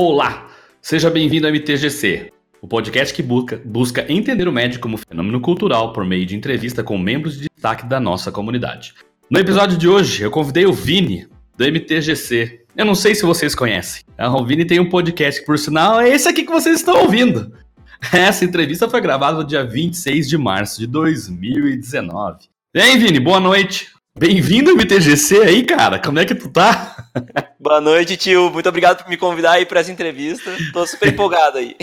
Olá, 0.00 0.46
seja 0.80 1.10
bem-vindo 1.10 1.48
ao 1.48 1.52
MTGC, 1.52 2.30
o 2.62 2.68
podcast 2.68 3.12
que 3.12 3.20
busca, 3.20 3.60
busca 3.64 4.06
entender 4.08 4.46
o 4.46 4.52
Magic 4.52 4.78
como 4.78 4.96
fenômeno 4.96 5.40
cultural 5.40 5.92
por 5.92 6.04
meio 6.04 6.24
de 6.24 6.36
entrevista 6.36 6.84
com 6.84 6.96
membros 6.96 7.36
de 7.36 7.48
destaque 7.52 7.84
da 7.84 7.98
nossa 7.98 8.30
comunidade. 8.30 8.94
No 9.28 9.40
episódio 9.40 9.76
de 9.76 9.88
hoje, 9.88 10.22
eu 10.22 10.30
convidei 10.30 10.66
o 10.66 10.72
Vini, 10.72 11.26
do 11.56 11.64
MTGC. 11.64 12.60
Eu 12.76 12.84
não 12.86 12.94
sei 12.94 13.12
se 13.12 13.26
vocês 13.26 13.56
conhecem. 13.56 14.04
O 14.16 14.46
Vini 14.46 14.64
tem 14.64 14.78
um 14.78 14.88
podcast 14.88 15.44
por 15.44 15.58
sinal, 15.58 16.00
é 16.00 16.08
esse 16.10 16.28
aqui 16.28 16.44
que 16.44 16.52
vocês 16.52 16.76
estão 16.76 17.02
ouvindo. 17.02 17.52
Essa 18.14 18.44
entrevista 18.44 18.88
foi 18.88 19.00
gravada 19.00 19.38
no 19.38 19.44
dia 19.44 19.64
26 19.64 20.28
de 20.28 20.38
março 20.38 20.78
de 20.78 20.86
2019. 20.86 22.44
E 22.72 22.80
aí, 22.80 22.96
Vini, 22.96 23.18
boa 23.18 23.40
noite. 23.40 23.97
Bem-vindo 24.18 24.70
ao 24.70 24.76
MTGC 24.76 25.42
aí, 25.42 25.62
cara. 25.62 25.96
Como 25.96 26.18
é 26.18 26.24
que 26.24 26.34
tu 26.34 26.48
tá? 26.48 27.08
Boa 27.60 27.80
noite, 27.80 28.16
tio. 28.16 28.50
Muito 28.50 28.68
obrigado 28.68 29.04
por 29.04 29.08
me 29.08 29.16
convidar 29.16 29.52
aí 29.52 29.64
para 29.64 29.78
essa 29.78 29.92
entrevista. 29.92 30.50
Tô 30.72 30.84
super 30.84 31.08
empolgado 31.08 31.58
aí. 31.58 31.76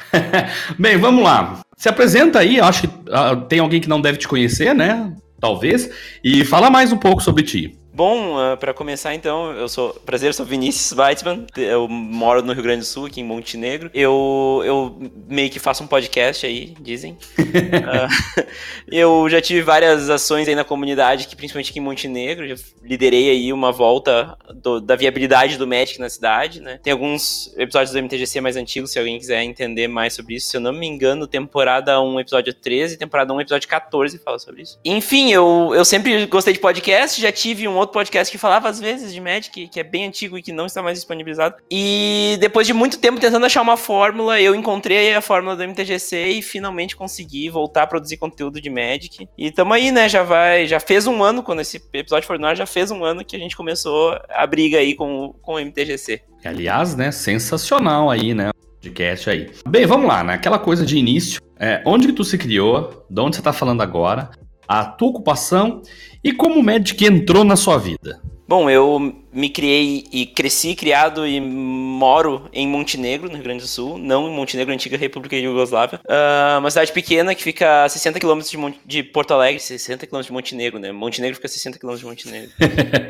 Bem, 0.78 0.98
vamos 0.98 1.24
lá. 1.24 1.62
Se 1.74 1.88
apresenta 1.88 2.40
aí, 2.40 2.60
acho 2.60 2.82
que 2.82 2.86
uh, 2.86 3.40
tem 3.48 3.60
alguém 3.60 3.80
que 3.80 3.88
não 3.88 3.98
deve 3.98 4.18
te 4.18 4.28
conhecer, 4.28 4.74
né? 4.74 5.10
Talvez. 5.40 5.88
E 6.22 6.44
fala 6.44 6.68
mais 6.68 6.92
um 6.92 6.98
pouco 6.98 7.22
sobre 7.22 7.42
ti. 7.42 7.78
Bom, 7.94 8.34
uh, 8.34 8.38
ah, 8.38 8.56
para 8.56 8.74
começar 8.74 9.14
então, 9.14 9.52
eu 9.52 9.68
sou, 9.68 9.94
prazer, 10.04 10.28
eu 10.28 10.32
sou 10.32 10.44
Vinícius 10.44 10.98
Weitzman, 10.98 11.46
eu 11.56 11.86
moro 11.86 12.42
no 12.42 12.52
Rio 12.52 12.64
Grande 12.64 12.80
do 12.80 12.86
Sul, 12.86 13.06
aqui 13.06 13.20
em 13.20 13.24
Montenegro. 13.24 13.88
Eu, 13.94 14.62
eu 14.64 15.12
meio 15.28 15.48
que 15.48 15.60
faço 15.60 15.84
um 15.84 15.86
podcast 15.86 16.44
aí, 16.44 16.74
dizem. 16.80 17.12
uh, 17.38 18.42
eu 18.90 19.30
já 19.30 19.40
tive 19.40 19.62
várias 19.62 20.10
ações 20.10 20.48
aí 20.48 20.56
na 20.56 20.64
comunidade, 20.64 21.28
que 21.28 21.36
principalmente 21.36 21.70
aqui 21.70 21.78
em 21.78 21.82
Montenegro, 21.82 22.48
já 22.48 22.56
liderei 22.82 23.30
aí 23.30 23.52
uma 23.52 23.70
volta 23.70 24.36
do, 24.52 24.80
da 24.80 24.96
viabilidade 24.96 25.56
do 25.56 25.64
Magic 25.64 26.00
na 26.00 26.10
cidade, 26.10 26.60
né? 26.60 26.80
Tem 26.82 26.92
alguns 26.92 27.54
episódios 27.56 27.92
do 27.92 28.02
MTGC 28.02 28.40
mais 28.40 28.56
antigos, 28.56 28.90
se 28.90 28.98
alguém 28.98 29.20
quiser 29.20 29.40
entender 29.44 29.86
mais 29.86 30.14
sobre 30.14 30.34
isso. 30.34 30.48
Se 30.48 30.56
eu 30.56 30.60
não 30.60 30.72
me 30.72 30.88
engano, 30.88 31.28
temporada 31.28 32.00
1, 32.00 32.18
episódio 32.18 32.52
13, 32.52 32.96
temporada 32.96 33.32
1, 33.32 33.40
episódio 33.42 33.68
14 33.68 34.18
fala 34.18 34.40
sobre 34.40 34.62
isso. 34.62 34.80
Enfim, 34.84 35.30
eu, 35.30 35.70
eu 35.76 35.84
sempre 35.84 36.26
gostei 36.26 36.52
de 36.52 36.58
podcast, 36.58 37.20
já 37.20 37.30
tive 37.30 37.68
um 37.68 37.76
outro 37.76 37.83
podcast 37.86 38.30
que 38.30 38.38
falava 38.38 38.68
às 38.68 38.80
vezes 38.80 39.12
de 39.12 39.20
Magic, 39.20 39.68
que 39.68 39.80
é 39.80 39.84
bem 39.84 40.06
antigo 40.06 40.38
e 40.38 40.42
que 40.42 40.52
não 40.52 40.66
está 40.66 40.82
mais 40.82 40.98
disponibilizado. 40.98 41.56
E 41.70 42.36
depois 42.40 42.66
de 42.66 42.72
muito 42.72 42.98
tempo 42.98 43.20
tentando 43.20 43.46
achar 43.46 43.62
uma 43.62 43.76
fórmula, 43.76 44.40
eu 44.40 44.54
encontrei 44.54 45.14
a 45.14 45.20
fórmula 45.20 45.56
do 45.56 45.62
MTGC 45.62 46.28
e 46.28 46.42
finalmente 46.42 46.96
consegui 46.96 47.48
voltar 47.48 47.82
a 47.82 47.86
produzir 47.86 48.16
conteúdo 48.16 48.60
de 48.60 48.70
Magic. 48.70 49.28
E 49.36 49.50
tamo 49.50 49.72
aí, 49.72 49.90
né? 49.90 50.08
Já 50.08 50.22
vai, 50.22 50.66
já 50.66 50.80
fez 50.80 51.06
um 51.06 51.22
ano, 51.22 51.42
quando 51.42 51.60
esse 51.60 51.82
episódio 51.92 52.26
for 52.26 52.38
no 52.38 52.46
ar, 52.46 52.56
já 52.56 52.66
fez 52.66 52.90
um 52.90 53.04
ano 53.04 53.24
que 53.24 53.36
a 53.36 53.38
gente 53.38 53.56
começou 53.56 54.18
a 54.28 54.46
briga 54.46 54.78
aí 54.78 54.94
com, 54.94 55.34
com 55.42 55.54
o 55.54 55.60
MTGC. 55.60 56.22
Aliás, 56.44 56.94
né, 56.94 57.10
sensacional 57.10 58.10
aí, 58.10 58.34
né? 58.34 58.50
Podcast 58.82 59.30
aí. 59.30 59.50
Bem, 59.66 59.86
vamos 59.86 60.06
lá, 60.06 60.22
né? 60.22 60.34
Aquela 60.34 60.58
coisa 60.58 60.84
de 60.84 60.98
início. 60.98 61.40
É, 61.58 61.82
onde 61.86 62.06
que 62.08 62.12
tu 62.12 62.22
se 62.22 62.36
criou? 62.36 63.06
De 63.08 63.20
onde 63.20 63.36
você 63.36 63.42
tá 63.42 63.52
falando 63.52 63.80
agora? 63.80 64.30
A 64.66 64.84
tua 64.84 65.08
ocupação 65.08 65.82
e 66.22 66.32
como 66.32 66.60
o 66.60 66.62
Magic 66.62 67.04
entrou 67.04 67.44
na 67.44 67.56
sua 67.56 67.78
vida? 67.78 68.20
Bom, 68.46 68.68
eu 68.68 69.23
me 69.34 69.50
criei 69.50 70.04
e 70.12 70.26
cresci 70.26 70.74
criado 70.74 71.26
e 71.26 71.40
moro 71.40 72.48
em 72.52 72.66
Montenegro, 72.68 73.28
no 73.28 73.34
Rio 73.34 73.42
Grande 73.42 73.62
do 73.62 73.66
Sul, 73.66 73.98
não 73.98 74.28
em 74.28 74.30
Montenegro, 74.30 74.72
antiga 74.72 74.96
República 74.96 75.36
Yugoslávia. 75.36 76.00
Uh, 76.04 76.58
uma 76.60 76.70
cidade 76.70 76.92
pequena 76.92 77.34
que 77.34 77.42
fica 77.42 77.84
a 77.84 77.88
60 77.88 78.20
km 78.20 78.38
de, 78.38 78.74
de, 78.86 79.02
Porto 79.02 79.34
Alegre, 79.34 79.60
60 79.60 80.06
km 80.06 80.20
de 80.20 80.32
Montenegro, 80.32 80.78
né? 80.78 80.92
Montenegro 80.92 81.34
fica 81.34 81.46
a 81.46 81.50
60 81.50 81.78
km 81.78 81.96
de 81.96 82.04
Montenegro. 82.04 82.50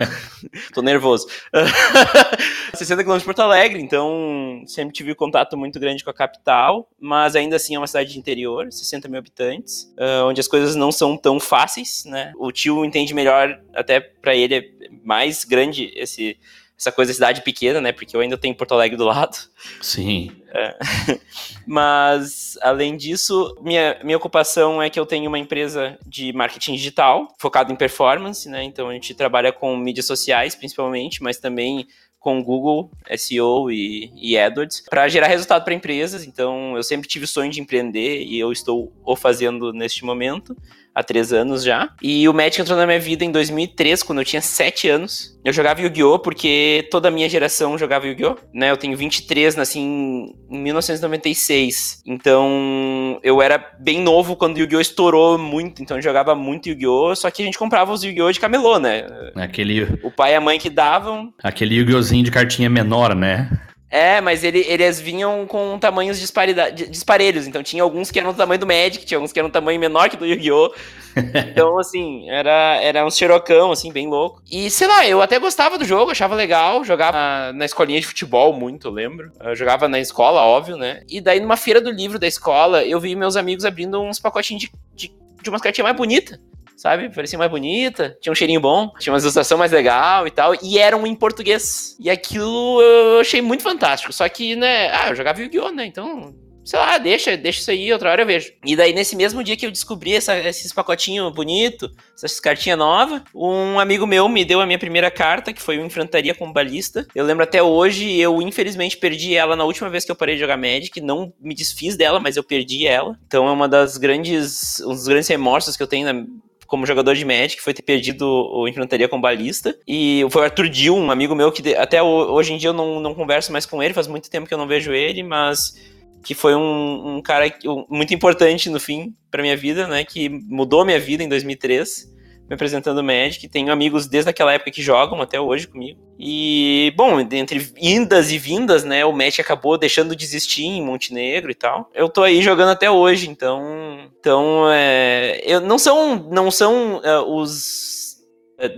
Tô 0.73 0.81
nervoso. 0.81 1.27
60 2.75 3.05
km 3.05 3.19
de 3.19 3.25
Porto 3.25 3.43
Alegre, 3.43 3.81
então 3.81 4.63
sempre 4.67 4.95
tive 4.95 5.15
contato 5.15 5.57
muito 5.57 5.79
grande 5.79 6.03
com 6.03 6.11
a 6.11 6.15
capital, 6.15 6.89
mas 6.99 7.37
ainda 7.37 7.57
assim 7.57 7.75
é 7.75 7.79
uma 7.79 7.87
cidade 7.87 8.13
de 8.13 8.19
interior, 8.19 8.73
60 8.73 9.09
mil 9.09 9.19
habitantes, 9.19 9.93
uh, 9.99 10.27
onde 10.27 10.41
as 10.41 10.49
coisas 10.49 10.75
não 10.75 10.91
são 10.91 11.17
tão 11.17 11.39
fáceis, 11.39 12.05
né? 12.07 12.33
O 12.39 12.51
tio 12.51 12.85
entende 12.85 13.13
melhor, 13.13 13.61
até 13.75 14.01
para 14.01 14.35
ele 14.35 14.55
é 14.55 14.65
mais 15.05 15.45
grande 15.45 15.93
esse 15.95 16.14
esse, 16.15 16.39
essa 16.79 16.93
coisa 16.93 17.13
de 17.13 17.15
cidade 17.15 17.43
pequena, 17.43 17.81
né? 17.81 17.93
Porque 17.93 18.17
eu 18.17 18.21
ainda 18.21 18.37
tenho 18.37 18.55
Porto 18.55 18.73
Alegre 18.73 18.97
do 18.97 19.05
lado. 19.05 19.37
Sim. 19.81 20.33
É. 20.53 20.77
Mas, 21.67 22.59
além 22.61 22.97
disso, 22.97 23.57
minha, 23.61 23.99
minha 24.03 24.17
ocupação 24.17 24.83
é 24.83 24.91
que 24.91 24.99
eu 24.99 25.07
tenho 25.07 25.29
uma 25.29 25.39
empresa 25.39 25.99
de 26.07 26.33
marketing 26.33 26.75
digital, 26.75 27.29
focada 27.39 27.73
em 27.73 27.77
performance, 27.77 28.49
né? 28.49 28.63
Então 28.63 28.89
a 28.89 28.93
gente 28.93 29.15
trabalha 29.15 29.53
com 29.53 29.77
mídias 29.77 30.07
sociais, 30.07 30.55
principalmente, 30.55 31.23
mas 31.23 31.39
também 31.39 31.87
com 32.19 32.43
Google, 32.43 32.91
SEO 33.19 33.71
e, 33.71 34.11
e 34.17 34.39
AdWords 34.39 34.85
para 34.89 35.07
gerar 35.09 35.27
resultado 35.27 35.63
para 35.63 35.75
empresas. 35.75 36.27
Então, 36.27 36.75
eu 36.75 36.83
sempre 36.83 37.07
tive 37.07 37.27
o 37.27 37.29
sonho 37.29 37.51
de 37.51 37.61
empreender 37.61 38.23
e 38.23 38.39
eu 38.39 38.51
estou 38.51 38.91
o 39.05 39.15
fazendo 39.15 39.75
neste 39.75 40.07
momento 40.07 40.57
há 40.95 41.03
três 41.03 41.33
anos 41.33 41.65
já. 41.65 41.91
E 42.03 42.29
o 42.29 42.33
Magic 42.33 42.61
entrou 42.61 42.79
na 42.79 42.87
minha 42.87 43.01
vida 43.01 43.25
em 43.25 43.33
2003, 43.33 44.03
quando 44.03 44.21
eu 44.21 44.25
tinha 44.25 44.41
sete 44.41 44.89
anos. 44.89 45.35
Eu 45.45 45.53
jogava 45.53 45.81
Yu-Gi-Oh! 45.81 46.19
porque 46.21 46.89
toda 46.91 47.09
a 47.09 47.11
minha 47.11 47.29
geração 47.29 47.77
jogava 47.77 48.07
Yu-Gi-Oh! 48.07 48.37
Né? 48.55 48.71
Eu 48.71 48.77
tenho 48.77 48.97
23, 48.97 49.57
nasci 49.57 49.79
em 49.79 50.35
1996. 50.49 52.03
Então, 52.07 53.19
eu 53.23 53.43
era 53.43 53.59
bem 53.79 54.01
novo 54.01 54.37
quando 54.37 54.59
Yu-Gi-Oh! 54.59 54.81
estourou 54.81 55.37
muito. 55.37 55.83
Então, 55.83 55.99
eu 55.99 56.03
jogava 56.03 56.35
muito 56.35 56.69
Yu-Gi-Oh! 56.69 57.15
Só 57.17 57.31
que 57.31 57.43
a 57.43 57.45
gente 57.45 57.59
comprava 57.59 57.93
os 57.93 58.03
Yu-Gi-Oh! 58.03 58.33
de 58.33 58.41
camelô, 58.41 58.79
né? 58.79 59.07
Aquele... 59.35 59.99
O 60.03 60.11
pai 60.11 60.33
e 60.33 60.37
a 60.37 60.41
mãe 60.41 60.59
que 60.59 60.71
davam. 60.71 61.33
Aquele 61.43 61.75
Yu-Gi-Oh!zinho 61.75 62.25
de 62.25 62.31
cartinha 62.31 62.71
menor, 62.71 63.15
né? 63.15 63.51
É, 63.95 64.21
mas 64.21 64.43
ele, 64.43 64.59
eles 64.67 65.01
vinham 65.01 65.47
com 65.47 65.79
tamanhos 65.79 66.19
disparelhos. 66.19 67.47
Então 67.47 67.63
tinha 67.63 67.81
alguns 67.81 68.11
que 68.11 68.19
eram 68.19 68.33
do 68.33 68.37
tamanho 68.37 68.59
do 68.59 68.67
Magic, 68.67 69.07
tinha 69.07 69.17
alguns 69.17 69.33
que 69.33 69.39
eram 69.39 69.49
do 69.49 69.53
tamanho 69.53 69.79
menor 69.79 70.11
que 70.11 70.17
do 70.17 70.27
Yu-Gi-Oh! 70.27 70.75
Então, 71.49 71.79
assim, 71.79 72.29
era, 72.29 72.81
era 72.83 73.07
um 73.07 73.11
xerocão, 73.11 73.71
assim, 73.71 73.93
bem 73.93 74.09
louco. 74.09 74.43
E, 74.51 74.69
sei 74.69 74.89
lá, 74.89 75.07
eu 75.07 75.23
até 75.23 75.39
gostava 75.39 75.79
do 75.79 75.85
jogo, 75.85 76.11
achava 76.11 76.35
legal. 76.35 76.83
Jogava 76.83 77.17
na, 77.17 77.53
na 77.53 77.65
escolinha 77.65 78.01
de 78.01 78.07
futebol 78.09 78.53
muito, 78.53 78.89
eu 78.89 78.91
lembro. 78.91 79.31
Eu 79.41 79.55
jogava 79.55 79.87
na 79.87 80.01
escola, 80.01 80.43
óbvio, 80.43 80.77
né? 80.77 81.03
E 81.09 81.21
daí, 81.21 81.39
numa 81.39 81.57
feira 81.57 81.81
do 81.81 81.89
livro 81.89 82.19
da 82.19 82.27
escola, 82.27 82.85
eu 82.85 82.99
vi 82.99 83.15
meus 83.15 83.37
amigos 83.37 83.65
abrindo 83.65 84.03
uns 84.03 84.19
pacotinhos 84.19 84.65
de, 84.65 84.73
de, 84.93 85.15
de 85.41 85.49
umas 85.49 85.63
cartinhas 85.63 85.85
mais 85.85 85.97
bonitas 85.97 86.37
sabe? 86.77 87.09
Parecia 87.09 87.39
mais 87.39 87.51
bonita, 87.51 88.17
tinha 88.21 88.33
um 88.33 88.37
cheirinho 88.37 88.61
bom, 88.61 88.91
tinha 88.99 89.13
uma 89.13 89.19
ilustração 89.19 89.59
mais 89.59 89.73
legal 89.73 90.27
e 90.27 90.31
tal, 90.31 90.55
e 90.63 90.79
eram 90.79 91.07
em 91.07 91.15
português. 91.15 91.97
E 92.01 92.11
aquilo 92.11 92.81
eu 92.81 93.21
achei 93.21 93.41
muito 93.41 93.63
fantástico. 93.63 94.13
Só 94.13 94.29
que, 94.29 94.57
né, 94.57 94.91
ah, 94.93 95.11
eu 95.11 95.17
jogava 95.17 95.41
Yu-Gi-Oh, 95.41 95.71
né? 95.71 95.87
Então, 95.87 96.35
sei 96.65 96.79
lá, 96.79 96.97
deixa, 96.99 97.37
deixa 97.37 97.61
isso 97.61 97.71
aí, 97.71 97.93
outra 97.93 98.11
hora 98.11 98.23
eu 98.23 98.27
vejo. 98.27 98.53
E 98.65 98.75
daí, 98.75 98.93
nesse 98.93 99.15
mesmo 99.15 99.45
dia 99.45 99.57
que 99.57 99.67
eu 99.67 99.71
descobri 99.71 100.15
essa, 100.15 100.37
esses 100.39 100.73
pacotinhos 100.73 101.33
bonitos, 101.33 101.91
essas 102.17 102.41
cartinhas 102.41 102.79
novas, 102.79 103.23
um 103.35 103.79
amigo 103.79 104.07
meu 104.07 104.29
me 104.29 104.45
deu 104.45 104.61
a 104.61 104.67
minha 104.67 104.79
primeira 104.79 105.11
carta, 105.11 105.53
que 105.53 105.61
foi 105.61 105.79
o 105.79 105.85
Enfrentaria 105.85 106.35
com 106.35 106.53
Balista. 106.53 107.07
Eu 107.15 107.25
lembro 107.25 107.45
até 107.45 107.63
hoje, 107.63 108.19
eu 108.19 108.41
infelizmente 108.41 108.97
perdi 108.97 109.35
ela 109.35 109.55
na 109.55 109.65
última 109.65 109.91
vez 109.91 110.05
que 110.05 110.11
eu 110.11 110.17
parei 110.17 110.37
de 110.37 110.41
jogar 110.41 110.57
Magic, 110.57 111.01
não 111.01 111.33
me 111.39 111.55
desfiz 111.55 111.97
dela, 111.97 112.19
mas 112.19 112.37
eu 112.37 112.43
perdi 112.43 112.87
ela. 112.87 113.19
Então 113.27 113.47
é 113.47 113.53
uma 113.53 113.69
das 113.69 113.99
grandes, 113.99 114.81
um 114.81 114.91
dos 114.91 115.07
grandes 115.07 115.29
remorsos 115.29 115.77
que 115.77 115.83
eu 115.83 115.87
tenho 115.87 116.13
na, 116.13 116.25
como 116.67 116.87
jogador 116.87 117.15
de 117.15 117.25
Magic, 117.25 117.61
foi 117.61 117.75
ter 117.75 117.83
perdido 117.83 118.27
o 118.27 118.67
Enfrentaria 118.69 119.09
com 119.09 119.21
Balista. 119.21 119.77
E 119.87 120.27
foi 120.31 120.43
o 120.43 120.45
Arthur 120.45 120.69
Dill, 120.69 120.97
um 120.97 121.11
amigo 121.11 121.35
meu 121.35 121.53
que 121.53 121.75
até 121.75 122.03
hoje 122.03 122.53
em 122.53 122.57
dia 122.57 122.71
eu 122.71 122.75
não, 122.75 123.01
não 123.01 123.15
converso 123.15 123.53
mais 123.53 123.67
com 123.67 123.83
ele, 123.83 123.95
faz 123.95 124.07
muito 124.07 124.31
tempo 124.31 124.47
que 124.47 124.55
eu 124.55 124.59
não 124.59 124.67
vejo 124.67 124.93
ele, 124.93 125.23
mas 125.23 125.75
que 126.23 126.35
foi 126.35 126.55
um, 126.55 127.17
um 127.17 127.23
cara 127.23 127.53
muito 127.89 128.15
importante 128.15 128.71
no 128.71 128.81
fim 128.81 129.15
para 129.31 129.43
minha 129.43 129.57
vida, 129.57 129.87
né? 129.87 130.05
Que 130.05 130.29
mudou 130.29 130.85
minha 130.85 130.99
vida 130.99 131.23
em 131.23 131.29
2003 131.29 132.14
me 132.49 132.55
apresentando 132.55 133.03
Magic. 133.03 133.49
Tenho 133.49 133.73
amigos 133.73 134.07
desde 134.07 134.31
aquela 134.31 134.53
época 134.53 134.71
que 134.71 134.83
jogam 134.83 135.21
até 135.21 135.41
hoje 135.41 135.67
comigo. 135.67 136.01
E, 136.19 136.93
bom, 136.97 137.19
entre 137.21 137.73
indas 137.81 138.31
e 138.31 138.39
vindas, 138.39 138.85
né, 138.85 139.05
o 139.05 139.13
Magic 139.13 139.41
acabou 139.41 139.79
deixando 139.79 140.15
de 140.15 140.25
existir 140.25 140.65
em 140.65 140.83
Montenegro 140.83 141.51
e 141.51 141.55
tal. 141.55 141.91
Eu 141.95 142.09
tô 142.09 142.23
aí 142.23 142.43
jogando 142.43 142.71
até 142.71 142.91
hoje, 142.91 143.29
então. 143.29 144.11
Então, 144.21 144.71
é, 144.71 145.41
eu, 145.45 145.61
não 145.61 145.79
são, 145.79 146.17
não 146.31 146.51
são 146.51 146.99
uh, 146.99 147.35
os. 147.35 148.05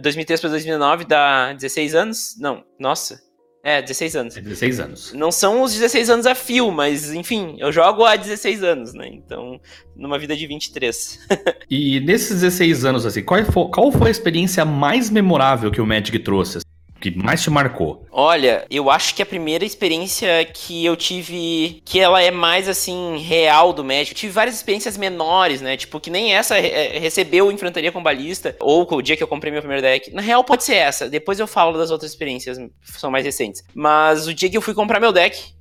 2003 0.00 0.40
para 0.40 0.50
2009 0.50 1.04
dá 1.04 1.52
16 1.52 1.94
anos? 1.94 2.34
Não, 2.40 2.64
nossa. 2.78 3.25
É, 3.66 3.82
16 3.82 4.14
anos. 4.14 4.36
É 4.36 4.40
16 4.40 4.78
anos. 4.78 5.12
Não 5.12 5.32
são 5.32 5.62
os 5.62 5.72
16 5.72 6.08
anos 6.08 6.24
a 6.24 6.36
fio, 6.36 6.70
mas 6.70 7.12
enfim, 7.12 7.56
eu 7.58 7.72
jogo 7.72 8.04
há 8.04 8.14
16 8.14 8.62
anos, 8.62 8.94
né? 8.94 9.08
Então, 9.12 9.60
numa 9.96 10.20
vida 10.20 10.36
de 10.36 10.46
23. 10.46 11.18
e 11.68 11.98
nesses 11.98 12.42
16 12.42 12.84
anos, 12.84 13.04
assim, 13.04 13.24
qual 13.24 13.44
foi, 13.44 13.68
qual 13.68 13.90
foi 13.90 14.06
a 14.06 14.10
experiência 14.12 14.64
mais 14.64 15.10
memorável 15.10 15.72
que 15.72 15.80
o 15.80 15.86
Magic 15.86 16.16
trouxe? 16.20 16.60
Que 17.00 17.16
mais 17.16 17.43
te 17.43 17.50
marcou? 17.50 18.06
Olha, 18.10 18.66
eu 18.70 18.90
acho 18.90 19.14
que 19.14 19.22
a 19.22 19.26
primeira 19.26 19.64
experiência 19.64 20.44
que 20.44 20.84
eu 20.84 20.96
tive, 20.96 21.82
que 21.84 22.00
ela 22.00 22.22
é 22.22 22.31
mais 22.31 22.69
assim, 22.69 23.19
real 23.19 23.72
do 23.72 23.84
Magic, 23.84 24.12
eu 24.12 24.16
tive 24.16 24.32
várias 24.32 24.56
experiências 24.56 24.96
menores, 24.96 25.60
né? 25.60 25.76
Tipo, 25.76 26.00
que 26.00 26.10
nem 26.10 26.34
essa 26.34 26.58
é, 26.58 26.98
recebeu 26.98 27.52
Enfrentaria 27.52 27.93
com 27.93 28.02
Balista, 28.02 28.56
ou 28.60 28.87
o 28.90 29.02
dia 29.02 29.16
que 29.16 29.22
eu 29.22 29.28
comprei 29.28 29.52
meu 29.52 29.60
primeiro 29.60 29.82
deck. 29.82 30.12
Na 30.12 30.22
real, 30.22 30.43
pode 30.43 30.64
ser 30.64 30.75
essa. 30.75 31.08
Depois 31.08 31.38
eu 31.38 31.46
falo 31.46 31.76
das 31.76 31.90
outras 31.90 32.10
experiências, 32.10 32.58
são 32.82 33.10
mais 33.10 33.25
recentes. 33.25 33.62
Mas 33.75 34.26
o 34.26 34.34
dia 34.34 34.48
que 34.48 34.56
eu 34.56 34.62
fui 34.62 34.75
comprar 34.75 35.00
meu 35.00 35.12
deck, 35.12 35.54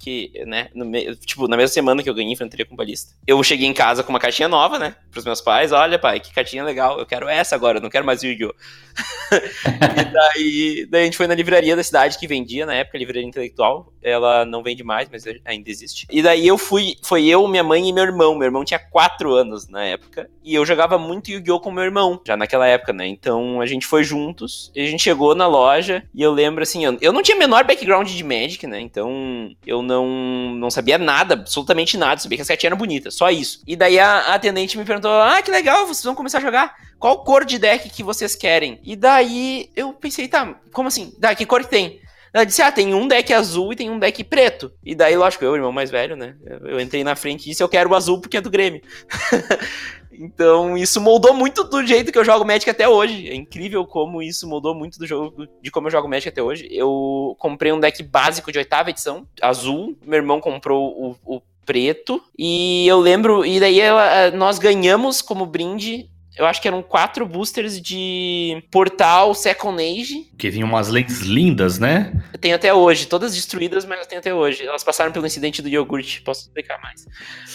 que, 0.00 0.32
né, 0.46 0.68
no 0.74 0.90
tipo, 1.16 1.46
na 1.46 1.56
mesma 1.56 1.72
semana 1.72 2.02
que 2.02 2.08
eu 2.08 2.14
ganhei 2.14 2.32
infantaria 2.32 2.64
com 2.64 2.74
balista. 2.74 3.14
Eu 3.26 3.40
cheguei 3.42 3.68
em 3.68 3.74
casa 3.74 4.02
com 4.02 4.10
uma 4.10 4.18
cartinha 4.18 4.48
nova, 4.48 4.78
né, 4.78 4.96
pros 5.10 5.24
meus 5.26 5.42
pais, 5.42 5.72
olha 5.72 5.98
pai, 5.98 6.18
que 6.18 6.32
cartinha 6.32 6.64
legal, 6.64 6.98
eu 6.98 7.04
quero 7.04 7.28
essa 7.28 7.54
agora, 7.54 7.78
eu 7.78 7.82
não 7.82 7.90
quero 7.90 8.06
mais 8.06 8.22
Yu-Gi-Oh! 8.22 8.54
e 9.30 10.04
daí, 10.04 10.86
daí 10.90 11.02
a 11.02 11.04
gente 11.04 11.16
foi 11.16 11.26
na 11.26 11.34
livraria 11.34 11.76
da 11.76 11.82
cidade 11.82 12.18
que 12.18 12.26
vendia 12.26 12.64
na 12.64 12.74
época, 12.74 12.96
livraria 12.96 13.22
intelectual, 13.22 13.92
ela 14.02 14.44
não 14.46 14.62
vende 14.62 14.82
mais, 14.82 15.08
mas 15.10 15.24
ainda 15.44 15.70
existe. 15.70 16.06
E 16.10 16.22
daí 16.22 16.46
eu 16.46 16.56
fui, 16.56 16.96
foi 17.02 17.26
eu, 17.26 17.46
minha 17.46 17.62
mãe 17.62 17.86
e 17.86 17.92
meu 17.92 18.04
irmão, 18.04 18.34
meu 18.34 18.46
irmão 18.46 18.64
tinha 18.64 18.78
4 18.78 19.34
anos 19.34 19.68
na 19.68 19.84
época, 19.84 20.30
e 20.42 20.54
eu 20.54 20.64
jogava 20.64 20.96
muito 20.96 21.30
Yu-Gi-Oh! 21.30 21.60
com 21.60 21.70
meu 21.70 21.84
irmão, 21.84 22.18
já 22.26 22.36
naquela 22.36 22.66
época, 22.66 22.94
né, 22.94 23.06
então 23.06 23.60
a 23.60 23.66
gente 23.66 23.86
foi 23.86 24.02
juntos, 24.02 24.72
e 24.74 24.80
a 24.80 24.86
gente 24.86 25.02
chegou 25.02 25.34
na 25.34 25.46
loja, 25.46 26.02
e 26.14 26.22
eu 26.22 26.32
lembro 26.32 26.62
assim, 26.62 26.86
eu, 26.86 26.96
eu 27.02 27.12
não 27.12 27.22
tinha 27.22 27.36
menor 27.36 27.64
background 27.64 28.08
de 28.08 28.24
Magic, 28.24 28.66
né, 28.66 28.80
então 28.80 29.50
eu 29.66 29.82
não, 29.90 30.54
não 30.54 30.70
sabia 30.70 30.96
nada, 30.96 31.34
absolutamente 31.34 31.98
nada. 31.98 32.20
Sabia 32.20 32.38
que 32.38 32.42
as 32.42 32.48
cartinhas 32.48 32.70
eram 32.70 32.78
bonitas, 32.78 33.14
só 33.14 33.30
isso. 33.30 33.60
E 33.66 33.74
daí 33.74 33.98
a, 33.98 34.18
a 34.20 34.34
atendente 34.34 34.78
me 34.78 34.84
perguntou: 34.84 35.10
Ah, 35.10 35.42
que 35.42 35.50
legal, 35.50 35.86
vocês 35.86 36.04
vão 36.04 36.14
começar 36.14 36.38
a 36.38 36.42
jogar. 36.42 36.74
Qual 36.98 37.24
cor 37.24 37.44
de 37.44 37.58
deck 37.58 37.90
que 37.90 38.02
vocês 38.02 38.36
querem? 38.36 38.80
E 38.84 38.94
daí 38.94 39.70
eu 39.74 39.92
pensei, 39.92 40.28
tá, 40.28 40.54
como 40.72 40.88
assim? 40.88 41.12
Da, 41.18 41.34
que 41.34 41.46
cor 41.46 41.62
que 41.62 41.70
tem? 41.70 42.00
Ela 42.32 42.44
disse: 42.44 42.62
Ah, 42.62 42.70
tem 42.70 42.94
um 42.94 43.08
deck 43.08 43.32
azul 43.32 43.72
e 43.72 43.76
tem 43.76 43.90
um 43.90 43.98
deck 43.98 44.22
preto. 44.24 44.72
E 44.84 44.94
daí, 44.94 45.16
lógico, 45.16 45.44
eu, 45.44 45.54
irmão 45.54 45.72
mais 45.72 45.90
velho, 45.90 46.16
né? 46.16 46.36
Eu 46.64 46.80
entrei 46.80 47.02
na 47.02 47.16
frente 47.16 47.42
e 47.42 47.50
disse: 47.50 47.62
Eu 47.62 47.68
quero 47.68 47.90
o 47.90 47.94
azul 47.94 48.20
porque 48.20 48.36
é 48.36 48.40
do 48.40 48.50
Grêmio. 48.50 48.80
Então, 50.20 50.76
isso 50.76 51.00
moldou 51.00 51.32
muito 51.32 51.64
do 51.64 51.84
jeito 51.86 52.12
que 52.12 52.18
eu 52.18 52.24
jogo 52.24 52.44
Magic 52.44 52.68
até 52.68 52.86
hoje. 52.86 53.26
É 53.26 53.34
incrível 53.34 53.86
como 53.86 54.22
isso 54.22 54.46
moldou 54.46 54.74
muito 54.74 54.98
do 54.98 55.06
jogo, 55.06 55.48
de 55.62 55.70
como 55.70 55.86
eu 55.86 55.90
jogo 55.90 56.08
Magic 56.08 56.28
até 56.28 56.42
hoje. 56.42 56.68
Eu 56.70 57.34
comprei 57.38 57.72
um 57.72 57.80
deck 57.80 58.02
básico 58.02 58.52
de 58.52 58.58
oitava 58.58 58.90
edição, 58.90 59.26
azul. 59.40 59.96
Meu 60.04 60.18
irmão 60.18 60.38
comprou 60.38 61.16
o, 61.24 61.36
o 61.36 61.40
preto. 61.64 62.22
E 62.38 62.86
eu 62.86 63.00
lembro, 63.00 63.46
e 63.46 63.58
daí 63.58 63.80
ela, 63.80 64.30
nós 64.32 64.58
ganhamos 64.58 65.22
como 65.22 65.46
brinde 65.46 66.10
eu 66.36 66.46
acho 66.46 66.60
que 66.60 66.68
eram 66.68 66.82
quatro 66.82 67.26
boosters 67.26 67.80
de 67.80 68.62
Portal 68.70 69.34
Second 69.34 69.82
Age. 69.82 70.30
Que 70.38 70.50
vinham 70.50 70.68
umas 70.68 70.88
lentes 70.88 71.20
lindas, 71.20 71.78
né? 71.78 72.12
Tem 72.40 72.52
até 72.52 72.72
hoje, 72.72 73.06
todas 73.06 73.34
destruídas, 73.34 73.84
mas 73.84 74.06
tem 74.06 74.18
até 74.18 74.32
hoje. 74.32 74.66
Elas 74.66 74.84
passaram 74.84 75.12
pelo 75.12 75.26
incidente 75.26 75.60
do 75.60 75.68
iogurte, 75.68 76.22
posso 76.22 76.42
explicar 76.42 76.80
mais. 76.80 77.06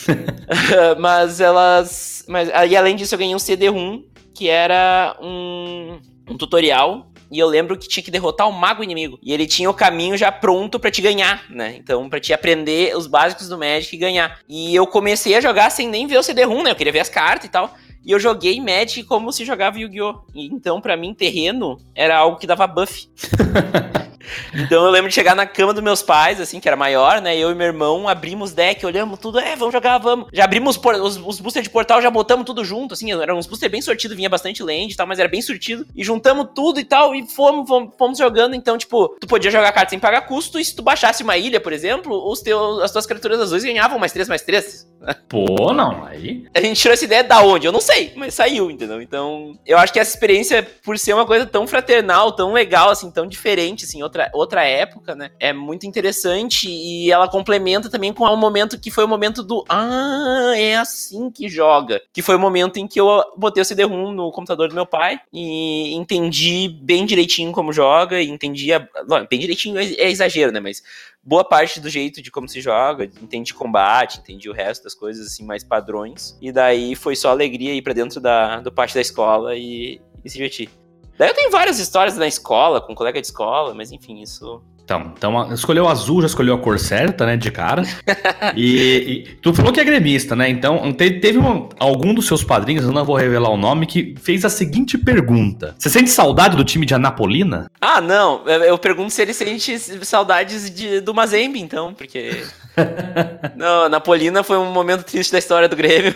mas 0.99 1.39
elas. 1.39 2.25
Mas, 2.27 2.49
e 2.69 2.75
além 2.75 2.95
disso, 2.95 3.15
eu 3.15 3.19
ganhei 3.19 3.35
um 3.35 3.39
CD-ROM, 3.39 4.03
que 4.33 4.49
era 4.49 5.17
um, 5.21 5.99
um 6.27 6.37
tutorial 6.37 7.11
e 7.31 7.39
eu 7.39 7.47
lembro 7.47 7.77
que 7.77 7.87
tinha 7.87 8.03
que 8.03 8.11
derrotar 8.11 8.47
o 8.47 8.51
mago 8.51 8.83
inimigo. 8.83 9.19
E 9.21 9.33
ele 9.33 9.47
tinha 9.47 9.69
o 9.69 9.73
caminho 9.73 10.15
já 10.17 10.31
pronto 10.31 10.79
para 10.79 10.91
te 10.91 11.01
ganhar, 11.01 11.43
né? 11.49 11.75
Então, 11.77 12.07
para 12.09 12.19
te 12.19 12.33
aprender 12.33 12.95
os 12.95 13.07
básicos 13.07 13.49
do 13.49 13.57
Magic 13.57 13.95
e 13.95 13.99
ganhar. 13.99 14.39
E 14.47 14.75
eu 14.75 14.85
comecei 14.85 15.35
a 15.35 15.41
jogar 15.41 15.69
sem 15.69 15.87
nem 15.87 16.07
ver 16.07 16.17
o 16.17 16.23
CD-ROM, 16.23 16.63
né? 16.63 16.71
Eu 16.71 16.75
queria 16.75 16.93
ver 16.93 16.99
as 16.99 17.09
cartas 17.09 17.47
e 17.47 17.51
tal. 17.51 17.75
E 18.05 18.11
eu 18.11 18.19
joguei 18.19 18.61
Magic 18.61 19.03
como 19.03 19.31
se 19.31 19.43
jogava 19.43 19.79
Yu-Gi-Oh! 19.79 20.21
Então, 20.35 20.79
para 20.79 20.95
mim, 20.95 21.13
terreno 21.13 21.79
era 21.95 22.15
algo 22.15 22.37
que 22.37 22.45
dava 22.45 22.67
buff. 22.67 23.09
Então 24.53 24.85
eu 24.85 24.91
lembro 24.91 25.09
de 25.09 25.15
chegar 25.15 25.35
na 25.35 25.45
cama 25.45 25.73
dos 25.73 25.83
meus 25.83 26.01
pais, 26.01 26.39
assim, 26.39 26.59
que 26.59 26.67
era 26.67 26.77
maior, 26.77 27.21
né? 27.21 27.37
Eu 27.37 27.51
e 27.51 27.55
meu 27.55 27.67
irmão 27.67 28.07
abrimos 28.07 28.53
deck, 28.53 28.85
olhamos 28.85 29.19
tudo, 29.19 29.39
é, 29.39 29.55
vamos 29.55 29.73
jogar, 29.73 29.97
vamos. 29.97 30.27
Já 30.33 30.43
abrimos 30.43 30.77
os, 30.77 31.17
os 31.17 31.39
boosters 31.39 31.63
de 31.63 31.69
portal, 31.69 32.01
já 32.01 32.09
botamos 32.09 32.45
tudo 32.45 32.63
junto, 32.63 32.93
assim, 32.93 33.11
eram 33.11 33.37
uns 33.37 33.47
boosters 33.47 33.71
bem 33.71 33.81
sortidos, 33.81 34.15
vinha 34.15 34.29
bastante 34.29 34.63
land 34.63 34.91
e 34.91 34.95
tal, 34.95 35.07
mas 35.07 35.19
era 35.19 35.29
bem 35.29 35.41
sortido. 35.41 35.85
E 35.95 36.03
juntamos 36.03 36.49
tudo 36.55 36.79
e 36.79 36.83
tal, 36.83 37.15
e 37.15 37.27
fomos, 37.27 37.67
fomos, 37.67 37.93
fomos, 37.97 38.17
jogando. 38.17 38.55
Então, 38.55 38.77
tipo, 38.77 39.09
tu 39.19 39.27
podia 39.27 39.51
jogar 39.51 39.71
carta 39.71 39.89
sem 39.89 39.99
pagar 39.99 40.21
custo, 40.21 40.59
e 40.59 40.65
se 40.65 40.75
tu 40.75 40.81
baixasse 40.81 41.23
uma 41.23 41.37
ilha, 41.37 41.59
por 41.59 41.73
exemplo, 41.73 42.29
os 42.29 42.41
teus, 42.41 42.81
as 42.81 42.91
tuas 42.91 43.05
criaturas 43.05 43.39
azuis 43.39 43.63
ganhavam 43.63 43.99
mais 43.99 44.11
3, 44.11 44.27
mais 44.27 44.41
3. 44.41 44.87
Pô, 45.29 45.73
não, 45.73 46.05
aí. 46.05 46.45
A 46.53 46.61
gente 46.61 46.79
tirou 46.79 46.93
essa 46.93 47.05
ideia 47.05 47.23
da 47.23 47.41
onde? 47.41 47.65
Eu 47.65 47.71
não 47.71 47.81
sei, 47.81 48.13
mas 48.15 48.33
saiu, 48.33 48.71
entendeu? 48.71 49.01
Então, 49.01 49.57
eu 49.65 49.77
acho 49.77 49.93
que 49.93 49.99
essa 49.99 50.11
experiência, 50.15 50.63
por 50.83 50.97
ser 50.97 51.13
uma 51.13 51.25
coisa 51.25 51.45
tão 51.45 51.67
fraternal, 51.67 52.31
tão 52.31 52.53
legal, 52.53 52.89
assim, 52.89 53.11
tão 53.11 53.27
diferente, 53.27 53.85
assim, 53.85 54.01
outra, 54.01 54.14
outra 54.33 54.63
época, 54.63 55.15
né? 55.15 55.31
É 55.39 55.53
muito 55.53 55.85
interessante 55.85 56.69
e 56.69 57.11
ela 57.11 57.27
complementa 57.27 57.89
também 57.89 58.13
com 58.13 58.25
um 58.25 58.37
momento 58.37 58.79
que 58.79 58.91
foi 58.91 59.03
o 59.03 59.07
momento 59.07 59.43
do 59.43 59.63
Ah, 59.69 60.53
é 60.55 60.75
assim 60.75 61.29
que 61.29 61.47
joga. 61.47 62.01
Que 62.13 62.21
foi 62.21 62.35
o 62.35 62.39
momento 62.39 62.77
em 62.77 62.87
que 62.87 62.99
eu 62.99 63.23
botei 63.37 63.61
o 63.61 63.65
CD-ROM 63.65 64.11
no 64.11 64.31
computador 64.31 64.69
do 64.69 64.75
meu 64.75 64.85
pai 64.85 65.19
e 65.31 65.93
entendi 65.93 66.67
bem 66.81 67.05
direitinho 67.05 67.51
como 67.51 67.73
joga, 67.73 68.21
e 68.21 68.29
entendi. 68.29 68.73
A... 68.73 68.87
Bem 69.29 69.39
direitinho 69.39 69.77
é, 69.77 69.85
é 69.93 70.09
exagero, 70.09 70.51
né? 70.51 70.59
Mas 70.59 70.81
boa 71.23 71.43
parte 71.43 71.79
do 71.79 71.89
jeito 71.89 72.21
de 72.21 72.29
como 72.29 72.47
se 72.47 72.61
joga, 72.61 73.05
entendi 73.05 73.53
combate, 73.53 74.19
entendi 74.19 74.49
o 74.49 74.53
resto 74.53 74.83
das 74.83 74.93
coisas 74.93 75.27
assim 75.27 75.43
mais 75.43 75.63
padrões. 75.63 76.37
E 76.41 76.51
daí 76.51 76.95
foi 76.95 77.15
só 77.15 77.29
alegria 77.29 77.73
ir 77.73 77.81
para 77.81 77.93
dentro 77.93 78.21
da, 78.21 78.59
do 78.59 78.71
pátio 78.71 78.95
da 78.95 79.01
escola 79.01 79.55
e, 79.55 79.99
e 80.23 80.29
se 80.29 80.35
divertir. 80.37 80.69
Daí 81.17 81.29
eu 81.29 81.33
tenho 81.33 81.51
várias 81.51 81.79
histórias 81.79 82.17
na 82.17 82.27
escola, 82.27 82.81
com 82.81 82.93
um 82.93 82.95
colega 82.95 83.19
de 83.19 83.27
escola, 83.27 83.73
mas 83.73 83.91
enfim, 83.91 84.21
isso 84.21 84.61
então, 84.85 85.13
então 85.17 85.51
escolheu 85.51 85.87
azul, 85.87 86.21
já 86.21 86.27
escolheu 86.27 86.53
a 86.53 86.59
cor 86.59 86.77
certa, 86.77 87.25
né, 87.25 87.35
de 87.35 87.49
cara. 87.49 87.81
e, 88.55 89.25
e, 89.27 89.35
tu 89.41 89.51
falou 89.51 89.73
que 89.73 89.79
é 89.79 89.83
gremista, 89.83 90.35
né? 90.35 90.47
Então, 90.47 90.93
te, 90.93 91.09
teve 91.19 91.39
uma, 91.39 91.67
algum 91.79 92.13
dos 92.13 92.27
seus 92.27 92.43
padrinhos, 92.43 92.85
eu 92.85 92.91
não 92.91 93.03
vou 93.03 93.15
revelar 93.15 93.49
o 93.49 93.57
nome, 93.57 93.87
que 93.87 94.13
fez 94.21 94.45
a 94.45 94.49
seguinte 94.49 94.95
pergunta: 94.95 95.73
Você 95.77 95.89
sente 95.89 96.11
saudade 96.11 96.55
do 96.55 96.63
time 96.63 96.85
de 96.85 96.93
Anapolina? 96.93 97.65
Ah, 97.81 97.99
não. 97.99 98.47
Eu 98.47 98.77
pergunto 98.77 99.09
se 99.09 99.23
ele 99.23 99.33
sente 99.33 99.77
saudades 100.05 100.69
de, 100.69 101.01
do 101.01 101.15
Mazembe, 101.15 101.59
então, 101.59 101.91
porque. 101.91 102.43
não, 103.57 103.85
Anapolina 103.85 104.43
foi 104.43 104.57
um 104.57 104.71
momento 104.71 105.03
triste 105.03 105.31
da 105.31 105.39
história 105.39 105.67
do 105.67 105.75
Grêmio. 105.75 106.13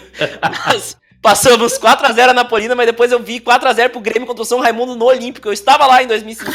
Mas. 0.67 0.95
Passamos 1.21 1.77
4x0 1.77 2.29
a 2.29 2.33
Napolina, 2.33 2.75
mas 2.75 2.85
depois 2.85 3.11
eu 3.11 3.19
vi 3.19 3.39
4x0 3.39 3.89
pro 3.89 3.99
Grêmio 3.99 4.27
contra 4.27 4.43
o 4.43 4.45
São 4.45 4.59
Raimundo 4.59 4.95
no 4.95 5.05
Olímpico. 5.05 5.49
Eu 5.49 5.53
estava 5.53 5.85
lá 5.85 6.01
em 6.01 6.07
2005. 6.07 6.51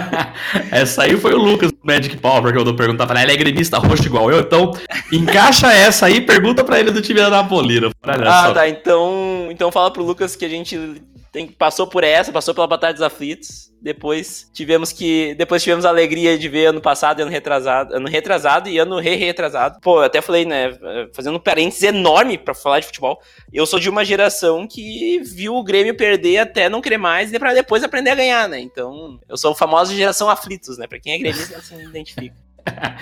essa 0.70 1.04
aí 1.04 1.16
foi 1.16 1.32
o 1.32 1.38
Lucas 1.38 1.70
do 1.70 1.78
Magic 1.82 2.16
Power 2.16 2.52
que 2.52 2.58
eu 2.58 2.64
vou 2.64 2.74
perguntar 2.74 3.06
pra 3.06 3.22
ele. 3.22 3.32
Ele 3.32 3.40
é 3.40 3.44
gremista 3.44 3.78
roxo 3.78 4.06
igual 4.06 4.30
eu, 4.30 4.40
então 4.40 4.72
encaixa 5.12 5.72
essa 5.72 6.06
aí 6.06 6.20
pergunta 6.20 6.64
pra 6.64 6.80
ele 6.80 6.90
do 6.90 7.00
time 7.00 7.20
da 7.20 7.30
Napolina. 7.30 7.90
Ah, 8.02 8.52
tá. 8.52 8.68
Então, 8.68 9.48
então 9.50 9.70
fala 9.70 9.90
pro 9.92 10.02
Lucas 10.02 10.34
que 10.34 10.44
a 10.44 10.48
gente 10.48 11.00
tem, 11.30 11.46
passou 11.46 11.86
por 11.86 12.02
essa, 12.02 12.32
passou 12.32 12.54
pela 12.54 12.66
Batalha 12.66 12.94
dos 12.94 13.02
Aflitos. 13.02 13.73
Depois 13.84 14.48
tivemos 14.50 14.92
que. 14.92 15.34
Depois 15.34 15.62
tivemos 15.62 15.84
a 15.84 15.90
alegria 15.90 16.38
de 16.38 16.48
ver 16.48 16.68
ano 16.68 16.80
passado, 16.80 17.20
ano 17.20 17.30
retrasado, 17.30 17.94
ano 17.94 18.08
retrasado 18.08 18.66
e 18.66 18.78
ano 18.78 18.98
re-retrasado. 18.98 19.78
Pô, 19.82 19.98
eu 19.98 20.04
até 20.04 20.22
falei, 20.22 20.46
né? 20.46 20.74
Fazendo 21.12 21.36
um 21.36 21.38
parênteses 21.38 21.82
enorme 21.82 22.38
para 22.38 22.54
falar 22.54 22.80
de 22.80 22.86
futebol. 22.86 23.20
Eu 23.52 23.66
sou 23.66 23.78
de 23.78 23.90
uma 23.90 24.02
geração 24.02 24.66
que 24.66 25.20
viu 25.20 25.54
o 25.54 25.62
Grêmio 25.62 25.94
perder 25.94 26.38
até 26.38 26.70
não 26.70 26.80
querer 26.80 26.96
mais 26.96 27.30
e 27.30 27.38
pra 27.38 27.52
depois 27.52 27.84
aprender 27.84 28.08
a 28.08 28.14
ganhar, 28.14 28.48
né? 28.48 28.58
Então, 28.58 29.20
eu 29.28 29.36
sou 29.36 29.52
o 29.52 29.54
famoso 29.54 29.94
geração 29.94 30.30
aflitos, 30.30 30.78
né? 30.78 30.86
Pra 30.86 30.98
quem 30.98 31.12
é 31.12 31.18
gremista, 31.18 31.60
se 31.60 31.74
identifica. 31.74 32.34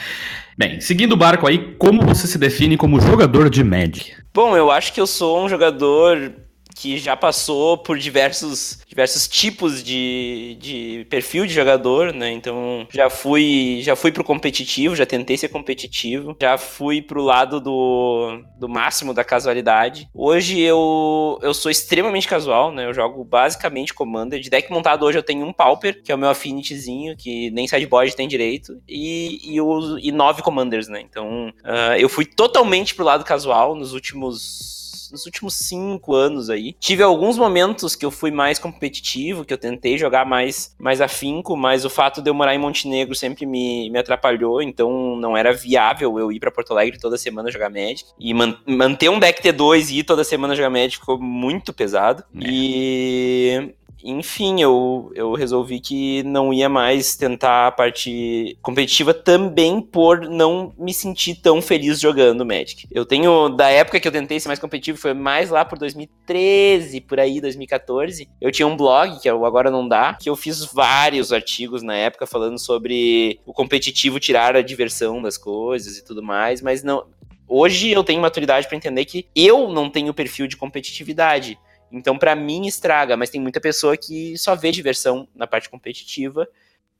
Bem, 0.58 0.80
seguindo 0.80 1.12
o 1.12 1.16
barco 1.16 1.46
aí, 1.46 1.76
como 1.76 2.02
você 2.02 2.26
se 2.26 2.38
define 2.38 2.76
como 2.76 3.00
jogador 3.00 3.48
de 3.48 3.62
Magic? 3.62 4.16
Bom, 4.34 4.56
eu 4.56 4.68
acho 4.68 4.92
que 4.92 5.00
eu 5.00 5.06
sou 5.06 5.44
um 5.44 5.48
jogador 5.48 6.32
que 6.74 6.98
já 6.98 7.16
passou 7.16 7.78
por 7.78 7.98
diversos, 7.98 8.80
diversos 8.86 9.28
tipos 9.28 9.82
de, 9.82 10.56
de 10.60 11.06
perfil 11.10 11.46
de 11.46 11.52
jogador, 11.52 12.12
né? 12.12 12.30
Então 12.30 12.86
já 12.90 13.08
fui 13.08 13.80
já 13.82 13.96
fui 13.96 14.12
pro 14.12 14.24
competitivo, 14.24 14.96
já 14.96 15.06
tentei 15.06 15.36
ser 15.36 15.48
competitivo, 15.48 16.36
já 16.40 16.56
fui 16.58 17.00
pro 17.02 17.22
lado 17.22 17.60
do, 17.60 18.42
do 18.58 18.68
máximo 18.68 19.14
da 19.14 19.24
casualidade. 19.24 20.08
Hoje 20.14 20.60
eu, 20.60 21.38
eu 21.42 21.54
sou 21.54 21.70
extremamente 21.70 22.28
casual, 22.28 22.72
né? 22.72 22.86
Eu 22.86 22.94
jogo 22.94 23.24
basicamente 23.24 23.94
Commander. 23.94 24.40
De 24.40 24.50
deck 24.50 24.70
montado 24.70 25.04
hoje 25.04 25.18
eu 25.18 25.22
tenho 25.22 25.46
um 25.46 25.52
Pauper, 25.52 26.02
que 26.02 26.10
é 26.10 26.14
o 26.14 26.18
meu 26.18 26.28
Affinityzinho, 26.28 27.16
que 27.16 27.50
nem 27.50 27.66
sideboard 27.66 28.14
tem 28.16 28.28
direito, 28.28 28.80
e, 28.88 29.54
e, 29.54 29.60
o, 29.60 29.98
e 29.98 30.10
nove 30.10 30.42
Commanders, 30.42 30.88
né? 30.88 31.00
Então 31.00 31.48
uh, 31.64 31.96
eu 31.98 32.08
fui 32.08 32.24
totalmente 32.24 32.94
pro 32.94 33.04
lado 33.04 33.24
casual 33.24 33.74
nos 33.74 33.92
últimos 33.92 34.81
nos 35.12 35.26
últimos 35.26 35.54
cinco 35.54 36.14
anos 36.14 36.50
aí. 36.50 36.74
Tive 36.80 37.02
alguns 37.02 37.36
momentos 37.36 37.94
que 37.94 38.04
eu 38.04 38.10
fui 38.10 38.30
mais 38.30 38.58
competitivo, 38.58 39.44
que 39.44 39.52
eu 39.52 39.58
tentei 39.58 39.98
jogar 39.98 40.24
mais, 40.24 40.74
mais 40.78 41.00
afinco, 41.00 41.56
mas 41.56 41.84
o 41.84 41.90
fato 41.90 42.22
de 42.22 42.30
eu 42.30 42.34
morar 42.34 42.54
em 42.54 42.58
Montenegro 42.58 43.14
sempre 43.14 43.46
me, 43.46 43.90
me 43.90 43.98
atrapalhou, 43.98 44.62
então 44.62 45.16
não 45.16 45.36
era 45.36 45.52
viável 45.52 46.18
eu 46.18 46.32
ir 46.32 46.40
para 46.40 46.50
Porto 46.50 46.72
Alegre 46.72 46.98
toda 46.98 47.16
semana 47.16 47.50
jogar 47.50 47.70
Magic. 47.70 48.04
E 48.18 48.32
man, 48.32 48.56
manter 48.66 49.10
um 49.10 49.18
deck 49.18 49.42
T2 49.42 49.90
e 49.90 49.98
ir 49.98 50.04
toda 50.04 50.24
semana 50.24 50.56
jogar 50.56 50.70
Magic 50.70 50.98
ficou 50.98 51.18
muito 51.20 51.72
pesado. 51.72 52.24
É. 52.34 52.48
E 52.48 53.74
enfim, 54.04 54.60
eu, 54.60 55.10
eu 55.14 55.32
resolvi 55.32 55.80
que 55.80 56.22
não 56.24 56.52
ia 56.52 56.68
mais 56.68 57.16
tentar 57.16 57.68
a 57.68 57.72
parte 57.72 58.56
competitiva 58.60 59.14
também 59.14 59.80
por 59.80 60.28
não 60.28 60.72
me 60.78 60.92
sentir 60.92 61.36
tão 61.36 61.62
feliz 61.62 62.00
jogando 62.00 62.44
Magic. 62.44 62.86
Eu 62.90 63.06
tenho, 63.06 63.48
da 63.48 63.68
época 63.68 64.00
que 64.00 64.08
eu 64.08 64.12
tentei 64.12 64.40
ser 64.40 64.48
mais 64.48 64.58
competitivo, 64.58 64.98
foi 64.98 65.14
mais 65.14 65.50
lá 65.50 65.64
por 65.64 65.78
2013, 65.78 67.00
por 67.02 67.20
aí, 67.20 67.40
2014. 67.40 68.28
Eu 68.40 68.50
tinha 68.50 68.66
um 68.66 68.76
blog, 68.76 69.20
que 69.20 69.28
eu 69.28 69.44
agora 69.44 69.70
não 69.70 69.86
dá, 69.86 70.14
que 70.14 70.28
eu 70.28 70.36
fiz 70.36 70.64
vários 70.64 71.32
artigos 71.32 71.82
na 71.82 71.94
época 71.94 72.26
falando 72.26 72.58
sobre 72.58 73.40
o 73.46 73.52
competitivo 73.52 74.18
tirar 74.18 74.56
a 74.56 74.62
diversão 74.62 75.22
das 75.22 75.36
coisas 75.36 75.96
e 75.96 76.04
tudo 76.04 76.22
mais, 76.22 76.60
mas 76.60 76.82
não. 76.82 77.04
Hoje 77.48 77.90
eu 77.90 78.02
tenho 78.02 78.20
maturidade 78.20 78.66
para 78.66 78.76
entender 78.76 79.04
que 79.04 79.26
eu 79.36 79.68
não 79.68 79.90
tenho 79.90 80.14
perfil 80.14 80.46
de 80.46 80.56
competitividade. 80.56 81.58
Então, 81.92 82.16
para 82.18 82.34
mim, 82.34 82.66
estraga, 82.66 83.16
mas 83.16 83.30
tem 83.30 83.40
muita 83.40 83.60
pessoa 83.60 83.96
que 83.96 84.36
só 84.38 84.54
vê 84.54 84.70
diversão 84.70 85.28
na 85.34 85.46
parte 85.46 85.68
competitiva. 85.68 86.48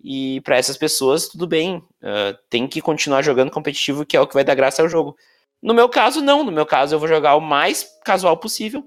E 0.02 0.40
para 0.42 0.56
essas 0.56 0.76
pessoas, 0.76 1.28
tudo 1.28 1.46
bem. 1.46 1.76
Uh, 1.76 2.36
tem 2.50 2.66
que 2.66 2.80
continuar 2.80 3.22
jogando 3.22 3.50
competitivo, 3.50 4.04
que 4.04 4.16
é 4.16 4.20
o 4.20 4.26
que 4.26 4.34
vai 4.34 4.44
dar 4.44 4.54
graça 4.54 4.82
ao 4.82 4.88
jogo. 4.88 5.16
No 5.62 5.72
meu 5.72 5.88
caso, 5.88 6.20
não. 6.20 6.44
No 6.44 6.52
meu 6.52 6.66
caso, 6.66 6.94
eu 6.94 6.98
vou 6.98 7.08
jogar 7.08 7.36
o 7.36 7.40
mais 7.40 7.88
casual 8.04 8.36
possível. 8.36 8.86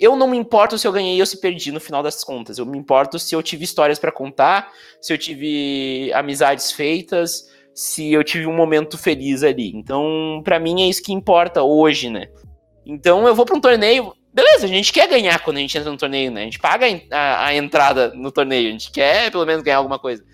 Eu 0.00 0.16
não 0.16 0.26
me 0.26 0.36
importo 0.36 0.76
se 0.76 0.88
eu 0.88 0.92
ganhei 0.92 1.20
ou 1.20 1.26
se 1.26 1.40
perdi 1.40 1.70
no 1.70 1.80
final 1.80 2.02
das 2.02 2.24
contas. 2.24 2.58
Eu 2.58 2.66
me 2.66 2.78
importo 2.78 3.18
se 3.18 3.34
eu 3.34 3.42
tive 3.42 3.64
histórias 3.64 3.98
para 3.98 4.10
contar, 4.10 4.72
se 5.00 5.12
eu 5.12 5.18
tive 5.18 6.10
amizades 6.12 6.72
feitas, 6.72 7.48
se 7.74 8.12
eu 8.12 8.24
tive 8.24 8.46
um 8.46 8.56
momento 8.56 8.98
feliz 8.98 9.42
ali. 9.42 9.70
Então, 9.74 10.40
para 10.42 10.58
mim 10.58 10.82
é 10.82 10.88
isso 10.88 11.02
que 11.02 11.12
importa 11.12 11.62
hoje, 11.62 12.10
né? 12.10 12.28
Então, 12.84 13.26
eu 13.26 13.34
vou 13.34 13.44
para 13.44 13.56
um 13.56 13.60
torneio, 13.60 14.12
beleza, 14.34 14.66
a 14.66 14.68
gente 14.68 14.92
quer 14.92 15.08
ganhar 15.08 15.38
quando 15.38 15.58
a 15.58 15.60
gente 15.60 15.78
entra 15.78 15.90
no 15.90 15.96
torneio, 15.96 16.30
né? 16.32 16.42
A 16.42 16.44
gente 16.44 16.58
paga 16.58 16.86
a, 17.12 17.46
a, 17.46 17.54
entrada 17.54 18.12
no 18.14 18.32
torneio, 18.32 18.68
a 18.68 18.72
gente 18.72 18.90
quer 18.90 19.30
pelo 19.30 19.46
menos 19.46 19.62
ganhar 19.62 19.78
alguma 19.78 19.98
coisa. 19.98 20.24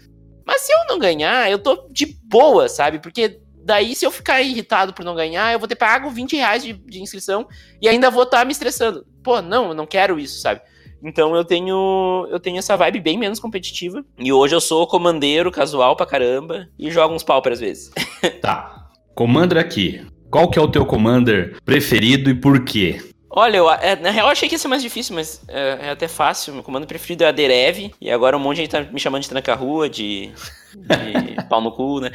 Mas 0.47 0.63
se 0.63 0.73
eu 0.73 0.79
não 0.89 0.99
ganhar, 0.99 1.51
eu 1.51 1.59
tô 1.59 1.87
de 1.91 2.07
boa, 2.25 2.69
sabe? 2.69 2.99
Porque 2.99 3.39
daí 3.63 3.95
se 3.95 4.07
eu 4.07 4.11
ficar 4.11 4.41
irritado 4.41 4.95
por 4.95 5.05
não 5.05 5.15
ganhar, 5.15 5.53
eu 5.53 5.59
vou 5.59 5.69
ter 5.69 5.77
pago 5.77 6.11
20 6.11 6.35
reais 6.35 6.65
de, 6.65 6.73
de 6.73 7.03
inscrição 7.03 7.47
e 7.81 7.89
ainda 7.89 8.11
vou 8.11 8.23
estar 8.23 8.39
tá 8.39 8.45
me 8.45 8.53
estressando. 8.53 9.07
Pô, 9.23 9.43
não, 9.43 9.69
eu 9.69 9.75
não 9.75 9.87
quero 9.87 10.19
isso, 10.19 10.41
sabe? 10.41 10.63
Então 11.03 11.35
eu 11.35 11.45
tenho 11.45 12.27
eu 12.31 12.41
tenho 12.41 12.59
essa 12.59 12.77
vibe 12.77 13.01
bem 13.01 13.19
menos 13.19 13.39
competitiva. 13.39 14.05
E 14.19 14.33
hoje 14.33 14.55
eu 14.55 14.61
sou 14.61 14.87
comandeiro, 14.87 15.53
casual 15.53 15.95
pra 15.95 16.07
caramba, 16.07 16.69
e 16.79 16.91
jogo 16.91 17.15
uns 17.15 17.23
pauper 17.23 17.53
às 17.53 17.61
vezes. 17.61 17.91
tá. 18.41 18.89
Commander 19.15 19.59
aqui. 19.59 20.05
Qual 20.31 20.49
que 20.49 20.59
é 20.59 20.63
o 20.63 20.71
teu 20.71 20.87
commander 20.87 21.59
preferido 21.65 22.31
e 22.31 22.35
por 22.35 22.65
quê? 22.65 23.01
Olha, 23.33 23.59
eu, 23.59 23.71
é, 23.71 23.95
na 23.95 24.11
real 24.11 24.27
eu 24.27 24.33
achei 24.33 24.49
que 24.49 24.57
ia 24.57 24.59
ser 24.59 24.67
mais 24.67 24.83
difícil, 24.83 25.15
mas 25.15 25.41
é, 25.47 25.79
é, 25.83 25.91
até 25.91 26.09
fácil. 26.09 26.53
Meu 26.53 26.65
comando 26.65 26.85
preferido 26.85 27.23
é 27.23 27.29
a 27.29 27.33
Derev, 27.33 27.93
e 28.01 28.11
agora 28.11 28.37
um 28.37 28.41
monte 28.41 28.57
de 28.57 28.63
gente 28.63 28.71
tá 28.73 28.83
me 28.83 28.99
chamando 28.99 29.23
de 29.23 29.29
tranca-rua, 29.29 29.89
de, 29.89 30.33
de 30.75 31.49
pau 31.49 31.61
no 31.61 31.71
cu, 31.71 32.01
né? 32.01 32.11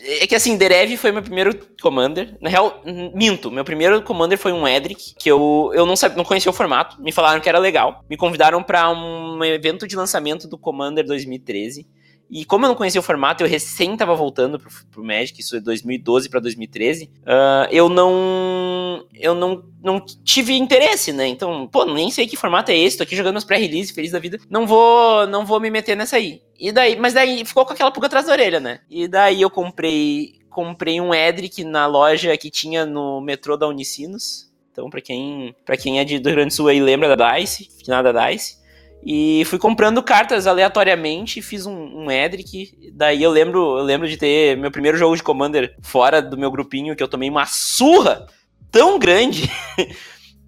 é 0.00 0.26
que 0.26 0.34
assim, 0.34 0.56
Derev 0.56 0.96
foi 0.96 1.12
meu 1.12 1.22
primeiro 1.22 1.54
commander. 1.82 2.34
Na 2.40 2.48
real, 2.48 2.80
minto, 3.14 3.50
meu 3.50 3.62
primeiro 3.62 4.00
commander 4.00 4.38
foi 4.38 4.52
um 4.52 4.66
Edric, 4.66 5.14
que 5.18 5.30
eu, 5.30 5.70
eu 5.74 5.84
não, 5.84 5.96
sabia, 5.96 6.16
não 6.16 6.24
conhecia 6.24 6.50
o 6.50 6.54
formato, 6.54 7.00
me 7.02 7.12
falaram 7.12 7.40
que 7.40 7.48
era 7.48 7.58
legal. 7.58 8.02
Me 8.08 8.16
convidaram 8.16 8.62
para 8.62 8.90
um 8.90 9.44
evento 9.44 9.86
de 9.86 9.94
lançamento 9.96 10.48
do 10.48 10.56
Commander 10.56 11.04
2013. 11.04 11.86
E 12.32 12.46
como 12.46 12.64
eu 12.64 12.70
não 12.70 12.74
conhecia 12.74 12.98
o 12.98 13.04
formato, 13.04 13.44
eu 13.44 13.48
recém 13.48 13.94
tava 13.94 14.14
voltando 14.14 14.58
pro, 14.58 14.70
pro 14.90 15.04
Magic, 15.04 15.38
isso 15.38 15.54
é 15.54 15.60
2012 15.60 16.30
para 16.30 16.40
2013, 16.40 17.04
uh, 17.04 17.68
eu 17.70 17.90
não 17.90 19.06
eu 19.12 19.34
não, 19.34 19.62
não 19.84 20.00
tive 20.00 20.54
interesse, 20.54 21.12
né? 21.12 21.26
Então, 21.26 21.68
pô, 21.70 21.84
nem 21.84 22.10
sei 22.10 22.26
que 22.26 22.34
formato 22.34 22.70
é 22.70 22.76
esse, 22.76 22.96
tô 22.96 23.02
aqui 23.02 23.14
jogando 23.14 23.34
meus 23.34 23.44
pré-release, 23.44 23.92
feliz 23.92 24.12
da 24.12 24.18
vida. 24.18 24.38
Não 24.48 24.66
vou 24.66 25.26
não 25.26 25.44
vou 25.44 25.60
me 25.60 25.70
meter 25.70 25.94
nessa 25.94 26.16
aí. 26.16 26.40
E 26.58 26.72
daí, 26.72 26.96
mas 26.96 27.12
daí 27.12 27.44
ficou 27.44 27.66
com 27.66 27.74
aquela 27.74 27.90
pulga 27.90 28.06
atrás 28.06 28.24
da 28.24 28.32
orelha, 28.32 28.58
né? 28.58 28.80
E 28.88 29.06
daí 29.06 29.42
eu 29.42 29.50
comprei 29.50 30.40
comprei 30.48 31.02
um 31.02 31.14
Edric 31.14 31.62
na 31.64 31.86
loja 31.86 32.34
que 32.38 32.50
tinha 32.50 32.86
no 32.86 33.20
metrô 33.20 33.58
da 33.58 33.68
Unicinos. 33.68 34.50
Então, 34.72 34.88
para 34.88 35.02
quem 35.02 35.54
para 35.66 35.76
quem 35.76 36.00
é 36.00 36.04
de 36.04 36.18
do 36.18 36.30
Rio 36.30 36.36
Grande 36.36 36.54
do 36.54 36.56
Sul 36.56 36.68
aí 36.68 36.80
lembra 36.80 37.14
da 37.14 37.36
DICE, 37.36 37.68
final 37.84 38.02
da 38.02 38.30
DICE. 38.30 38.61
E 39.04 39.44
fui 39.46 39.58
comprando 39.58 40.02
cartas 40.02 40.46
aleatoriamente, 40.46 41.42
fiz 41.42 41.66
um, 41.66 42.04
um 42.04 42.10
Edric. 42.10 42.72
Daí 42.94 43.22
eu 43.22 43.30
lembro, 43.30 43.78
eu 43.78 43.84
lembro 43.84 44.08
de 44.08 44.16
ter 44.16 44.56
meu 44.56 44.70
primeiro 44.70 44.96
jogo 44.96 45.16
de 45.16 45.22
Commander 45.22 45.74
fora 45.82 46.22
do 46.22 46.38
meu 46.38 46.50
grupinho, 46.50 46.94
que 46.94 47.02
eu 47.02 47.08
tomei 47.08 47.28
uma 47.28 47.44
surra 47.46 48.26
tão 48.70 48.98
grande 48.98 49.50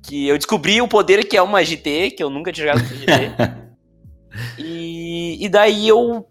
que 0.03 0.29
eu 0.29 0.39
descobri 0.39 0.81
o 0.81 0.87
poder 0.87 1.25
que 1.25 1.37
é 1.37 1.43
uma 1.43 1.65
GT, 1.65 2.13
que 2.13 2.23
eu 2.23 2.31
nunca 2.31 2.53
tinha 2.53 2.69
jogado 2.69 2.89
com 2.89 2.95
GT. 2.95 3.33
e, 4.59 5.45
e 5.45 5.49
daí 5.49 5.89
eu, 5.89 6.25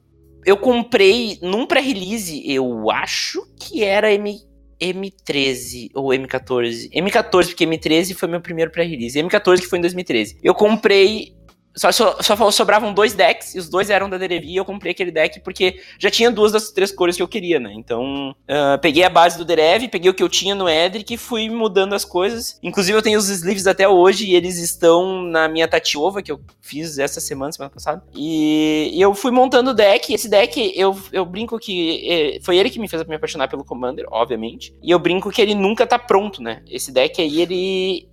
eu 0.46 0.56
comprei 0.56 1.38
num 1.42 1.66
pré-release, 1.66 2.42
eu 2.50 2.90
acho 2.90 3.46
que 3.60 3.84
era 3.84 4.14
M, 4.14 4.40
M13 4.80 5.90
ou 5.94 6.10
M14. 6.10 6.90
M14, 6.92 7.48
porque 7.48 7.66
M13 7.66 8.16
foi 8.16 8.30
meu 8.30 8.40
primeiro 8.40 8.72
pré-release. 8.72 9.20
M14 9.20 9.60
que 9.60 9.68
foi 9.68 9.80
em 9.80 9.82
2013. 9.82 10.40
Eu 10.42 10.54
comprei 10.54 11.34
só, 11.76 11.92
só, 11.92 12.22
só, 12.22 12.52
sobravam 12.52 12.94
dois 12.94 13.14
decks, 13.14 13.56
e 13.56 13.60
os 13.60 13.70
dois 13.70 13.90
eram 13.90 14.10
da 14.10 14.18
Derevi, 14.18 14.52
e 14.52 14.56
eu 14.56 14.66
comprei 14.66 14.92
aquele 14.92 15.12
deck 15.12 15.40
porque 15.40 15.80
já 15.98 16.10
tinha 16.10 16.30
duas 16.32 16.52
das 16.52 16.72
três 16.72 16.92
cores 16.92 17.16
que 17.16 17.24
eu 17.24 17.28
queria, 17.28 17.60
né? 17.60 17.74
Então, 17.74 18.32
uh, 18.32 18.80
peguei 18.82 19.04
a 19.04 19.10
base 19.10 19.38
do 19.38 19.46
Derev, 19.46 19.88
peguei 19.88 20.10
o 20.10 20.14
que 20.14 20.24
eu 20.24 20.30
tinha 20.30 20.54
no 20.54 20.70
Edric 20.70 21.14
e 21.14 21.18
fui 21.18 21.50
mudando 21.50 21.94
as 21.94 22.06
coisas. 22.06 22.60
Inclusive, 22.62 22.98
eu 22.98 23.02
tenho 23.02 23.20
os 23.20 23.30
sleeves 23.30 23.68
até 23.68 23.88
hoje, 23.88 24.26
e 24.26 24.36
eles 24.36 24.58
estão 24.58 25.24
na 25.24 25.48
minha 25.48 25.68
Tatiova, 25.68 26.22
que 26.22 26.32
eu 26.32 26.40
fiz 26.62 26.98
essa 27.00 27.20
semana, 27.20 27.52
semana 27.52 27.72
passada. 27.72 28.04
E, 28.16 28.92
e 28.94 29.02
eu 29.02 29.14
fui 29.16 29.32
montando 29.32 29.72
o 29.72 29.74
deck, 29.74 30.14
esse 30.14 30.30
deck, 30.30 30.74
eu, 30.76 30.98
eu 31.12 31.26
brinco 31.26 31.58
que 31.60 32.08
eh, 32.08 32.40
foi 32.42 32.58
ele 32.58 32.70
que 32.70 32.80
me 32.80 32.88
fez 32.88 33.04
me 33.06 33.16
apaixonar 33.16 33.48
pelo 33.48 33.64
Commander, 33.64 34.06
obviamente. 34.12 34.74
E 34.82 34.92
eu 34.92 35.00
brinco 35.00 35.32
que 35.32 35.42
ele 35.42 35.56
nunca 35.56 35.88
tá 35.88 35.98
pronto, 35.98 36.42
né? 36.42 36.62
Esse 36.70 36.92
deck 36.92 37.22
aí, 37.22 37.42
ele, 37.42 38.08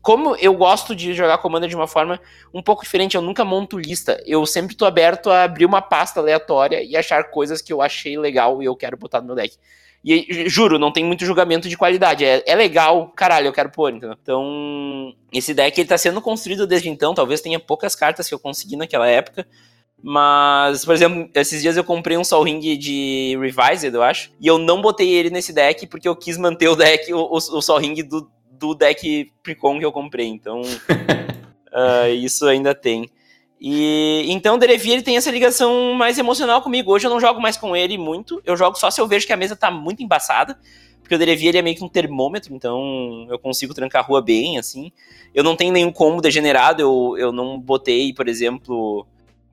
como 0.00 0.36
eu 0.36 0.54
gosto 0.54 0.94
de 0.94 1.12
jogar 1.12 1.38
Commander 1.38 1.68
de 1.68 1.76
uma 1.76 1.86
forma 1.86 2.20
um 2.52 2.62
pouco 2.62 2.82
diferente, 2.82 3.16
eu 3.16 3.22
nunca 3.22 3.44
monto 3.44 3.78
lista. 3.78 4.22
Eu 4.26 4.46
sempre 4.46 4.74
tô 4.74 4.84
aberto 4.86 5.30
a 5.30 5.44
abrir 5.44 5.66
uma 5.66 5.82
pasta 5.82 6.20
aleatória 6.20 6.82
e 6.82 6.96
achar 6.96 7.24
coisas 7.24 7.60
que 7.60 7.72
eu 7.72 7.82
achei 7.82 8.18
legal 8.18 8.62
e 8.62 8.66
eu 8.66 8.76
quero 8.76 8.96
botar 8.96 9.20
no 9.20 9.26
meu 9.26 9.36
deck. 9.36 9.56
E 10.04 10.48
juro, 10.48 10.78
não 10.78 10.92
tem 10.92 11.04
muito 11.04 11.24
julgamento 11.24 11.68
de 11.68 11.76
qualidade. 11.76 12.24
É, 12.24 12.42
é 12.46 12.54
legal, 12.54 13.08
caralho, 13.08 13.48
eu 13.48 13.52
quero 13.52 13.70
pôr, 13.70 13.90
entendeu? 13.92 14.16
Então, 14.22 15.12
esse 15.32 15.52
deck 15.52 15.80
ele 15.80 15.88
tá 15.88 15.98
sendo 15.98 16.20
construído 16.20 16.64
desde 16.64 16.88
então. 16.88 17.12
Talvez 17.12 17.40
tenha 17.40 17.58
poucas 17.58 17.96
cartas 17.96 18.28
que 18.28 18.34
eu 18.34 18.38
consegui 18.38 18.76
naquela 18.76 19.08
época. 19.08 19.44
Mas, 20.00 20.84
por 20.84 20.94
exemplo, 20.94 21.28
esses 21.34 21.60
dias 21.60 21.76
eu 21.76 21.82
comprei 21.82 22.16
um 22.16 22.22
Sol 22.22 22.44
Ring 22.44 22.60
de 22.78 23.36
Revised, 23.40 23.92
eu 23.92 24.02
acho. 24.02 24.30
E 24.40 24.46
eu 24.46 24.58
não 24.58 24.80
botei 24.80 25.08
ele 25.12 25.30
nesse 25.30 25.52
deck 25.52 25.86
porque 25.88 26.06
eu 26.06 26.14
quis 26.14 26.38
manter 26.38 26.68
o 26.68 26.76
deck, 26.76 27.12
o, 27.12 27.18
o, 27.18 27.36
o 27.36 27.62
Sol 27.62 27.78
Ring 27.78 27.94
do, 28.04 28.30
do 28.58 28.74
deck 28.74 29.32
Precon 29.42 29.78
que 29.78 29.84
eu 29.84 29.92
comprei, 29.92 30.26
então 30.26 30.62
uh, 30.62 32.08
isso 32.14 32.46
ainda 32.46 32.74
tem. 32.74 33.08
E 33.60 34.26
então 34.28 34.56
o 34.56 34.58
Derevi 34.58 34.90
ele 34.90 35.02
tem 35.02 35.16
essa 35.16 35.30
ligação 35.30 35.94
mais 35.94 36.18
emocional 36.18 36.60
comigo. 36.60 36.92
Hoje 36.92 37.06
eu 37.06 37.10
não 37.10 37.20
jogo 37.20 37.40
mais 37.40 37.56
com 37.56 37.74
ele 37.74 37.96
muito, 37.96 38.40
eu 38.44 38.56
jogo 38.56 38.78
só 38.78 38.90
se 38.90 39.00
eu 39.00 39.08
vejo 39.08 39.26
que 39.26 39.32
a 39.32 39.36
mesa 39.36 39.56
tá 39.56 39.70
muito 39.70 40.02
embaçada, 40.02 40.58
porque 41.00 41.14
o 41.14 41.18
Derevi 41.18 41.48
ele 41.48 41.58
é 41.58 41.62
meio 41.62 41.76
que 41.76 41.84
um 41.84 41.88
termômetro, 41.88 42.54
então 42.54 43.26
eu 43.30 43.38
consigo 43.38 43.72
trancar 43.72 44.02
a 44.02 44.06
rua 44.06 44.20
bem, 44.20 44.58
assim. 44.58 44.92
Eu 45.34 45.44
não 45.44 45.56
tenho 45.56 45.72
nenhum 45.72 45.92
combo 45.92 46.20
degenerado, 46.20 46.82
eu, 46.82 47.16
eu 47.18 47.32
não 47.32 47.58
botei, 47.58 48.12
por 48.12 48.28
exemplo, 48.28 49.06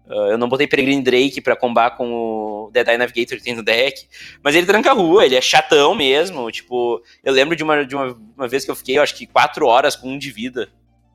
Uh, 0.07 0.31
eu 0.31 0.37
não 0.37 0.49
botei 0.49 0.67
Peregrine 0.67 1.01
Drake 1.01 1.39
pra 1.39 1.55
combar 1.55 1.91
com 1.91 2.11
o 2.13 2.71
Dead 2.71 2.87
Eye 2.87 2.97
Navigator 2.97 3.37
que 3.37 3.43
tem 3.43 3.55
no 3.55 3.63
deck. 3.63 4.07
Mas 4.43 4.55
ele 4.55 4.65
tranca 4.65 4.91
a 4.91 4.93
rua, 4.93 5.25
ele 5.25 5.35
é 5.35 5.41
chatão 5.41 5.95
mesmo. 5.95 6.51
Tipo, 6.51 7.01
eu 7.23 7.33
lembro 7.33 7.55
de 7.55 7.63
uma, 7.63 7.85
de 7.85 7.95
uma, 7.95 8.17
uma 8.35 8.47
vez 8.47 8.65
que 8.65 8.71
eu 8.71 8.75
fiquei, 8.75 8.97
eu 8.97 9.03
acho 9.03 9.15
que 9.15 9.25
4 9.25 9.65
horas 9.65 9.95
com 9.95 10.09
um 10.09 10.17
de 10.17 10.31
vida. 10.31 10.69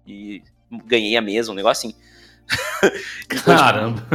E 0.06 0.42
ganhei 0.86 1.16
a 1.16 1.22
mesa, 1.22 1.52
um 1.52 1.54
negócio 1.54 1.88
assim. 1.88 1.98
Caramba! 3.44 4.06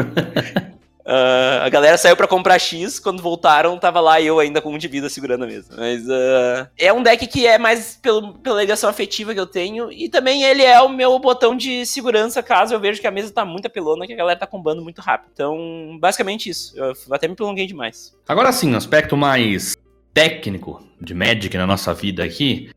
Uh, 1.06 1.64
a 1.64 1.70
galera 1.70 1.98
saiu 1.98 2.16
para 2.16 2.28
comprar 2.28 2.58
X, 2.58 2.98
quando 3.00 3.22
voltaram, 3.22 3.78
tava 3.78 4.00
lá 4.00 4.22
eu 4.22 4.40
ainda 4.40 4.62
com 4.62 4.74
um 4.74 4.78
de 4.78 4.88
vida 4.88 5.10
segurando 5.10 5.44
a 5.44 5.48
mesa. 5.48 5.74
Mas 5.78 6.04
uh, 6.08 6.68
é 6.78 6.94
um 6.94 7.04
deck 7.04 7.28
que 7.28 7.46
é 7.46 7.58
mais 7.58 8.00
pelo, 8.02 8.34
pela 8.36 8.62
ligação 8.62 8.90
afetiva 8.90 9.34
que 9.34 9.40
eu 9.40 9.46
tenho, 9.46 9.92
e 9.92 10.08
também 10.08 10.44
ele 10.44 10.64
é 10.64 10.80
o 10.82 10.90
meu 10.90 11.20
botão 11.20 11.56
de 11.56 11.86
segurança 11.86 12.42
caso 12.42 12.74
eu 12.74 12.80
veja 12.80 13.02
que 13.02 13.08
a 13.08 13.12
mesa 13.12 13.34
tá 13.34 13.44
muito 13.44 13.66
apelona, 13.66 14.08
que 14.08 14.14
a 14.14 14.18
galera 14.18 14.40
tá 14.40 14.48
combando 14.48 14.82
muito 14.82 15.02
rápido. 15.02 15.30
Então, 15.34 15.98
basicamente 16.00 16.50
isso. 16.50 16.74
Eu 16.78 16.94
até 17.12 17.28
me 17.28 17.36
prolonguei 17.36 17.68
demais. 17.68 18.16
Agora 18.28 18.52
sim, 18.52 18.74
aspecto 18.76 19.18
mais 19.18 19.76
técnico 20.14 20.82
de 21.02 21.14
Magic 21.14 21.56
na 21.58 21.68
nossa 21.68 21.94
vida 21.94 22.24
aqui, 22.24 22.70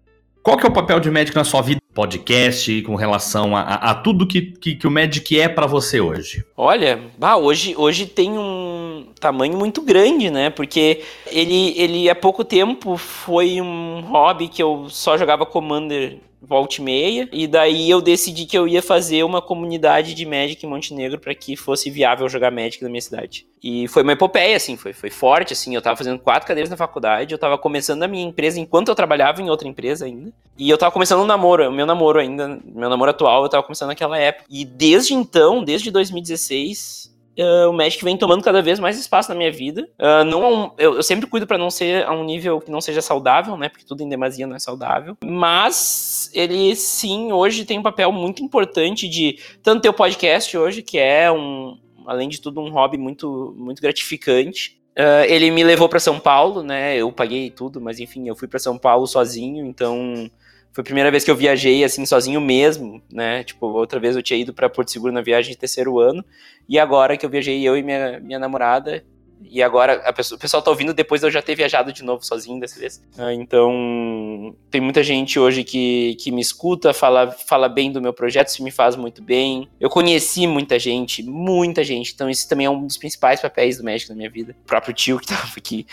qual 0.42 0.56
que 0.56 0.66
é 0.66 0.68
o 0.68 0.72
papel 0.72 0.98
de 0.98 1.10
Magic 1.10 1.36
na 1.36 1.44
sua 1.44 1.62
vida? 1.62 1.80
Podcast, 1.96 2.82
com 2.82 2.94
relação 2.94 3.56
a, 3.56 3.62
a, 3.62 3.90
a 3.92 3.94
tudo 3.94 4.26
que, 4.26 4.42
que, 4.42 4.74
que, 4.74 4.86
o 4.86 4.90
Magic 4.90 5.40
é 5.40 5.48
para 5.48 5.66
você 5.66 5.98
hoje? 5.98 6.44
Olha, 6.54 7.00
bah, 7.16 7.38
hoje, 7.38 7.74
hoje 7.74 8.04
tem 8.04 8.32
um 8.38 9.06
tamanho 9.18 9.56
muito 9.56 9.80
grande, 9.80 10.30
né? 10.30 10.50
Porque 10.50 11.02
ele, 11.26 11.72
ele 11.74 12.10
há 12.10 12.14
pouco 12.14 12.44
tempo 12.44 12.98
foi 12.98 13.62
um 13.62 14.02
hobby 14.02 14.46
que 14.46 14.62
eu 14.62 14.88
só 14.90 15.16
jogava 15.16 15.46
Commander 15.46 16.18
volta 16.46 16.76
e 16.80 16.84
meia. 16.84 17.28
E 17.32 17.46
daí 17.46 17.90
eu 17.90 18.00
decidi 18.00 18.46
que 18.46 18.56
eu 18.56 18.66
ia 18.66 18.82
fazer 18.82 19.24
uma 19.24 19.42
comunidade 19.42 20.14
de 20.14 20.24
Magic 20.24 20.64
em 20.64 20.68
Montenegro 20.68 21.18
para 21.18 21.34
que 21.34 21.56
fosse 21.56 21.90
viável 21.90 22.28
jogar 22.28 22.50
Magic 22.50 22.82
na 22.82 22.88
minha 22.88 23.00
cidade. 23.00 23.46
E 23.62 23.88
foi 23.88 24.02
uma 24.02 24.12
epopeia, 24.12 24.56
assim, 24.56 24.76
foi, 24.76 24.92
foi 24.92 25.10
forte, 25.10 25.52
assim. 25.52 25.74
Eu 25.74 25.82
tava 25.82 25.96
fazendo 25.96 26.18
quatro 26.18 26.46
cadeiras 26.46 26.70
na 26.70 26.76
faculdade, 26.76 27.32
eu 27.32 27.38
tava 27.38 27.58
começando 27.58 28.02
a 28.02 28.08
minha 28.08 28.24
empresa 28.24 28.60
enquanto 28.60 28.88
eu 28.88 28.94
trabalhava 28.94 29.42
em 29.42 29.50
outra 29.50 29.66
empresa 29.66 30.04
ainda. 30.04 30.32
E 30.56 30.70
eu 30.70 30.78
tava 30.78 30.92
começando 30.92 31.20
um 31.20 31.26
namoro, 31.26 31.68
o 31.68 31.72
meu 31.72 31.84
namoro 31.84 32.20
ainda, 32.20 32.60
meu 32.64 32.88
namoro 32.88 33.10
atual, 33.10 33.42
eu 33.42 33.48
tava 33.48 33.62
começando 33.62 33.88
naquela 33.88 34.16
época. 34.18 34.44
E 34.48 34.64
desde 34.64 35.14
então, 35.14 35.64
desde 35.64 35.90
2016, 35.90 37.15
Uh, 37.38 37.68
o 37.68 37.72
Magic 37.72 38.02
vem 38.02 38.16
tomando 38.16 38.42
cada 38.42 38.62
vez 38.62 38.78
mais 38.78 38.98
espaço 38.98 39.28
na 39.28 39.34
minha 39.34 39.52
vida. 39.52 39.86
Uh, 39.98 40.24
não, 40.24 40.74
eu, 40.78 40.94
eu, 40.94 41.02
sempre 41.02 41.26
cuido 41.26 41.46
para 41.46 41.58
não 41.58 41.70
ser 41.70 42.06
a 42.06 42.12
um 42.12 42.24
nível 42.24 42.60
que 42.60 42.70
não 42.70 42.80
seja 42.80 43.02
saudável, 43.02 43.56
né? 43.56 43.68
Porque 43.68 43.84
tudo 43.84 44.02
em 44.02 44.08
demasia 44.08 44.46
não 44.46 44.56
é 44.56 44.58
saudável. 44.58 45.16
Mas 45.22 46.30
ele 46.32 46.74
sim 46.74 47.32
hoje 47.32 47.66
tem 47.66 47.78
um 47.78 47.82
papel 47.82 48.10
muito 48.10 48.42
importante 48.42 49.06
de 49.06 49.38
tanto 49.62 49.82
ter 49.82 49.88
o 49.90 49.94
podcast 49.94 50.56
hoje, 50.56 50.82
que 50.82 50.98
é 50.98 51.30
um, 51.30 51.76
além 52.06 52.28
de 52.28 52.40
tudo, 52.40 52.60
um 52.60 52.70
hobby 52.70 52.96
muito, 52.96 53.54
muito 53.58 53.82
gratificante. 53.82 54.80
Uh, 54.98 55.28
ele 55.28 55.50
me 55.50 55.62
levou 55.62 55.90
para 55.90 56.00
São 56.00 56.18
Paulo, 56.18 56.62
né? 56.62 56.96
Eu 56.96 57.12
paguei 57.12 57.50
tudo, 57.50 57.82
mas 57.82 58.00
enfim, 58.00 58.26
eu 58.28 58.34
fui 58.34 58.48
para 58.48 58.58
São 58.58 58.78
Paulo 58.78 59.06
sozinho, 59.06 59.66
então 59.66 60.30
foi 60.76 60.82
a 60.82 60.84
primeira 60.84 61.10
vez 61.10 61.24
que 61.24 61.30
eu 61.30 61.34
viajei 61.34 61.82
assim 61.82 62.04
sozinho 62.04 62.38
mesmo, 62.38 63.00
né? 63.10 63.42
Tipo, 63.42 63.66
outra 63.68 63.98
vez 63.98 64.14
eu 64.14 64.22
tinha 64.22 64.38
ido 64.38 64.52
para 64.52 64.68
Porto 64.68 64.90
Seguro 64.90 65.10
na 65.10 65.22
viagem 65.22 65.52
de 65.52 65.56
terceiro 65.56 65.98
ano, 65.98 66.22
e 66.68 66.78
agora 66.78 67.16
que 67.16 67.24
eu 67.24 67.30
viajei 67.30 67.66
eu 67.66 67.78
e 67.78 67.82
minha, 67.82 68.20
minha 68.20 68.38
namorada, 68.38 69.02
e 69.42 69.62
agora 69.62 70.12
pessoa, 70.12 70.36
o 70.36 70.40
pessoal 70.40 70.62
tá 70.62 70.70
ouvindo 70.70 70.92
depois 70.92 71.22
de 71.22 71.26
eu 71.26 71.30
já 71.30 71.40
ter 71.40 71.54
viajado 71.54 71.94
de 71.94 72.02
novo 72.02 72.22
sozinho 72.24 72.60
dessa 72.60 72.78
vez. 72.78 73.02
Ah, 73.16 73.32
então, 73.32 74.54
tem 74.70 74.80
muita 74.80 75.02
gente 75.02 75.38
hoje 75.38 75.64
que, 75.64 76.14
que 76.20 76.30
me 76.30 76.42
escuta, 76.42 76.92
fala, 76.92 77.30
fala 77.30 77.70
bem 77.70 77.90
do 77.90 78.00
meu 78.00 78.12
projeto, 78.12 78.48
isso 78.48 78.62
me 78.62 78.70
faz 78.70 78.96
muito 78.96 79.22
bem. 79.22 79.68
Eu 79.80 79.88
conheci 79.88 80.46
muita 80.46 80.78
gente, 80.78 81.22
muita 81.22 81.82
gente. 81.84 82.12
Então, 82.12 82.28
isso 82.28 82.46
também 82.46 82.66
é 82.66 82.70
um 82.70 82.86
dos 82.86 82.98
principais 82.98 83.40
papéis 83.40 83.78
do 83.78 83.84
médico 83.84 84.10
na 84.12 84.16
minha 84.16 84.30
vida. 84.30 84.54
O 84.64 84.66
próprio 84.66 84.92
tio 84.92 85.18
que 85.18 85.26
tava 85.26 85.52
aqui. 85.56 85.86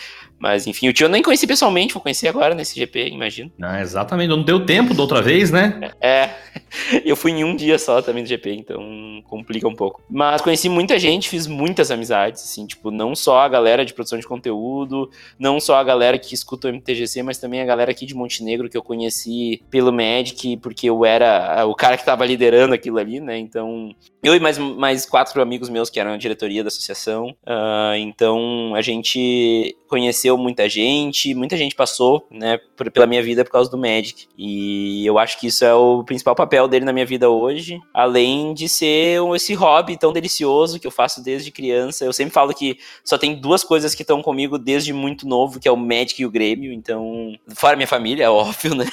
Mas, 0.44 0.66
enfim, 0.66 0.90
o 0.90 0.92
tio 0.92 1.06
eu 1.06 1.08
nem 1.08 1.22
conheci 1.22 1.46
pessoalmente, 1.46 1.94
vou 1.94 2.02
conhecer 2.02 2.28
agora 2.28 2.54
nesse 2.54 2.78
GP, 2.78 3.08
imagino. 3.08 3.50
Ah, 3.62 3.80
exatamente, 3.80 4.28
não 4.28 4.42
deu 4.42 4.66
tempo 4.66 4.92
da 4.92 5.00
outra 5.00 5.22
vez, 5.22 5.50
né? 5.50 5.90
É, 5.98 6.28
eu 7.02 7.16
fui 7.16 7.30
em 7.30 7.42
um 7.42 7.56
dia 7.56 7.78
só 7.78 8.02
também 8.02 8.22
do 8.22 8.28
GP, 8.28 8.52
então 8.52 9.22
complica 9.24 9.66
um 9.66 9.74
pouco. 9.74 10.02
Mas 10.10 10.42
conheci 10.42 10.68
muita 10.68 10.98
gente, 10.98 11.30
fiz 11.30 11.46
muitas 11.46 11.90
amizades, 11.90 12.42
assim, 12.42 12.66
tipo, 12.66 12.90
não 12.90 13.14
só 13.14 13.38
a 13.38 13.48
galera 13.48 13.86
de 13.86 13.94
produção 13.94 14.18
de 14.18 14.26
conteúdo, 14.26 15.10
não 15.38 15.58
só 15.58 15.76
a 15.76 15.82
galera 15.82 16.18
que 16.18 16.34
escuta 16.34 16.68
o 16.68 16.70
MTGC, 16.70 17.22
mas 17.22 17.38
também 17.38 17.62
a 17.62 17.64
galera 17.64 17.90
aqui 17.90 18.04
de 18.04 18.14
Montenegro 18.14 18.68
que 18.68 18.76
eu 18.76 18.82
conheci 18.82 19.62
pelo 19.70 19.90
Magic, 19.90 20.58
porque 20.58 20.90
eu 20.90 21.06
era 21.06 21.64
o 21.64 21.74
cara 21.74 21.96
que 21.96 22.04
tava 22.04 22.26
liderando 22.26 22.74
aquilo 22.74 22.98
ali, 22.98 23.18
né? 23.18 23.38
Então, 23.38 23.96
eu 24.22 24.34
e 24.34 24.40
mais, 24.40 24.58
mais 24.58 25.06
quatro 25.06 25.40
amigos 25.40 25.70
meus 25.70 25.88
que 25.88 25.98
eram 25.98 26.12
a 26.12 26.18
diretoria 26.18 26.62
da 26.62 26.68
associação, 26.68 27.28
uh, 27.46 27.94
então 27.96 28.74
a 28.74 28.82
gente 28.82 29.74
conheceu 29.88 30.33
muita 30.36 30.68
gente, 30.68 31.34
muita 31.34 31.56
gente 31.56 31.74
passou, 31.74 32.26
né, 32.30 32.58
por, 32.76 32.90
pela 32.90 33.06
minha 33.06 33.22
vida 33.22 33.44
por 33.44 33.50
causa 33.50 33.70
do 33.70 33.78
Magic. 33.78 34.26
E 34.36 35.06
eu 35.06 35.18
acho 35.18 35.38
que 35.38 35.46
isso 35.46 35.64
é 35.64 35.74
o 35.74 36.02
principal 36.04 36.34
papel 36.34 36.68
dele 36.68 36.84
na 36.84 36.92
minha 36.92 37.06
vida 37.06 37.30
hoje, 37.30 37.80
além 37.92 38.54
de 38.54 38.68
ser 38.68 39.20
esse 39.34 39.54
hobby 39.54 39.96
tão 39.96 40.12
delicioso 40.12 40.78
que 40.78 40.86
eu 40.86 40.90
faço 40.90 41.22
desde 41.22 41.50
criança. 41.50 42.04
Eu 42.04 42.12
sempre 42.12 42.32
falo 42.32 42.54
que 42.54 42.78
só 43.04 43.18
tem 43.18 43.34
duas 43.34 43.64
coisas 43.64 43.94
que 43.94 44.02
estão 44.02 44.22
comigo 44.22 44.58
desde 44.58 44.92
muito 44.92 45.26
novo, 45.26 45.60
que 45.60 45.68
é 45.68 45.72
o 45.72 45.76
Magic 45.76 46.20
e 46.20 46.26
o 46.26 46.30
Grêmio, 46.30 46.72
então, 46.72 47.32
fora 47.54 47.76
minha 47.76 47.86
família, 47.86 48.24
é 48.24 48.30
óbvio, 48.30 48.74
né? 48.74 48.86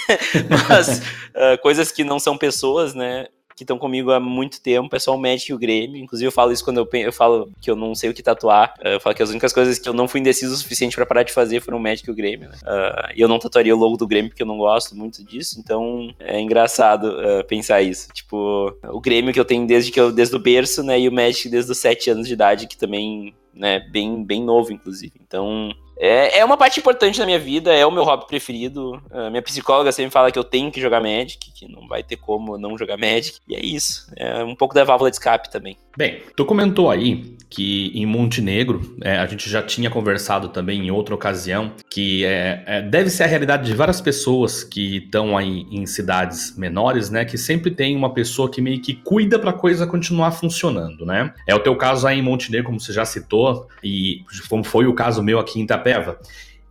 Mas 0.70 1.00
uh, 1.00 1.62
coisas 1.62 1.92
que 1.92 2.04
não 2.04 2.20
são 2.20 2.38
pessoas, 2.38 2.94
né? 2.94 3.28
Que 3.56 3.64
estão 3.64 3.78
comigo 3.78 4.12
há 4.12 4.20
muito 4.20 4.62
tempo, 4.62 4.96
é 4.96 5.00
só 5.00 5.16
o 5.16 5.20
Magic 5.20 5.52
e 5.52 5.54
o 5.54 5.60
Grêmio. 5.60 5.98
Inclusive, 5.98 6.28
eu 6.28 6.32
falo 6.32 6.52
isso 6.52 6.64
quando 6.64 6.78
eu, 6.78 6.90
eu 7.00 7.14
falo 7.14 7.52
que 7.62 7.70
eu 7.70 7.76
não 7.76 7.94
sei 7.96 8.10
o 8.10 8.14
que 8.14 8.24
tatuar. 8.24 8.74
Uh, 8.80 8.90
eu 8.90 9.00
falo 9.00 9.16
que 9.16 9.24
as 9.24 9.30
únicas 9.30 9.54
coisas 9.54 9.80
que 9.80 9.88
eu 9.88 9.94
não 9.94 10.08
fui 10.08 10.20
indeciso 10.20 10.54
o 10.54 10.58
suficiente 10.58 10.96
para 10.96 11.06
parar 11.06 11.24
de 11.24 11.32
fazer 11.32 11.62
foram 11.62 11.78
o 11.78 11.82
Magic 11.82 12.08
e 12.08 12.12
o 12.12 12.16
Grêmio. 12.16 12.50
Né? 12.50 12.56
Uh, 12.64 13.14
e 13.16 13.22
eu 13.22 13.28
não 13.28 13.40
tatuaria 13.40 13.76
o 13.76 13.80
logo 13.80 13.98
do 13.98 14.08
Grêmio 14.08 14.30
porque 14.30 14.44
eu 14.44 14.48
não 14.48 14.58
gosto 14.58 14.96
muito 14.96 15.24
disso. 15.24 15.60
Então, 15.60 16.14
é 16.20 16.40
engraçado 16.40 17.06
uh, 17.06 17.44
pensar 17.46 17.82
isso. 17.82 18.08
Tipo, 18.14 18.76
o 18.84 19.02
Grêmio 19.02 19.34
que 19.34 19.40
eu 19.40 19.46
tenho 19.46 19.66
desde 19.66 19.92
que 19.92 20.00
eu 20.00 20.12
desde 20.12 20.36
o 20.36 20.40
berço, 20.40 20.84
né? 20.84 21.00
E 21.00 21.08
o 21.08 21.12
Magic 21.12 21.50
desde 21.50 21.72
os 21.72 21.78
7 21.78 22.12
anos 22.12 22.28
de 22.28 22.34
idade, 22.34 22.68
que 22.68 22.78
também, 22.78 23.34
né, 23.54 23.80
bem, 23.80 24.24
bem 24.24 24.44
novo, 24.44 24.72
inclusive. 24.72 25.14
Então, 25.22 25.72
é, 25.98 26.40
é 26.40 26.46
uma 26.46 26.58
parte 26.58 26.80
importante 26.80 27.20
da 27.20 27.26
minha 27.26 27.38
vida, 27.38 27.74
é 27.74 27.86
o 27.86 27.92
meu 27.92 28.04
hobby 28.04 28.26
preferido. 28.26 29.02
A 29.12 29.30
minha 29.30 29.42
psicóloga 29.42 29.92
sempre 29.92 30.12
fala 30.12 30.32
que 30.32 30.40
eu 30.40 30.44
tenho 30.44 30.72
que 30.72 30.82
jogar 30.82 31.00
Magic, 31.00 31.52
que 31.52 31.72
não 31.72 31.88
vai 31.88 32.02
ter 32.02 32.18
como 32.18 32.58
não 32.58 32.76
jogar 32.76 32.98
Magic. 32.98 33.38
E 33.48 33.56
é 33.56 33.64
isso. 33.64 34.12
É 34.16 34.44
um 34.44 34.56
pouco 34.56 34.74
da 34.74 34.84
válvula 34.84 35.12
de 35.12 35.18
escape 35.18 35.52
também. 35.52 35.78
Bem, 35.98 36.22
tu 36.36 36.46
comentou 36.46 36.90
aí 36.90 37.36
que 37.52 37.92
em 37.94 38.06
Montenegro, 38.06 38.96
é, 39.02 39.18
a 39.18 39.26
gente 39.28 39.50
já 39.50 39.62
tinha 39.62 39.90
conversado 39.90 40.48
também 40.48 40.88
em 40.88 40.90
outra 40.90 41.14
ocasião, 41.14 41.74
que 41.90 42.24
é, 42.24 42.64
é, 42.66 42.82
deve 42.82 43.10
ser 43.10 43.24
a 43.24 43.28
realidade 43.28 43.66
de 43.66 43.76
várias 43.76 44.00
pessoas 44.00 44.64
que 44.64 45.00
estão 45.00 45.38
aí 45.38 45.68
em 45.70 45.86
cidades 45.86 46.58
menores, 46.58 47.10
né? 47.10 47.26
Que 47.26 47.38
sempre 47.38 47.70
tem 47.70 47.94
uma 47.94 48.14
pessoa 48.14 48.50
que 48.50 48.62
meio 48.62 48.82
que 48.82 48.94
cuida 48.94 49.38
para 49.38 49.50
a 49.50 49.54
coisa 49.54 49.86
continuar 49.86 50.32
funcionando, 50.32 51.06
né? 51.06 51.34
É 51.46 51.54
o 51.54 51.60
teu 51.60 51.76
caso 51.76 52.08
aí 52.08 52.20
em 52.20 52.22
Montenegro, 52.22 52.68
como 52.68 52.80
você 52.80 52.94
já 52.94 53.04
citou, 53.04 53.68
e 53.84 54.24
como 54.48 54.64
foi 54.64 54.88
o 54.88 54.94
caso 54.94 55.22
meu 55.22 55.38
aqui 55.38 55.60
em 55.60 55.64
Itapeva. 55.64 56.18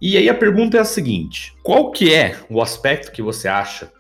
E 0.01 0.17
aí 0.17 0.31
a 0.31 0.35
pergunta 0.35 0.79
é 0.79 0.81
a 0.81 0.85
seguinte: 0.85 1.53
qual 1.63 1.91
que 1.91 2.15
é 2.15 2.37
o 2.49 2.63
aspecto 2.63 3.13
que 3.13 3.21
você 3.21 3.49
acha 3.49 3.93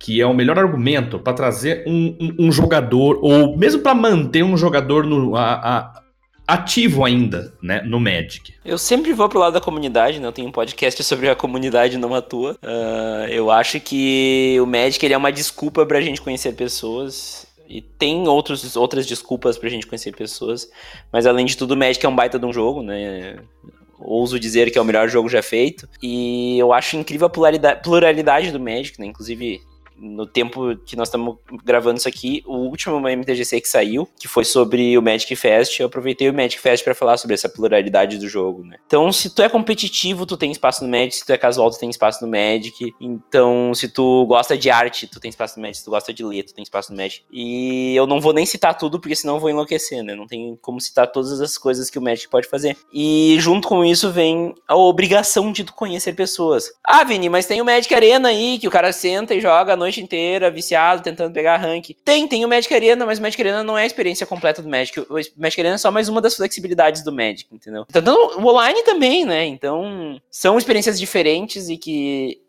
que 0.00 0.18
é 0.18 0.26
o 0.26 0.32
melhor 0.32 0.58
argumento 0.58 1.18
para 1.18 1.34
trazer 1.34 1.84
um, 1.86 2.16
um, 2.18 2.46
um, 2.46 2.52
jogador, 2.52 3.18
ou 3.20 3.54
mesmo 3.56 3.82
para 3.82 3.94
manter 3.94 4.42
um 4.42 4.56
jogador 4.56 5.04
no, 5.04 5.36
a, 5.36 5.52
a, 5.52 6.02
ativo 6.48 7.04
ainda, 7.04 7.52
né, 7.62 7.82
no 7.82 8.00
Magic. 8.00 8.54
Eu 8.64 8.78
sempre 8.78 9.12
vou 9.12 9.28
pro 9.28 9.38
lado 9.38 9.52
da 9.52 9.60
comunidade, 9.60 10.18
né? 10.18 10.26
Eu 10.26 10.32
tenho 10.32 10.48
um 10.48 10.52
podcast 10.52 11.04
sobre 11.04 11.28
a 11.28 11.36
comunidade 11.36 11.98
não 11.98 12.14
atua. 12.14 12.56
Uh, 12.62 13.28
eu 13.28 13.50
acho 13.50 13.78
que 13.78 14.56
o 14.58 14.64
Magic 14.64 15.04
ele 15.04 15.12
é 15.12 15.18
uma 15.18 15.30
desculpa 15.30 15.84
pra 15.84 16.00
gente 16.00 16.22
conhecer 16.22 16.54
pessoas. 16.54 17.46
E 17.68 17.80
tem 17.82 18.26
outros, 18.26 18.74
outras 18.76 19.06
desculpas 19.06 19.58
pra 19.58 19.68
gente 19.68 19.86
conhecer 19.86 20.16
pessoas. 20.16 20.68
Mas 21.12 21.26
além 21.26 21.44
de 21.44 21.56
tudo, 21.56 21.74
o 21.74 21.76
Magic 21.76 22.04
é 22.04 22.08
um 22.08 22.16
baita 22.16 22.38
de 22.38 22.46
um 22.46 22.52
jogo, 22.52 22.82
né? 22.82 23.36
ouso 24.00 24.40
dizer 24.40 24.70
que 24.70 24.78
é 24.78 24.80
o 24.80 24.84
melhor 24.84 25.08
jogo 25.08 25.28
já 25.28 25.42
feito. 25.42 25.88
E 26.02 26.58
eu 26.58 26.72
acho 26.72 26.96
incrível 26.96 27.26
a 27.26 27.30
pluralidade, 27.30 27.82
pluralidade 27.82 28.50
do 28.50 28.58
Magic, 28.58 28.98
né? 28.98 29.06
Inclusive, 29.06 29.60
no 30.00 30.26
tempo 30.26 30.76
que 30.84 30.96
nós 30.96 31.08
estamos 31.08 31.36
gravando 31.64 31.98
isso 31.98 32.08
aqui, 32.08 32.42
o 32.46 32.56
último 32.56 32.98
MTGC 33.00 33.60
que 33.60 33.68
saiu, 33.68 34.08
que 34.18 34.26
foi 34.26 34.44
sobre 34.44 34.96
o 34.96 35.02
Magic 35.02 35.34
Fest, 35.36 35.78
eu 35.78 35.86
aproveitei 35.86 36.28
o 36.28 36.34
Magic 36.34 36.60
Fest 36.60 36.82
para 36.82 36.94
falar 36.94 37.16
sobre 37.16 37.34
essa 37.34 37.48
pluralidade 37.48 38.18
do 38.18 38.28
jogo, 38.28 38.64
né? 38.64 38.76
Então, 38.86 39.12
se 39.12 39.34
tu 39.34 39.42
é 39.42 39.48
competitivo, 39.48 40.24
tu 40.24 40.36
tem 40.36 40.50
espaço 40.50 40.84
no 40.84 40.90
Magic, 40.90 41.16
se 41.16 41.26
tu 41.26 41.32
é 41.32 41.38
casual, 41.38 41.70
tu 41.70 41.78
tem 41.78 41.90
espaço 41.90 42.24
no 42.24 42.30
Magic. 42.30 42.94
Então, 43.00 43.72
se 43.74 43.88
tu 43.88 44.24
gosta 44.26 44.56
de 44.56 44.70
arte, 44.70 45.06
tu 45.06 45.20
tem 45.20 45.28
espaço 45.28 45.56
no 45.58 45.62
Magic, 45.62 45.78
se 45.78 45.84
tu 45.84 45.90
gosta 45.90 46.12
de 46.12 46.24
ler, 46.24 46.42
tu 46.44 46.54
tem 46.54 46.62
espaço 46.62 46.92
no 46.92 46.96
Magic. 46.96 47.24
E 47.30 47.94
eu 47.94 48.06
não 48.06 48.20
vou 48.20 48.32
nem 48.32 48.46
citar 48.46 48.76
tudo, 48.76 49.00
porque 49.00 49.16
senão 49.16 49.34
eu 49.34 49.40
vou 49.40 49.50
enlouquecer, 49.50 50.02
né? 50.02 50.14
Não 50.14 50.26
tem 50.26 50.58
como 50.62 50.80
citar 50.80 51.10
todas 51.10 51.40
as 51.40 51.58
coisas 51.58 51.90
que 51.90 51.98
o 51.98 52.02
Magic 52.02 52.28
pode 52.28 52.48
fazer. 52.48 52.76
E 52.92 53.36
junto 53.38 53.68
com 53.68 53.84
isso 53.84 54.10
vem 54.10 54.54
a 54.66 54.76
obrigação 54.76 55.52
de 55.52 55.64
tu 55.64 55.74
conhecer 55.74 56.14
pessoas. 56.14 56.70
Ah, 56.84 57.04
Vini, 57.04 57.28
mas 57.28 57.46
tem 57.46 57.60
o 57.60 57.64
Magic 57.64 57.94
Arena 57.94 58.28
aí, 58.28 58.58
que 58.58 58.68
o 58.68 58.70
cara 58.70 58.92
senta 58.92 59.34
e 59.34 59.40
joga 59.40 59.72
à 59.72 59.76
noite 59.76 59.89
noite 59.90 60.00
inteira, 60.00 60.50
viciado, 60.50 61.02
tentando 61.02 61.34
pegar 61.34 61.56
rank. 61.56 61.90
Tem, 62.04 62.26
tem 62.26 62.44
o 62.44 62.48
Magic 62.48 62.72
Arena, 62.72 63.04
mas 63.04 63.18
o 63.18 63.22
Magic 63.22 63.40
Arena 63.42 63.62
não 63.62 63.76
é 63.76 63.82
a 63.82 63.86
experiência 63.86 64.24
completa 64.24 64.62
do 64.62 64.68
Magic. 64.68 64.98
O 65.00 65.14
Magic 65.36 65.60
Arena 65.60 65.74
é 65.74 65.78
só 65.78 65.90
mais 65.90 66.08
uma 66.08 66.20
das 66.20 66.36
flexibilidades 66.36 67.02
do 67.02 67.12
Magic, 67.12 67.46
entendeu? 67.52 67.84
Então, 67.90 68.38
o 68.38 68.46
online 68.46 68.82
também, 68.84 69.24
né? 69.24 69.44
Então, 69.44 70.20
são 70.30 70.56
experiências 70.56 70.98
diferentes 70.98 71.68
e 71.68 71.76
que 71.76 72.40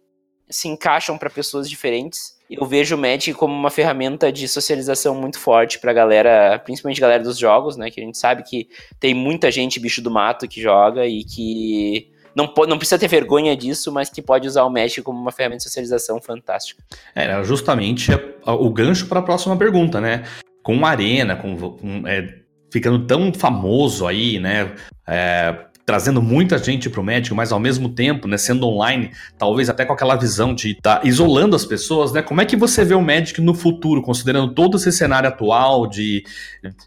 se 0.49 0.67
encaixam 0.67 1.17
para 1.17 1.29
pessoas 1.29 1.69
diferentes. 1.69 2.39
Eu 2.49 2.65
vejo 2.65 2.95
o 2.95 2.97
Magic 2.97 3.33
como 3.33 3.53
uma 3.53 3.69
ferramenta 3.69 4.31
de 4.31 4.47
socialização 4.47 5.15
muito 5.15 5.39
forte 5.39 5.79
pra 5.79 5.93
galera, 5.93 6.59
principalmente 6.59 6.99
galera 6.99 7.23
dos 7.23 7.37
jogos, 7.37 7.77
né? 7.77 7.89
Que 7.89 8.01
a 8.01 8.03
gente 8.03 8.17
sabe 8.17 8.43
que 8.43 8.67
tem 8.99 9.13
muita 9.13 9.49
gente 9.49 9.79
bicho 9.79 10.01
do 10.01 10.11
mato 10.11 10.47
que 10.47 10.61
joga 10.61 11.07
e 11.07 11.23
que 11.23 12.11
não, 12.35 12.51
não 12.67 12.77
precisa 12.77 12.99
ter 12.99 13.07
vergonha 13.07 13.55
disso, 13.55 13.91
mas 13.91 14.09
que 14.09 14.21
pode 14.21 14.47
usar 14.47 14.63
o 14.63 14.69
Magic 14.69 15.01
como 15.01 15.19
uma 15.19 15.31
ferramenta 15.31 15.57
de 15.57 15.63
socialização 15.63 16.21
fantástica. 16.21 16.83
Era 17.13 17.43
justamente 17.43 18.11
o 18.45 18.69
gancho 18.69 19.07
para 19.07 19.19
a 19.19 19.23
próxima 19.23 19.55
pergunta, 19.57 19.99
né? 19.99 20.23
Com 20.63 20.85
a 20.85 20.89
Arena, 20.89 21.35
com, 21.35 21.55
com 21.57 22.07
é, 22.07 22.41
ficando 22.71 23.05
tão 23.05 23.33
famoso 23.33 24.07
aí, 24.07 24.39
né? 24.39 24.73
É, 25.07 25.65
trazendo 25.91 26.21
muita 26.21 26.57
gente 26.57 26.89
para 26.89 27.01
o 27.01 27.03
médico, 27.03 27.35
mas 27.35 27.51
ao 27.51 27.59
mesmo 27.59 27.89
tempo, 27.89 28.25
né, 28.25 28.37
sendo 28.37 28.65
online, 28.65 29.11
talvez 29.37 29.69
até 29.69 29.83
com 29.83 29.91
aquela 29.91 30.15
visão 30.15 30.55
de 30.55 30.71
estar 30.71 30.99
tá 30.99 31.05
isolando 31.05 31.53
as 31.53 31.65
pessoas, 31.65 32.13
né? 32.13 32.21
Como 32.21 32.39
é 32.39 32.45
que 32.45 32.55
você 32.55 32.85
vê 32.85 32.95
o 32.95 33.01
médico 33.01 33.41
no 33.41 33.53
futuro, 33.53 34.01
considerando 34.01 34.53
todo 34.53 34.77
esse 34.77 34.89
cenário 34.89 35.27
atual 35.27 35.85
de, 35.85 36.23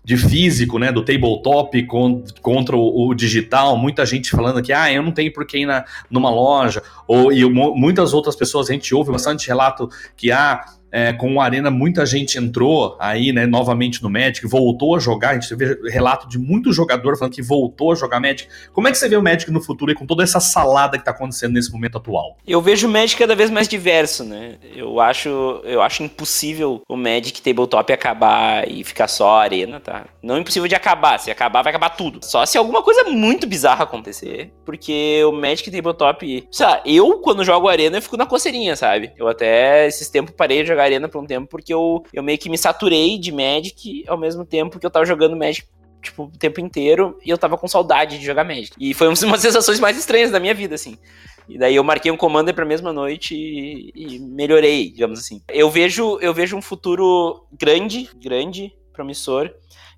de 0.02 0.16
físico, 0.16 0.78
né, 0.78 0.90
do 0.90 1.04
tabletop 1.04 1.86
con, 1.86 2.24
contra 2.40 2.74
o, 2.74 3.10
o, 3.10 3.14
digital, 3.14 3.76
muita 3.76 4.06
gente 4.06 4.30
falando 4.30 4.62
que 4.62 4.72
ah, 4.72 4.90
eu 4.90 5.02
não 5.02 5.12
tenho 5.12 5.30
por 5.30 5.44
que 5.46 5.58
ir 5.58 5.66
na, 5.66 5.84
numa 6.10 6.30
loja, 6.30 6.82
ou 7.06 7.30
e 7.30 7.44
muitas 7.44 8.14
outras 8.14 8.34
pessoas 8.34 8.70
a 8.70 8.72
gente 8.72 8.94
ouve 8.94 9.12
bastante 9.12 9.46
relato 9.46 9.86
que 10.16 10.32
ah, 10.32 10.64
é, 10.94 11.12
com 11.12 11.34
o 11.34 11.40
Arena, 11.40 11.72
muita 11.72 12.06
gente 12.06 12.38
entrou 12.38 12.96
aí, 13.00 13.32
né, 13.32 13.46
novamente 13.46 14.00
no 14.00 14.08
Magic, 14.08 14.46
voltou 14.46 14.94
a 14.94 15.00
jogar. 15.00 15.30
A 15.30 15.34
gente 15.34 15.52
vê 15.56 15.76
relato 15.90 16.28
de 16.28 16.38
muito 16.38 16.72
jogador 16.72 17.18
falando 17.18 17.34
que 17.34 17.42
voltou 17.42 17.90
a 17.90 17.96
jogar 17.96 18.20
Magic. 18.20 18.46
Como 18.72 18.86
é 18.86 18.92
que 18.92 18.98
você 18.98 19.08
vê 19.08 19.16
o 19.16 19.22
Magic 19.22 19.50
no 19.50 19.60
futuro 19.60 19.90
e 19.90 19.94
com 19.96 20.06
toda 20.06 20.22
essa 20.22 20.38
salada 20.38 20.96
que 20.96 21.02
está 21.02 21.10
acontecendo 21.10 21.54
nesse 21.54 21.72
momento 21.72 21.98
atual? 21.98 22.38
Eu 22.46 22.62
vejo 22.62 22.86
o 22.86 22.90
Magic 22.90 23.18
cada 23.18 23.34
vez 23.34 23.50
mais 23.50 23.66
diverso, 23.66 24.22
né? 24.22 24.54
Eu 24.72 25.00
acho, 25.00 25.28
eu 25.64 25.82
acho 25.82 26.04
impossível 26.04 26.80
o 26.88 26.96
Magic 26.96 27.42
Tabletop 27.42 27.92
acabar 27.92 28.70
e 28.70 28.84
ficar 28.84 29.08
só 29.08 29.40
Arena, 29.40 29.80
tá? 29.80 30.04
Não 30.22 30.36
é 30.36 30.38
impossível 30.38 30.68
de 30.68 30.76
acabar. 30.76 31.18
Se 31.18 31.28
acabar, 31.28 31.62
vai 31.62 31.70
acabar 31.70 31.90
tudo. 31.90 32.20
Só 32.22 32.46
se 32.46 32.56
alguma 32.56 32.84
coisa 32.84 33.02
muito 33.10 33.48
bizarra 33.48 33.82
acontecer. 33.82 34.52
Porque 34.64 35.24
o 35.24 35.32
Magic 35.32 35.68
Tabletop. 35.68 36.46
Sei 36.52 36.66
lá, 36.66 36.80
eu, 36.86 37.18
quando 37.18 37.44
jogo 37.44 37.68
Arena, 37.68 37.96
eu 37.96 38.02
fico 38.02 38.16
na 38.16 38.26
coceirinha, 38.26 38.76
sabe? 38.76 39.10
Eu 39.16 39.26
até 39.26 39.88
esses 39.88 40.08
tempos 40.08 40.32
parei 40.36 40.62
de 40.62 40.68
jogar 40.68 40.83
Arena 40.84 41.08
por 41.08 41.22
um 41.22 41.26
tempo, 41.26 41.48
porque 41.48 41.72
eu, 41.72 42.04
eu 42.12 42.22
meio 42.22 42.38
que 42.38 42.50
me 42.50 42.58
saturei 42.58 43.18
de 43.18 43.32
Magic 43.32 44.04
ao 44.06 44.18
mesmo 44.18 44.44
tempo 44.44 44.78
que 44.78 44.86
eu 44.86 44.90
tava 44.90 45.04
jogando 45.04 45.36
Magic 45.36 45.66
tipo, 46.02 46.24
o 46.24 46.38
tempo 46.38 46.60
inteiro 46.60 47.18
e 47.24 47.30
eu 47.30 47.38
tava 47.38 47.56
com 47.56 47.66
saudade 47.66 48.18
de 48.18 48.24
jogar 48.24 48.44
Magic. 48.44 48.72
E 48.78 48.94
foi 48.94 49.08
uma 49.08 49.14
das 49.32 49.40
sensações 49.40 49.80
mais 49.80 49.96
estranhas 49.96 50.30
da 50.30 50.38
minha 50.38 50.54
vida, 50.54 50.74
assim. 50.74 50.98
E 51.48 51.58
daí 51.58 51.76
eu 51.76 51.84
marquei 51.84 52.10
um 52.10 52.16
Commander 52.16 52.54
pra 52.54 52.64
mesma 52.64 52.92
noite 52.92 53.34
e, 53.34 53.92
e, 53.94 54.18
melhorei, 54.18 54.90
digamos 54.90 55.18
assim. 55.18 55.42
Eu 55.48 55.70
vejo, 55.70 56.18
eu 56.20 56.32
vejo 56.32 56.56
um 56.56 56.62
futuro 56.62 57.46
grande, 57.52 58.08
grande, 58.16 58.72
promissor. 58.92 59.50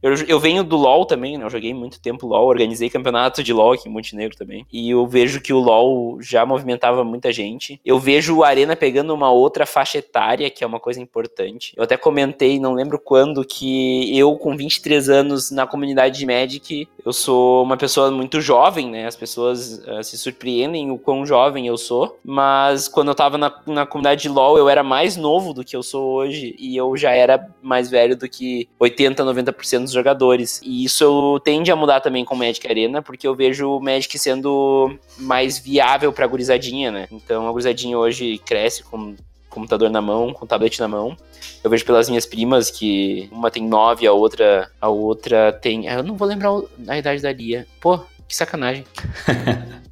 Eu, 0.06 0.14
eu 0.28 0.40
venho 0.40 0.62
do 0.62 0.76
LoL 0.76 1.04
também, 1.04 1.36
né? 1.36 1.44
Eu 1.44 1.50
joguei 1.50 1.74
muito 1.74 2.00
tempo 2.00 2.26
LoL, 2.26 2.46
organizei 2.46 2.88
campeonato 2.88 3.42
de 3.42 3.52
LoL 3.52 3.72
aqui 3.72 3.88
em 3.88 3.92
Montenegro 3.92 4.36
também. 4.36 4.64
E 4.72 4.90
eu 4.90 5.06
vejo 5.06 5.40
que 5.40 5.52
o 5.52 5.58
LoL 5.58 6.22
já 6.22 6.46
movimentava 6.46 7.02
muita 7.02 7.32
gente. 7.32 7.80
Eu 7.84 7.98
vejo 7.98 8.36
o 8.36 8.44
Arena 8.44 8.76
pegando 8.76 9.12
uma 9.12 9.30
outra 9.30 9.66
faixa 9.66 9.98
etária, 9.98 10.48
que 10.48 10.62
é 10.62 10.66
uma 10.66 10.78
coisa 10.78 11.00
importante. 11.00 11.72
Eu 11.76 11.82
até 11.82 11.96
comentei, 11.96 12.60
não 12.60 12.74
lembro 12.74 13.00
quando, 13.00 13.44
que 13.44 14.16
eu 14.16 14.36
com 14.36 14.56
23 14.56 15.08
anos 15.08 15.50
na 15.50 15.66
comunidade 15.66 16.18
de 16.18 16.26
Magic, 16.26 16.88
eu 17.06 17.12
sou 17.12 17.62
uma 17.62 17.76
pessoa 17.76 18.10
muito 18.10 18.40
jovem, 18.40 18.90
né? 18.90 19.06
As 19.06 19.14
pessoas 19.14 19.80
uh, 19.86 20.02
se 20.02 20.18
surpreendem 20.18 20.90
o 20.90 20.98
quão 20.98 21.24
jovem 21.24 21.68
eu 21.68 21.78
sou. 21.78 22.18
Mas 22.24 22.88
quando 22.88 23.06
eu 23.08 23.14
tava 23.14 23.38
na, 23.38 23.54
na 23.64 23.86
comunidade 23.86 24.22
de 24.22 24.28
LoL, 24.28 24.58
eu 24.58 24.68
era 24.68 24.82
mais 24.82 25.16
novo 25.16 25.54
do 25.54 25.62
que 25.62 25.76
eu 25.76 25.84
sou 25.84 26.04
hoje. 26.14 26.56
E 26.58 26.76
eu 26.76 26.96
já 26.96 27.12
era 27.12 27.48
mais 27.62 27.88
velho 27.88 28.16
do 28.16 28.28
que 28.28 28.68
80, 28.80 29.24
90% 29.24 29.82
dos 29.84 29.92
jogadores. 29.92 30.60
E 30.64 30.84
isso 30.84 31.38
tende 31.44 31.70
a 31.70 31.76
mudar 31.76 32.00
também 32.00 32.24
com 32.24 32.34
o 32.34 32.38
Magic 32.38 32.66
Arena, 32.66 33.00
porque 33.00 33.28
eu 33.28 33.36
vejo 33.36 33.70
o 33.70 33.80
Magic 33.80 34.18
sendo 34.18 34.98
mais 35.16 35.60
viável 35.60 36.12
pra 36.12 36.26
gurizadinha, 36.26 36.90
né? 36.90 37.06
Então 37.12 37.46
a 37.46 37.52
gurizadinha 37.52 37.96
hoje 37.96 38.38
cresce 38.38 38.82
com 38.82 39.14
computador 39.56 39.90
na 39.90 40.02
mão, 40.02 40.32
com 40.32 40.46
tablet 40.46 40.78
na 40.78 40.86
mão. 40.86 41.16
Eu 41.64 41.70
vejo 41.70 41.84
pelas 41.84 42.08
minhas 42.08 42.26
primas 42.26 42.70
que 42.70 43.28
uma 43.32 43.50
tem 43.50 43.66
nove, 43.66 44.06
a 44.06 44.12
outra, 44.12 44.70
a 44.80 44.88
outra 44.88 45.52
tem. 45.52 45.86
Eu 45.86 46.02
não 46.02 46.14
vou 46.14 46.28
lembrar 46.28 46.50
a 46.86 46.98
idade 46.98 47.22
da 47.22 47.32
Lia. 47.32 47.66
Pô, 47.80 47.98
que 48.28 48.36
sacanagem. 48.36 48.84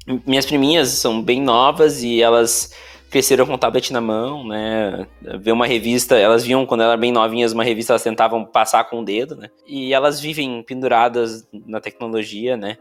Minhas 0.25 0.45
priminhas 0.45 0.89
são 0.89 1.19
bem 1.19 1.41
novas 1.41 2.03
e 2.03 2.21
elas 2.21 2.71
cresceram 3.09 3.47
com 3.47 3.53
o 3.53 3.57
tablet 3.57 3.91
na 3.91 3.99
mão, 3.99 4.47
né? 4.47 5.07
Ver 5.39 5.51
uma 5.51 5.65
revista, 5.65 6.15
elas 6.15 6.43
viam 6.43 6.65
quando 6.65 6.81
elas 6.81 6.91
eram 6.91 7.01
bem 7.01 7.11
novinhas 7.11 7.53
uma 7.53 7.63
revista, 7.63 7.93
elas 7.93 8.03
tentavam 8.03 8.45
passar 8.45 8.83
com 8.83 8.99
o 8.99 9.05
dedo, 9.05 9.35
né? 9.35 9.49
E 9.65 9.93
elas 9.93 10.19
vivem 10.19 10.61
penduradas 10.61 11.47
na 11.51 11.79
tecnologia, 11.79 12.55
né? 12.55 12.77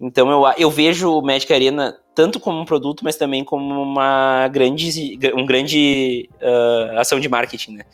Então 0.00 0.30
eu, 0.30 0.52
eu 0.58 0.70
vejo 0.70 1.10
o 1.10 1.22
Magic 1.22 1.52
Arena 1.52 1.96
tanto 2.14 2.38
como 2.38 2.60
um 2.60 2.64
produto, 2.64 3.02
mas 3.02 3.16
também 3.16 3.44
como 3.44 3.80
uma 3.80 4.48
grande, 4.48 5.18
um 5.34 5.44
grande 5.44 6.28
uh, 6.40 6.98
ação 6.98 7.18
de 7.18 7.28
marketing, 7.28 7.72
né? 7.72 7.84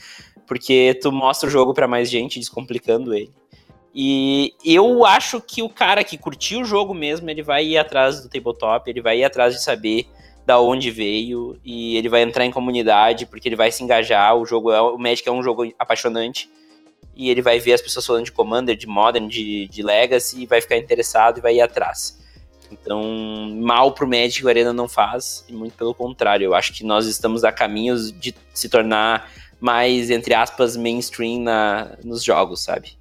Porque 0.47 0.99
tu 1.01 1.11
mostra 1.13 1.49
o 1.49 1.53
jogo 1.53 1.73
para 1.73 1.89
mais 1.89 2.11
gente, 2.11 2.39
descomplicando 2.39 3.15
ele. 3.15 3.33
E 3.95 4.55
eu 4.65 5.05
acho 5.05 5.41
que 5.41 5.63
o 5.63 5.69
cara 5.69 6.05
que 6.05 6.19
curtiu 6.19 6.61
o 6.61 6.65
jogo 6.65 6.95
mesmo, 6.95 7.29
ele 7.29 7.43
vai 7.43 7.65
ir 7.65 7.79
atrás 7.79 8.23
do 8.23 8.29
tabletop, 8.29 8.89
ele 8.89 9.01
vai 9.01 9.19
ir 9.19 9.25
atrás 9.25 9.55
de 9.55 9.63
saber 9.63 10.07
da 10.47 10.61
onde 10.61 10.91
veio 10.91 11.59
e 11.65 11.97
ele 11.97 12.09
vai 12.09 12.23
entrar 12.23 12.45
em 12.45 12.51
comunidade 12.51 13.27
porque 13.27 13.49
ele 13.49 13.57
vai 13.57 13.71
se 13.71 13.83
engajar. 13.83 14.37
O 14.37 14.45
jogo 14.45 14.71
é 14.73 14.81
o 14.81 14.99
Magic 14.99 15.29
é 15.29 15.33
um 15.33 15.43
jogo 15.43 15.73
apaixonante 15.79 16.49
e 17.15 17.31
ele 17.31 17.43
vai 17.43 17.59
ver 17.59 17.75
as 17.75 17.83
pessoas 17.83 18.07
falando 18.07 18.25
de 18.25 18.33
Commander, 18.33 18.77
de 18.77 18.87
Modern, 18.87 19.29
de, 19.29 19.69
de 19.69 19.83
Legacy 19.83 20.43
e 20.43 20.47
vai 20.47 20.61
ficar 20.61 20.77
interessado 20.77 21.39
e 21.39 21.41
vai 21.41 21.57
ir 21.57 21.61
atrás. 21.61 22.19
Então, 22.71 23.03
mal 23.61 23.93
pro 23.93 24.07
Magic 24.07 24.45
o 24.45 24.49
Arena 24.49 24.73
não 24.73 24.89
faz, 24.89 25.45
e 25.49 25.53
muito 25.53 25.75
pelo 25.77 25.93
contrário, 25.93 26.45
eu 26.45 26.55
acho 26.55 26.73
que 26.73 26.85
nós 26.85 27.07
estamos 27.07 27.43
a 27.43 27.51
caminhos 27.51 28.13
de 28.13 28.35
se 28.55 28.69
tornar 28.69 29.29
mais, 29.61 30.09
entre 30.09 30.35
aspas, 30.35 30.77
mainstream 30.77 31.41
na, 31.43 31.97
nos 32.03 32.23
jogos, 32.23 32.63
sabe? 32.63 32.93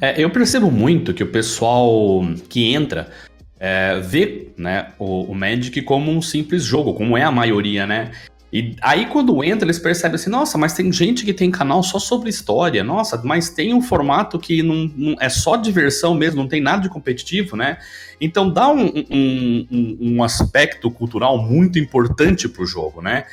É, 0.00 0.20
eu 0.20 0.28
percebo 0.28 0.70
muito 0.70 1.14
que 1.14 1.22
o 1.22 1.30
pessoal 1.30 2.20
que 2.48 2.74
entra 2.74 3.10
é, 3.58 4.00
vê 4.00 4.48
né, 4.56 4.92
o, 4.98 5.22
o 5.22 5.34
Magic 5.34 5.80
como 5.82 6.10
um 6.10 6.20
simples 6.20 6.64
jogo, 6.64 6.94
como 6.94 7.16
é 7.16 7.22
a 7.22 7.30
maioria, 7.30 7.86
né? 7.86 8.10
E 8.54 8.76
aí, 8.80 9.06
quando 9.06 9.42
entra, 9.42 9.66
eles 9.66 9.80
percebem 9.80 10.14
assim: 10.14 10.30
nossa, 10.30 10.56
mas 10.56 10.74
tem 10.74 10.92
gente 10.92 11.24
que 11.24 11.34
tem 11.34 11.50
canal 11.50 11.82
só 11.82 11.98
sobre 11.98 12.30
história, 12.30 12.84
nossa, 12.84 13.20
mas 13.24 13.50
tem 13.50 13.74
um 13.74 13.82
formato 13.82 14.38
que 14.38 14.62
não, 14.62 14.88
não 14.96 15.16
é 15.20 15.28
só 15.28 15.56
diversão 15.56 16.14
mesmo, 16.14 16.40
não 16.40 16.48
tem 16.48 16.60
nada 16.60 16.82
de 16.82 16.88
competitivo, 16.88 17.56
né? 17.56 17.78
Então 18.20 18.48
dá 18.48 18.68
um, 18.68 18.86
um, 19.10 19.66
um, 19.72 19.98
um 20.00 20.22
aspecto 20.22 20.88
cultural 20.88 21.36
muito 21.36 21.80
importante 21.80 22.48
pro 22.48 22.64
jogo, 22.64 23.02
né? 23.02 23.24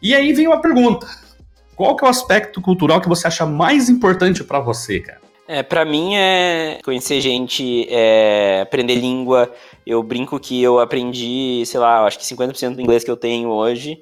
E 0.00 0.14
aí 0.14 0.32
vem 0.32 0.46
uma 0.46 0.62
pergunta: 0.62 1.04
qual 1.74 1.96
que 1.96 2.04
é 2.04 2.06
o 2.06 2.10
aspecto 2.10 2.60
cultural 2.60 3.00
que 3.00 3.08
você 3.08 3.26
acha 3.26 3.44
mais 3.44 3.88
importante 3.88 4.44
para 4.44 4.60
você, 4.60 5.00
cara? 5.00 5.20
É, 5.48 5.64
para 5.64 5.84
mim 5.84 6.14
é 6.14 6.78
conhecer 6.84 7.20
gente, 7.20 7.88
é 7.90 8.60
aprender 8.62 8.94
língua. 8.94 9.52
Eu 9.84 10.00
brinco 10.00 10.38
que 10.38 10.62
eu 10.62 10.78
aprendi, 10.78 11.64
sei 11.66 11.80
lá, 11.80 12.06
acho 12.06 12.20
que 12.20 12.24
50% 12.24 12.76
do 12.76 12.80
inglês 12.80 13.02
que 13.02 13.10
eu 13.10 13.16
tenho 13.16 13.48
hoje. 13.48 14.00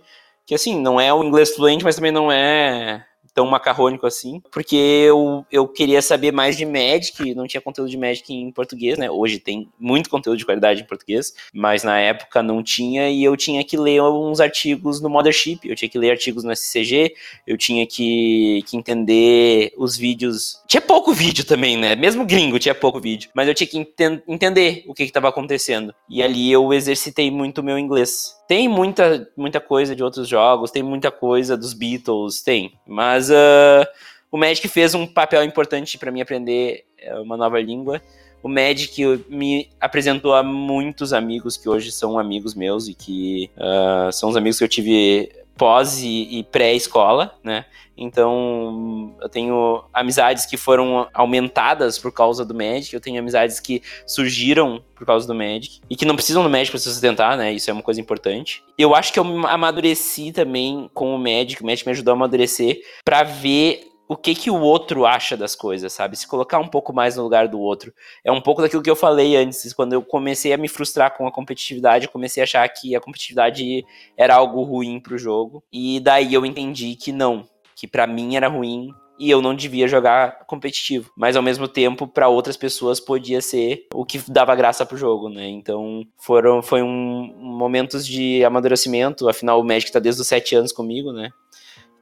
Que 0.49 0.55
assim, 0.55 0.81
não 0.81 0.99
é 0.99 1.13
o 1.13 1.23
inglês 1.23 1.55
fluente, 1.55 1.85
mas 1.85 1.95
também 1.95 2.11
não 2.11 2.33
é 2.33 3.07
tão 3.39 3.47
macarrônico 3.47 4.05
assim, 4.05 4.43
porque 4.51 4.75
eu, 4.75 5.47
eu 5.49 5.69
queria 5.69 6.03
saber 6.03 6.33
mais 6.33 6.57
de 6.57 6.67
Magic, 6.67 7.37
não 7.37 7.47
tinha 7.47 7.61
conteúdo 7.61 7.89
de 7.89 7.97
Magic 7.97 8.35
em 8.35 8.51
português, 8.51 8.99
né? 8.99 9.09
Hoje 9.09 9.39
tem 9.39 9.69
muito 9.79 10.11
conteúdo 10.11 10.37
de 10.37 10.45
qualidade 10.45 10.83
em 10.83 10.85
português, 10.85 11.33
mas 11.55 11.85
na 11.85 12.01
época 12.01 12.43
não 12.43 12.65
tinha 12.65 13.09
e 13.09 13.23
eu 13.23 13.37
tinha 13.37 13.63
que 13.63 13.77
ler 13.77 14.03
uns 14.03 14.41
artigos 14.41 15.01
no 15.01 15.09
Mothership, 15.09 15.61
eu 15.63 15.77
tinha 15.77 15.89
que 15.89 15.97
ler 15.97 16.11
artigos 16.11 16.43
no 16.43 16.51
SCG, 16.51 17.15
eu 17.47 17.57
tinha 17.57 17.87
que, 17.87 18.65
que 18.67 18.77
entender 18.77 19.73
os 19.77 19.97
vídeos. 19.97 20.61
Tinha 20.67 20.81
pouco 20.81 21.13
vídeo 21.13 21.45
também, 21.45 21.77
né? 21.77 21.95
Mesmo 21.95 22.27
gringo 22.27 22.59
tinha 22.59 22.75
pouco 22.75 22.99
vídeo, 22.99 23.31
mas 23.33 23.47
eu 23.47 23.55
tinha 23.55 23.69
que 23.69 23.79
enten 23.79 24.21
entender 24.27 24.83
o 24.89 24.95
que 24.95 25.05
estava 25.05 25.29
acontecendo. 25.29 25.95
E 26.11 26.25
ali 26.25 26.51
eu 26.51 26.73
exercitei 26.73 27.31
muito 27.31 27.59
o 27.59 27.65
meu 27.65 27.79
inglês. 27.79 28.37
Tem 28.49 28.67
muita, 28.67 29.31
muita 29.37 29.61
coisa 29.61 29.95
de 29.95 30.03
outros 30.03 30.27
jogos, 30.27 30.71
tem 30.71 30.83
muita 30.83 31.11
coisa 31.11 31.55
dos 31.55 31.75
Beatles, 31.75 32.43
tem. 32.43 32.73
Mas 32.87 33.28
uh, 33.31 33.87
o 34.31 34.37
Magic 34.37 34.67
fez 34.69 34.95
um 34.95 35.07
papel 35.07 35.43
importante 35.43 35.99
para 35.99 36.11
mim 36.11 36.21
aprender 36.21 36.85
é, 36.99 37.15
uma 37.17 37.37
nova 37.37 37.61
língua. 37.61 38.01
O 38.43 38.49
Magic 38.49 39.25
me 39.29 39.69
apresentou 39.81 40.35
a 40.35 40.43
muitos 40.43 41.13
amigos 41.13 41.57
que 41.57 41.69
hoje 41.69 41.91
são 41.91 42.19
amigos 42.19 42.55
meus 42.55 42.87
e 42.87 42.95
que 42.95 43.51
uh, 43.57 44.13
são 44.13 44.29
os 44.29 44.37
amigos 44.37 44.59
que 44.59 44.65
eu 44.65 44.69
tive 44.69 45.31
pós 45.59 46.01
e, 46.01 46.39
e 46.39 46.45
pré-escola, 46.45 47.35
né? 47.43 47.67
Então, 48.01 49.13
eu 49.21 49.29
tenho 49.29 49.83
amizades 49.93 50.47
que 50.47 50.57
foram 50.57 51.09
aumentadas 51.13 51.99
por 51.99 52.13
causa 52.13 52.45
do 52.45 52.55
Magic, 52.55 52.95
eu 52.95 53.01
tenho 53.01 53.19
amizades 53.19 53.59
que 53.59 53.83
surgiram 54.07 54.81
por 54.95 55.05
causa 55.05 55.27
do 55.27 55.35
Magic 55.35 55.81
e 55.91 55.97
que 55.97 56.05
não 56.05 56.15
precisam 56.15 56.45
do 56.45 56.49
Magic 56.49 56.71
para 56.71 56.79
se 56.79 56.89
sustentar, 56.89 57.37
né? 57.37 57.53
Isso 57.53 57.69
é 57.69 57.73
uma 57.73 57.83
coisa 57.83 58.01
importante. 58.01 58.63
Eu 58.79 58.95
acho 58.95 59.13
que 59.13 59.19
eu 59.19 59.25
amadureci 59.49 60.31
também 60.31 60.89
com 60.95 61.13
o 61.13 61.19
Magic, 61.19 61.61
o 61.61 61.67
Magic 61.67 61.85
me 61.85 61.93
ajudou 61.93 62.13
a 62.13 62.17
amadurecer 62.17 62.81
para 63.05 63.25
ver 63.25 63.88
o 64.09 64.17
que 64.17 64.35
que 64.35 64.51
o 64.51 64.59
outro 64.59 65.05
acha 65.05 65.37
das 65.37 65.55
coisas, 65.55 65.93
sabe? 65.93 66.17
Se 66.17 66.27
colocar 66.27 66.59
um 66.59 66.67
pouco 66.67 66.95
mais 66.95 67.17
no 67.17 67.23
lugar 67.23 67.47
do 67.47 67.61
outro. 67.61 67.93
É 68.25 68.33
um 68.33 68.41
pouco 68.41 68.63
daquilo 68.63 68.83
que 68.83 68.91
eu 68.91 68.97
falei 68.97 69.37
antes, 69.37 69.73
quando 69.75 69.93
eu 69.93 70.03
comecei 70.03 70.53
a 70.53 70.57
me 70.57 70.67
frustrar 70.67 71.15
com 71.15 71.27
a 71.27 71.33
competitividade, 71.33 72.09
comecei 72.09 72.43
a 72.43 72.45
achar 72.45 72.67
que 72.69 72.97
a 72.97 73.01
competitividade 73.01 73.85
era 74.17 74.35
algo 74.35 74.63
ruim 74.63 74.99
pro 74.99 75.19
jogo. 75.19 75.63
E 75.71 76.01
daí 76.01 76.33
eu 76.33 76.47
entendi 76.47 76.97
que 76.97 77.13
não, 77.13 77.47
que 77.77 77.87
para 77.87 78.07
mim 78.07 78.35
era 78.35 78.49
ruim 78.49 78.91
e 79.19 79.29
eu 79.29 79.43
não 79.43 79.55
devia 79.55 79.89
jogar 79.89 80.47
competitivo, 80.47 81.11
mas 81.17 81.37
ao 81.37 81.43
mesmo 81.43 81.67
tempo 81.67 82.07
para 82.07 82.29
outras 82.29 82.57
pessoas 82.57 83.01
podia 83.01 83.41
ser 83.43 83.87
o 83.93 84.05
que 84.05 84.19
dava 84.31 84.55
graça 84.55 84.87
pro 84.87 84.97
jogo, 84.97 85.29
né? 85.29 85.49
Então 85.49 86.07
foram 86.17 86.63
foi 86.63 86.83
um 86.83 87.35
momentos 87.37 88.07
de 88.07 88.45
amadurecimento, 88.45 89.29
afinal 89.29 89.61
o 89.61 89.65
Magic 89.65 89.91
tá 89.91 89.99
desde 89.99 90.23
os 90.23 90.29
sete 90.29 90.55
anos 90.55 90.73
comigo, 90.73 91.13
né? 91.13 91.31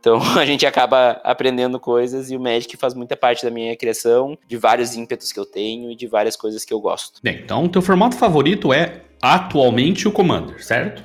Então 0.07 0.21
a 0.38 0.47
gente 0.47 0.64
acaba 0.64 1.21
aprendendo 1.25 1.81
coisas 1.81 2.31
e 2.31 2.37
o 2.37 2.40
Magic 2.40 2.77
faz 2.77 2.95
muita 2.95 3.16
parte 3.16 3.45
da 3.45 3.51
minha 3.51 3.77
criação, 3.77 4.38
de 4.47 4.57
vários 4.57 4.95
ímpetos 4.95 5.33
que 5.33 5.40
eu 5.40 5.45
tenho 5.45 5.90
e 5.90 5.97
de 5.97 6.07
várias 6.07 6.37
coisas 6.37 6.64
que 6.64 6.73
eu 6.73 6.81
gosto. 6.81 7.21
Bem, 7.21 7.40
então 7.42 7.64
o 7.64 7.69
teu 7.69 7.83
formato 7.83 8.16
favorito 8.16 8.73
é 8.73 9.01
atualmente 9.21 10.07
o 10.07 10.12
Commander, 10.12 10.64
certo? 10.64 11.03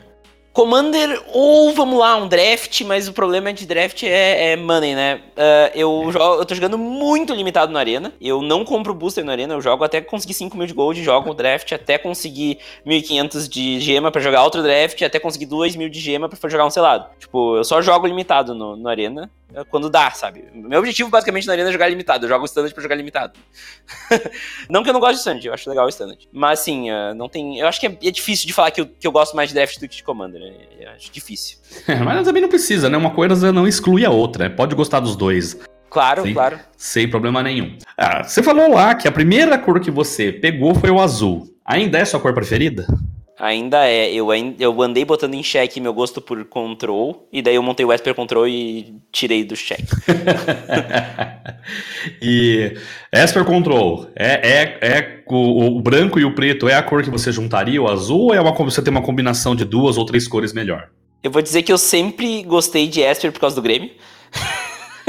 Commander, 0.54 1.24
ou 1.34 1.74
vamos 1.74 1.98
lá, 1.98 2.18
um 2.18 2.28
draft, 2.28 2.82
mas 2.82 3.08
o 3.08 3.14
problema 3.14 3.54
de 3.54 3.66
draft 3.66 4.04
é, 4.04 4.52
é 4.52 4.56
money, 4.58 4.94
né? 4.94 5.22
Uh, 5.38 5.72
eu, 5.74 6.12
jogo, 6.12 6.42
eu 6.42 6.46
tô 6.46 6.54
jogando 6.54 6.78
muito 6.78 7.34
limitado 7.34 7.72
na 7.72 7.80
arena. 7.80 8.14
Eu 8.20 8.42
não 8.42 8.66
compro 8.66 8.94
booster 8.94 9.24
na 9.24 9.32
arena, 9.32 9.54
eu 9.54 9.62
jogo 9.62 9.86
até 9.86 10.02
conseguir 10.02 10.34
5 10.34 10.58
mil 10.58 10.68
de 10.68 10.74
gold, 10.74 11.02
jogo 11.02 11.30
o 11.30 11.34
draft 11.34 11.72
até 11.72 11.98
conseguir 11.98 12.60
1.500 12.86 13.48
de 13.48 13.80
gema 13.80 14.12
para 14.12 14.20
jogar 14.20 14.44
outro 14.44 14.62
draft, 14.62 15.02
até 15.02 15.20
conseguir 15.20 15.46
2 15.46 15.78
mil 15.78 15.88
de 15.88 16.02
gema 16.02 16.28
pra 16.28 16.50
jogar 16.50 16.66
um 16.66 16.70
selado. 16.70 17.06
Tipo, 17.18 17.56
eu 17.56 17.64
só 17.64 17.82
jogo 17.82 18.06
limitado 18.06 18.54
no, 18.54 18.76
no 18.76 18.90
arena 18.90 19.32
quando 19.70 19.90
dá, 19.90 20.12
sabe? 20.12 20.46
Meu 20.54 20.80
objetivo 20.80 21.10
basicamente 21.10 21.48
na 21.48 21.54
arena 21.54 21.70
é 21.70 21.72
jogar 21.72 21.88
limitado. 21.88 22.26
Eu 22.26 22.30
jogo 22.30 22.44
o 22.44 22.46
standard 22.46 22.74
pra 22.74 22.84
jogar 22.84 22.96
limitado. 22.96 23.40
não 24.70 24.84
que 24.84 24.90
eu 24.90 24.94
não 24.94 25.00
goste 25.00 25.16
de 25.16 25.20
standard, 25.20 25.46
eu 25.46 25.54
acho 25.54 25.70
legal 25.70 25.86
o 25.86 25.90
standard. 25.90 26.28
Mas 26.32 26.60
assim, 26.62 26.92
uh, 26.92 27.14
não 27.16 27.28
tem. 27.28 27.60
Eu 27.60 27.68
acho 27.68 27.80
que 27.80 27.88
é, 27.88 27.98
é, 28.04 28.12
difícil 28.12 28.48
de 28.48 28.54
falar 28.54 28.72
que 28.72 28.82
eu, 28.82 28.88
que 28.88 29.06
eu 29.06 29.12
gosto 29.12 29.36
mais 29.36 29.50
de 29.50 29.56
draft 29.56 29.80
do 29.80 29.88
que 29.88 29.98
de 29.98 30.04
commander. 30.04 30.40
Né? 30.40 30.54
Eu 30.80 30.90
acho 30.92 31.12
difícil. 31.12 31.58
Mas 32.06 32.26
também 32.26 32.42
não 32.42 32.50
precisa, 32.50 32.90
né? 32.90 32.98
Uma 32.98 33.12
coisa 33.12 33.52
não 33.52 33.68
exclui 33.68 34.06
a 34.06 34.10
outra. 34.10 34.48
Né? 34.48 34.56
Pode 34.56 34.76
gostar 34.76 35.00
dos 35.00 35.16
dois. 35.16 35.58
Claro, 35.90 36.24
sem, 36.24 36.34
claro. 36.34 36.60
Sem 36.78 37.10
problema 37.10 37.44
nenhum. 37.44 37.78
Ah, 37.98 38.24
você 38.24 38.42
falou 38.42 38.70
lá 38.70 38.96
que 38.96 39.10
a 39.10 39.12
primeira 39.12 39.58
cor 39.58 39.80
que 39.82 39.92
você 39.92 40.32
pegou 40.32 40.74
foi 40.74 40.90
o 40.90 41.02
azul. 41.02 41.54
Ainda 41.66 41.98
é 41.98 42.06
sua 42.06 42.20
cor 42.20 42.34
preferida? 42.34 42.88
Ainda 43.41 43.88
é. 43.88 44.13
Eu, 44.13 44.27
eu 44.60 44.82
andei 44.84 45.04
botando 45.04 45.34
em 45.34 45.41
xeque 45.41 45.82
meu 45.82 45.91
gosto 45.95 46.21
por 46.21 46.45
control, 46.45 47.27
e 47.34 47.41
daí 47.41 47.56
eu 47.56 47.63
montei 47.63 47.84
o 47.84 47.91
Esper 47.91 48.13
Control 48.13 48.47
e 48.47 48.93
tirei 49.12 49.43
do 49.43 49.56
xeque. 49.56 49.88
e 52.21 52.77
Esper 53.12 53.43
Control, 53.43 54.06
é, 54.15 54.47
é, 54.47 54.80
é 54.84 55.23
o, 55.25 55.77
o, 55.77 55.82
branco 55.82 56.19
e 56.19 56.23
o 56.23 56.36
preto 56.36 56.69
é 56.69 56.75
a 56.75 56.84
cor 56.84 57.01
que 57.01 57.10
você 57.10 57.32
juntaria, 57.32 57.82
o 57.82 57.89
azul, 57.89 58.25
ou 58.25 58.34
é 58.36 58.39
uma, 58.39 58.51
você 58.51 58.80
tem 58.80 58.91
uma 58.91 59.01
combinação 59.01 59.56
de 59.56 59.65
duas 59.65 59.97
ou 59.97 60.06
três 60.06 60.27
cores 60.27 60.54
melhor? 60.54 60.89
Eu 61.23 61.32
vou 61.32 61.41
dizer 61.41 61.63
que 61.63 61.73
eu 61.73 61.80
sempre 61.80 62.43
gostei 62.43 62.88
de 62.88 63.01
Esper 63.01 63.32
por 63.32 63.39
causa 63.39 63.56
do 63.56 63.62
Grêmio. 63.63 63.89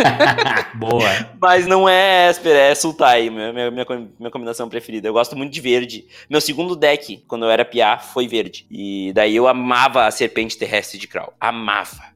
Boa. 0.75 1.09
Mas 1.41 1.67
não 1.67 1.89
é 1.89 2.31
Esper, 2.31 2.55
é 2.55 2.75
Sultai, 2.75 3.31
minha, 3.31 3.53
minha, 3.53 3.71
minha, 3.71 4.31
combinação 4.31 4.69
preferida. 4.69 5.09
Eu 5.09 5.13
gosto 5.13 5.37
muito 5.37 5.53
de 5.53 5.61
verde. 5.61 6.07
Meu 6.29 6.41
segundo 6.41 6.77
deck, 6.77 7.25
quando 7.27 7.45
eu 7.45 7.51
era 7.51 7.65
piá, 7.65 7.99
foi 7.99 8.27
verde. 8.27 8.67
E 8.71 9.13
daí 9.15 9.37
eu 9.37 9.49
amava 9.49 10.07
a 10.07 10.11
Serpente 10.11 10.57
Terrestre 10.57 10.99
de 10.99 11.07
Kral. 11.07 11.35
Amava. 11.41 12.13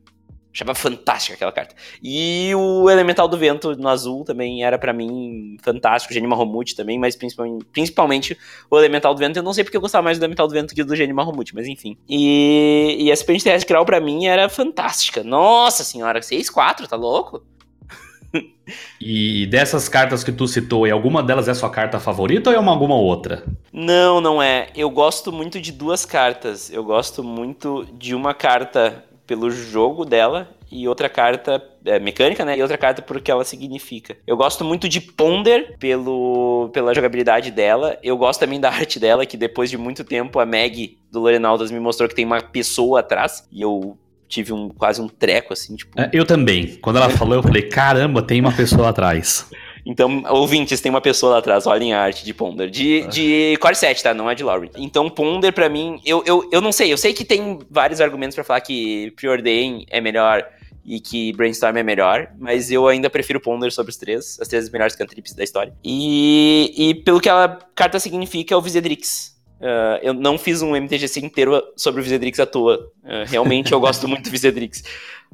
Achava 0.56 0.74
fantástica 0.74 1.34
aquela 1.34 1.52
carta. 1.52 1.74
E 2.02 2.50
o 2.54 2.88
Elemental 2.88 3.28
do 3.28 3.36
Vento 3.36 3.76
no 3.76 3.88
azul 3.88 4.24
também 4.24 4.64
era 4.64 4.78
para 4.78 4.90
mim 4.90 5.58
fantástico. 5.62 6.14
Genima 6.14 6.34
Romute 6.34 6.74
também, 6.74 6.98
mas 6.98 7.14
principalmente, 7.14 7.66
principalmente, 7.66 8.38
o 8.70 8.78
Elemental 8.78 9.12
do 9.12 9.18
Vento. 9.18 9.38
Eu 9.38 9.42
não 9.42 9.52
sei 9.52 9.64
porque 9.64 9.76
eu 9.76 9.82
gostava 9.82 10.04
mais 10.04 10.18
do 10.18 10.22
Elemental 10.22 10.48
do 10.48 10.54
Vento 10.54 10.74
que 10.74 10.82
do 10.82 10.96
Genima 10.96 11.22
Romute, 11.22 11.54
mas 11.54 11.66
enfim. 11.66 11.98
E, 12.08 12.96
e 12.98 13.12
a 13.12 13.16
Serpente 13.16 13.44
Terrestre 13.44 13.68
Kral 13.68 13.84
pra 13.84 14.00
mim 14.00 14.24
era 14.24 14.48
fantástica. 14.48 15.22
Nossa 15.22 15.84
senhora, 15.84 16.20
6-4, 16.20 16.86
tá 16.86 16.96
louco? 16.96 17.42
E 19.08 19.46
dessas 19.46 19.88
cartas 19.88 20.24
que 20.24 20.32
tu 20.32 20.48
citou, 20.48 20.84
alguma 20.90 21.22
delas 21.22 21.46
é 21.46 21.54
sua 21.54 21.70
carta 21.70 22.00
favorita 22.00 22.50
ou 22.50 22.56
é 22.56 22.58
uma, 22.58 22.72
alguma 22.72 22.96
outra? 22.96 23.44
Não, 23.72 24.20
não 24.20 24.42
é. 24.42 24.66
Eu 24.74 24.90
gosto 24.90 25.30
muito 25.30 25.60
de 25.60 25.70
duas 25.70 26.04
cartas. 26.04 26.72
Eu 26.72 26.82
gosto 26.82 27.22
muito 27.22 27.86
de 27.96 28.16
uma 28.16 28.34
carta 28.34 29.04
pelo 29.24 29.48
jogo 29.48 30.04
dela 30.04 30.50
e 30.72 30.88
outra 30.88 31.08
carta 31.08 31.62
é, 31.84 32.00
mecânica, 32.00 32.44
né? 32.44 32.58
E 32.58 32.62
outra 32.62 32.76
carta 32.76 33.00
por 33.00 33.20
que 33.20 33.30
ela 33.30 33.44
significa. 33.44 34.16
Eu 34.26 34.36
gosto 34.36 34.64
muito 34.64 34.88
de 34.88 35.00
Ponder 35.00 35.76
pelo, 35.78 36.68
pela 36.72 36.92
jogabilidade 36.92 37.52
dela. 37.52 37.96
Eu 38.02 38.16
gosto 38.16 38.40
também 38.40 38.58
da 38.58 38.70
arte 38.70 38.98
dela, 38.98 39.24
que 39.24 39.36
depois 39.36 39.70
de 39.70 39.78
muito 39.78 40.02
tempo 40.02 40.40
a 40.40 40.44
Meg 40.44 40.98
do 41.12 41.20
Lorenaldas 41.20 41.70
me 41.70 41.78
mostrou 41.78 42.08
que 42.08 42.14
tem 42.16 42.24
uma 42.24 42.42
pessoa 42.42 42.98
atrás. 42.98 43.46
E 43.52 43.62
eu 43.62 43.96
tive 44.28 44.52
um 44.52 44.68
quase 44.68 45.00
um 45.00 45.08
treco, 45.08 45.52
assim, 45.52 45.76
tipo. 45.76 45.98
É, 46.00 46.10
eu 46.12 46.24
também. 46.24 46.76
Quando 46.76 46.96
ela 46.96 47.10
falou, 47.10 47.34
eu 47.34 47.42
falei, 47.42 47.62
caramba, 47.62 48.22
tem 48.22 48.40
uma 48.40 48.52
pessoa 48.52 48.90
atrás. 48.90 49.46
Então, 49.88 50.24
ouvintes, 50.28 50.80
tem 50.80 50.90
uma 50.90 51.00
pessoa 51.00 51.34
lá 51.34 51.38
atrás, 51.38 51.64
olhem 51.64 51.94
a 51.94 52.00
arte 52.00 52.24
de 52.24 52.34
Ponder. 52.34 52.68
De, 52.68 53.04
ah. 53.04 53.08
de 53.08 53.56
Core 53.60 53.76
7, 53.76 54.02
tá? 54.02 54.12
Não 54.12 54.28
é 54.28 54.34
de 54.34 54.42
Laurie. 54.42 54.68
Então, 54.76 55.08
Ponder, 55.08 55.52
pra 55.52 55.68
mim, 55.68 56.00
eu, 56.04 56.24
eu, 56.26 56.48
eu 56.50 56.60
não 56.60 56.72
sei. 56.72 56.92
Eu 56.92 56.96
sei 56.96 57.14
que 57.14 57.24
tem 57.24 57.60
vários 57.70 58.00
argumentos 58.00 58.34
para 58.34 58.42
falar 58.42 58.60
que 58.62 59.12
Preordain 59.12 59.86
é 59.88 60.00
melhor 60.00 60.44
e 60.84 60.98
que 60.98 61.32
Brainstorm 61.34 61.76
é 61.76 61.84
melhor, 61.84 62.28
mas 62.36 62.68
eu 62.70 62.88
ainda 62.88 63.08
prefiro 63.08 63.40
Ponder 63.40 63.70
sobre 63.70 63.90
os 63.90 63.96
três, 63.96 64.36
as 64.40 64.48
três 64.48 64.68
melhores 64.70 64.96
cantrips 64.96 65.32
da 65.34 65.44
história. 65.44 65.72
E, 65.84 66.74
e 66.76 66.94
pelo 66.96 67.20
que 67.20 67.28
a 67.28 67.56
carta 67.72 68.00
significa, 68.00 68.54
é 68.54 68.56
o 68.56 68.62
Visedrix. 68.62 69.35
Uh, 69.60 69.98
eu 70.02 70.12
não 70.12 70.36
fiz 70.36 70.60
um 70.60 70.76
MTGC 70.76 71.20
inteiro 71.20 71.62
sobre 71.76 72.00
o 72.00 72.04
Visedrix 72.04 72.38
à 72.38 72.46
toa. 72.46 72.90
Uh, 73.02 73.24
realmente 73.26 73.72
eu 73.72 73.80
gosto 73.80 74.06
muito 74.06 74.24
do 74.24 74.30
Visedrix. 74.30 74.82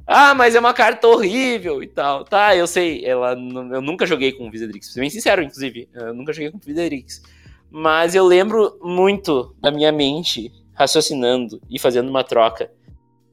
Ah, 0.07 0.35
mas 0.35 0.55
é 0.55 0.61
uma 0.61 0.73
carta 0.73 1.09
horrível 1.09 1.83
e 1.83 1.87
tal. 1.87 2.25
Tá, 2.25 2.55
eu 2.57 2.67
sei. 2.67 3.05
Ela, 3.05 3.33
eu 3.33 3.83
nunca 3.83 4.07
joguei 4.07 4.33
com 4.33 4.47
o 4.47 4.51
Visedrix. 4.51 4.95
Bem 4.95 5.11
sincero, 5.11 5.43
inclusive. 5.43 5.89
Eu 5.93 6.15
nunca 6.15 6.33
joguei 6.33 6.51
com 6.51 6.59
o 6.59 6.61
Visedrix. 6.61 7.23
Mas 7.71 8.15
eu 8.15 8.25
lembro 8.25 8.79
muito 8.83 9.55
da 9.61 9.71
minha 9.71 9.91
mente 9.91 10.53
raciocinando 10.75 11.61
e 11.71 11.79
fazendo 11.79 12.09
uma 12.09 12.25
troca 12.25 12.71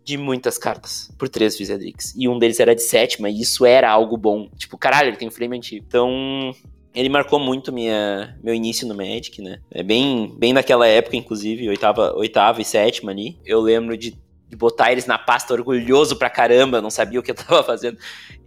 de 0.04 0.17
muitas 0.17 0.58
cartas 0.58 1.12
por 1.17 1.30
três 1.30 1.58
Visedrix. 1.58 2.15
E 2.15 2.28
um 2.28 2.39
deles 2.39 2.60
era 2.60 2.73
de 2.73 2.82
sétima, 2.82 3.30
e 3.30 3.41
isso 3.41 3.65
era 3.65 3.89
algo 3.89 4.17
bom. 4.17 4.49
Tipo, 4.58 4.78
caralho, 4.78 5.10
ele 5.10 5.17
tem 5.17 5.28
um 5.28 5.32
frame 5.32 5.58
antigo. 5.58 5.86
Então, 5.88 6.52
ele 6.93 7.10
marcou 7.10 7.39
muito 7.39 7.71
minha, 7.71 8.38
meu 8.43 8.54
início 8.54 8.88
no 8.88 8.95
Magic, 8.95 9.41
né? 9.41 9.60
É 9.71 9.84
bem, 9.84 10.34
bem 10.38 10.54
naquela 10.54 10.88
época, 10.88 11.15
inclusive, 11.15 11.69
oitava, 11.69 12.13
oitava 12.15 12.62
e 12.62 12.65
sétima 12.65 13.12
ali. 13.12 13.38
Eu 13.45 13.62
lembro 13.62 13.95
de, 13.95 14.17
de 14.47 14.56
botar 14.56 14.91
eles 14.91 15.06
na 15.06 15.17
pasta 15.17 15.54
orgulhoso 15.54 16.15
pra 16.15 16.30
caramba, 16.30 16.82
não 16.82 16.89
sabia 16.89 17.19
o 17.19 17.23
que 17.23 17.30
eu 17.30 17.36
tava 17.36 17.63
fazendo. 17.63 17.97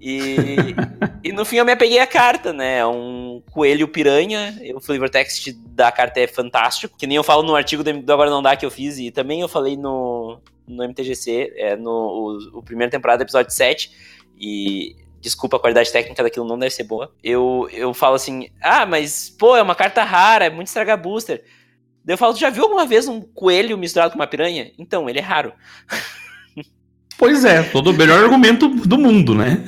E, 0.00 0.74
e 1.22 1.32
no 1.32 1.44
fim 1.44 1.56
eu 1.56 1.64
me 1.64 1.72
apeguei 1.72 2.00
a 2.00 2.06
carta, 2.06 2.52
né? 2.52 2.78
É 2.78 2.86
um 2.86 3.40
coelho 3.52 3.86
piranha. 3.86 4.58
O 4.74 4.80
flavor 4.80 5.08
text 5.08 5.52
da 5.68 5.92
carta 5.92 6.18
é 6.18 6.26
fantástico. 6.26 6.96
Que 6.98 7.06
nem 7.06 7.16
eu 7.16 7.22
falo 7.22 7.44
no 7.44 7.54
artigo 7.54 7.84
do 7.84 8.12
Agora 8.12 8.28
Não 8.28 8.42
Dá 8.42 8.56
que 8.56 8.66
eu 8.66 8.70
fiz, 8.70 8.98
e 8.98 9.12
também 9.12 9.40
eu 9.40 9.48
falei 9.48 9.76
no, 9.76 10.40
no 10.66 10.82
MTGC, 10.82 11.52
é, 11.56 11.76
no 11.76 11.90
o, 11.90 12.58
o 12.58 12.62
primeiro 12.62 12.90
temporada, 12.90 13.22
episódio 13.22 13.52
7. 13.52 13.92
E 14.36 14.96
desculpa, 15.22 15.56
a 15.56 15.60
qualidade 15.60 15.90
técnica 15.92 16.22
daquilo 16.22 16.46
não 16.46 16.58
deve 16.58 16.74
ser 16.74 16.82
boa. 16.82 17.14
Eu, 17.22 17.68
eu 17.72 17.94
falo 17.94 18.16
assim, 18.16 18.50
ah, 18.60 18.84
mas, 18.84 19.30
pô, 19.30 19.56
é 19.56 19.62
uma 19.62 19.74
carta 19.74 20.02
rara, 20.02 20.46
é 20.46 20.50
muito 20.50 20.66
estraga 20.66 20.96
booster. 20.96 21.44
Daí 22.04 22.14
eu 22.14 22.18
falo, 22.18 22.34
já 22.34 22.50
viu 22.50 22.64
alguma 22.64 22.84
vez 22.84 23.06
um 23.06 23.20
coelho 23.20 23.78
misturado 23.78 24.12
com 24.12 24.18
uma 24.18 24.26
piranha? 24.26 24.72
Então, 24.76 25.08
ele 25.08 25.20
é 25.20 25.22
raro. 25.22 25.52
Pois 27.16 27.44
é, 27.44 27.62
todo 27.62 27.90
o 27.90 27.92
melhor 27.92 28.24
argumento 28.24 28.68
do 28.68 28.98
mundo, 28.98 29.32
né? 29.32 29.64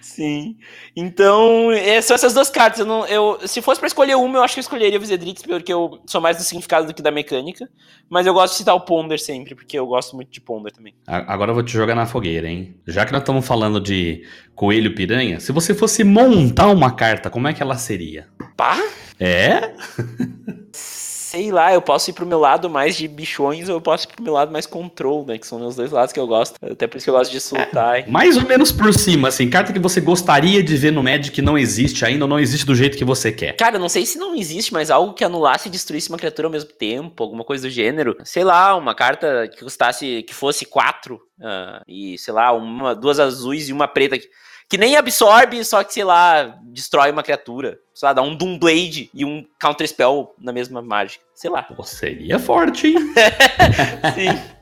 Sim. 0.00 0.56
Então, 0.94 1.70
é, 1.72 2.00
são 2.00 2.14
essas 2.14 2.34
duas 2.34 2.50
cartas. 2.50 2.80
Eu 2.80 2.86
não, 2.86 3.06
eu, 3.06 3.38
se 3.46 3.60
fosse 3.60 3.80
para 3.80 3.86
escolher 3.86 4.16
uma, 4.16 4.38
eu 4.38 4.42
acho 4.42 4.54
que 4.54 4.60
eu 4.60 4.62
escolheria 4.62 4.98
o 4.98 5.00
Visedrix, 5.00 5.42
porque 5.42 5.72
eu 5.72 6.00
sou 6.06 6.20
mais 6.20 6.36
do 6.36 6.42
significado 6.42 6.86
do 6.86 6.94
que 6.94 7.02
da 7.02 7.10
mecânica. 7.10 7.68
Mas 8.08 8.26
eu 8.26 8.34
gosto 8.34 8.52
de 8.52 8.58
citar 8.58 8.74
o 8.74 8.80
Ponder 8.80 9.18
sempre, 9.18 9.54
porque 9.54 9.78
eu 9.78 9.86
gosto 9.86 10.14
muito 10.16 10.30
de 10.30 10.40
Ponder 10.40 10.72
também. 10.72 10.94
Agora 11.06 11.50
eu 11.50 11.54
vou 11.54 11.64
te 11.64 11.72
jogar 11.72 11.94
na 11.94 12.06
fogueira, 12.06 12.48
hein? 12.48 12.76
Já 12.86 13.04
que 13.04 13.12
nós 13.12 13.22
estamos 13.22 13.46
falando 13.46 13.80
de 13.80 14.24
coelho 14.54 14.94
piranha, 14.94 15.40
se 15.40 15.52
você 15.52 15.74
fosse 15.74 16.04
montar 16.04 16.68
uma 16.68 16.94
carta, 16.94 17.30
como 17.30 17.48
é 17.48 17.52
que 17.52 17.62
ela 17.62 17.76
seria? 17.76 18.28
Pá? 18.56 18.78
É? 19.18 19.72
sei 21.36 21.52
lá, 21.52 21.72
eu 21.74 21.82
posso 21.82 22.08
ir 22.08 22.14
pro 22.14 22.24
meu 22.24 22.38
lado 22.38 22.70
mais 22.70 22.96
de 22.96 23.06
bichões 23.06 23.68
ou 23.68 23.76
eu 23.76 23.80
posso 23.80 24.06
ir 24.06 24.08
pro 24.08 24.22
meu 24.22 24.32
lado 24.32 24.50
mais 24.50 24.64
control, 24.64 25.26
né? 25.26 25.36
Que 25.36 25.46
são 25.46 25.64
os 25.66 25.76
dois 25.76 25.92
lados 25.92 26.10
que 26.10 26.18
eu 26.18 26.26
gosto. 26.26 26.56
Até 26.62 26.86
por 26.86 26.96
isso 26.96 27.04
que 27.04 27.10
eu 27.10 27.14
gosto 27.14 27.30
de 27.30 27.40
soltar. 27.40 28.00
É, 28.00 28.06
mais 28.06 28.38
ou 28.38 28.44
menos 28.44 28.72
por 28.72 28.92
cima, 28.94 29.28
assim. 29.28 29.50
Carta 29.50 29.70
que 29.70 29.78
você 29.78 30.00
gostaria 30.00 30.62
de 30.62 30.76
ver 30.76 30.92
no 30.92 31.02
Magic 31.02 31.30
que 31.30 31.42
não 31.42 31.58
existe 31.58 32.06
ainda 32.06 32.24
ou 32.24 32.28
não 32.28 32.40
existe 32.40 32.64
do 32.64 32.74
jeito 32.74 32.96
que 32.96 33.04
você 33.04 33.30
quer. 33.30 33.54
Cara, 33.56 33.78
não 33.78 33.88
sei 33.88 34.06
se 34.06 34.18
não 34.18 34.34
existe, 34.34 34.72
mas 34.72 34.90
algo 34.90 35.12
que 35.12 35.24
anulasse 35.24 35.68
e 35.68 35.70
destruísse 35.70 36.08
uma 36.08 36.16
criatura 36.16 36.48
ao 36.48 36.52
mesmo 36.52 36.70
tempo, 36.70 37.22
alguma 37.22 37.44
coisa 37.44 37.68
do 37.68 37.70
gênero. 37.70 38.16
Sei 38.24 38.42
lá, 38.42 38.74
uma 38.74 38.94
carta 38.94 39.46
que 39.46 39.62
custasse, 39.62 40.22
que 40.22 40.34
fosse 40.34 40.64
quatro. 40.64 41.20
Uh, 41.38 41.84
e, 41.86 42.18
sei 42.18 42.32
lá, 42.32 42.50
uma, 42.52 42.94
duas 42.94 43.20
azuis 43.20 43.68
e 43.68 43.74
uma 43.74 43.86
preta. 43.86 44.18
Que 44.18 44.26
que 44.68 44.76
nem 44.76 44.96
absorve, 44.96 45.64
só 45.64 45.84
que, 45.84 45.92
sei 45.94 46.04
lá, 46.04 46.58
destrói 46.64 47.10
uma 47.10 47.22
criatura. 47.22 47.78
Sei 47.94 48.06
lá, 48.06 48.12
dá 48.12 48.22
um 48.22 48.34
Doom 48.34 48.58
Blade 48.58 49.10
e 49.14 49.24
um 49.24 49.44
Counter 49.60 49.86
Spell 49.86 50.34
na 50.38 50.52
mesma 50.52 50.82
mágica. 50.82 51.24
Sei 51.34 51.48
lá. 51.48 51.62
Pô, 51.62 51.82
seria 51.82 52.38
forte, 52.38 52.88
hein? 52.88 52.96
Sim. 54.14 54.56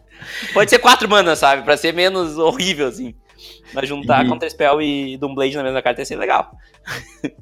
Pode 0.53 0.71
ser 0.71 0.79
quatro 0.79 1.09
manas, 1.09 1.39
sabe? 1.39 1.63
Pra 1.63 1.77
ser 1.77 1.93
menos 1.93 2.39
horrível, 2.39 2.89
assim. 2.89 3.15
Mas 3.73 3.89
juntar 3.89 4.25
e... 4.25 4.29
Counter 4.29 4.51
Spell 4.51 4.81
e 4.81 5.17
Doom 5.17 5.35
Blade 5.35 5.57
na 5.57 5.63
mesma 5.63 5.83
carta 5.83 6.03
ia 6.03 6.05
ser 6.07 6.17
legal. 6.17 6.53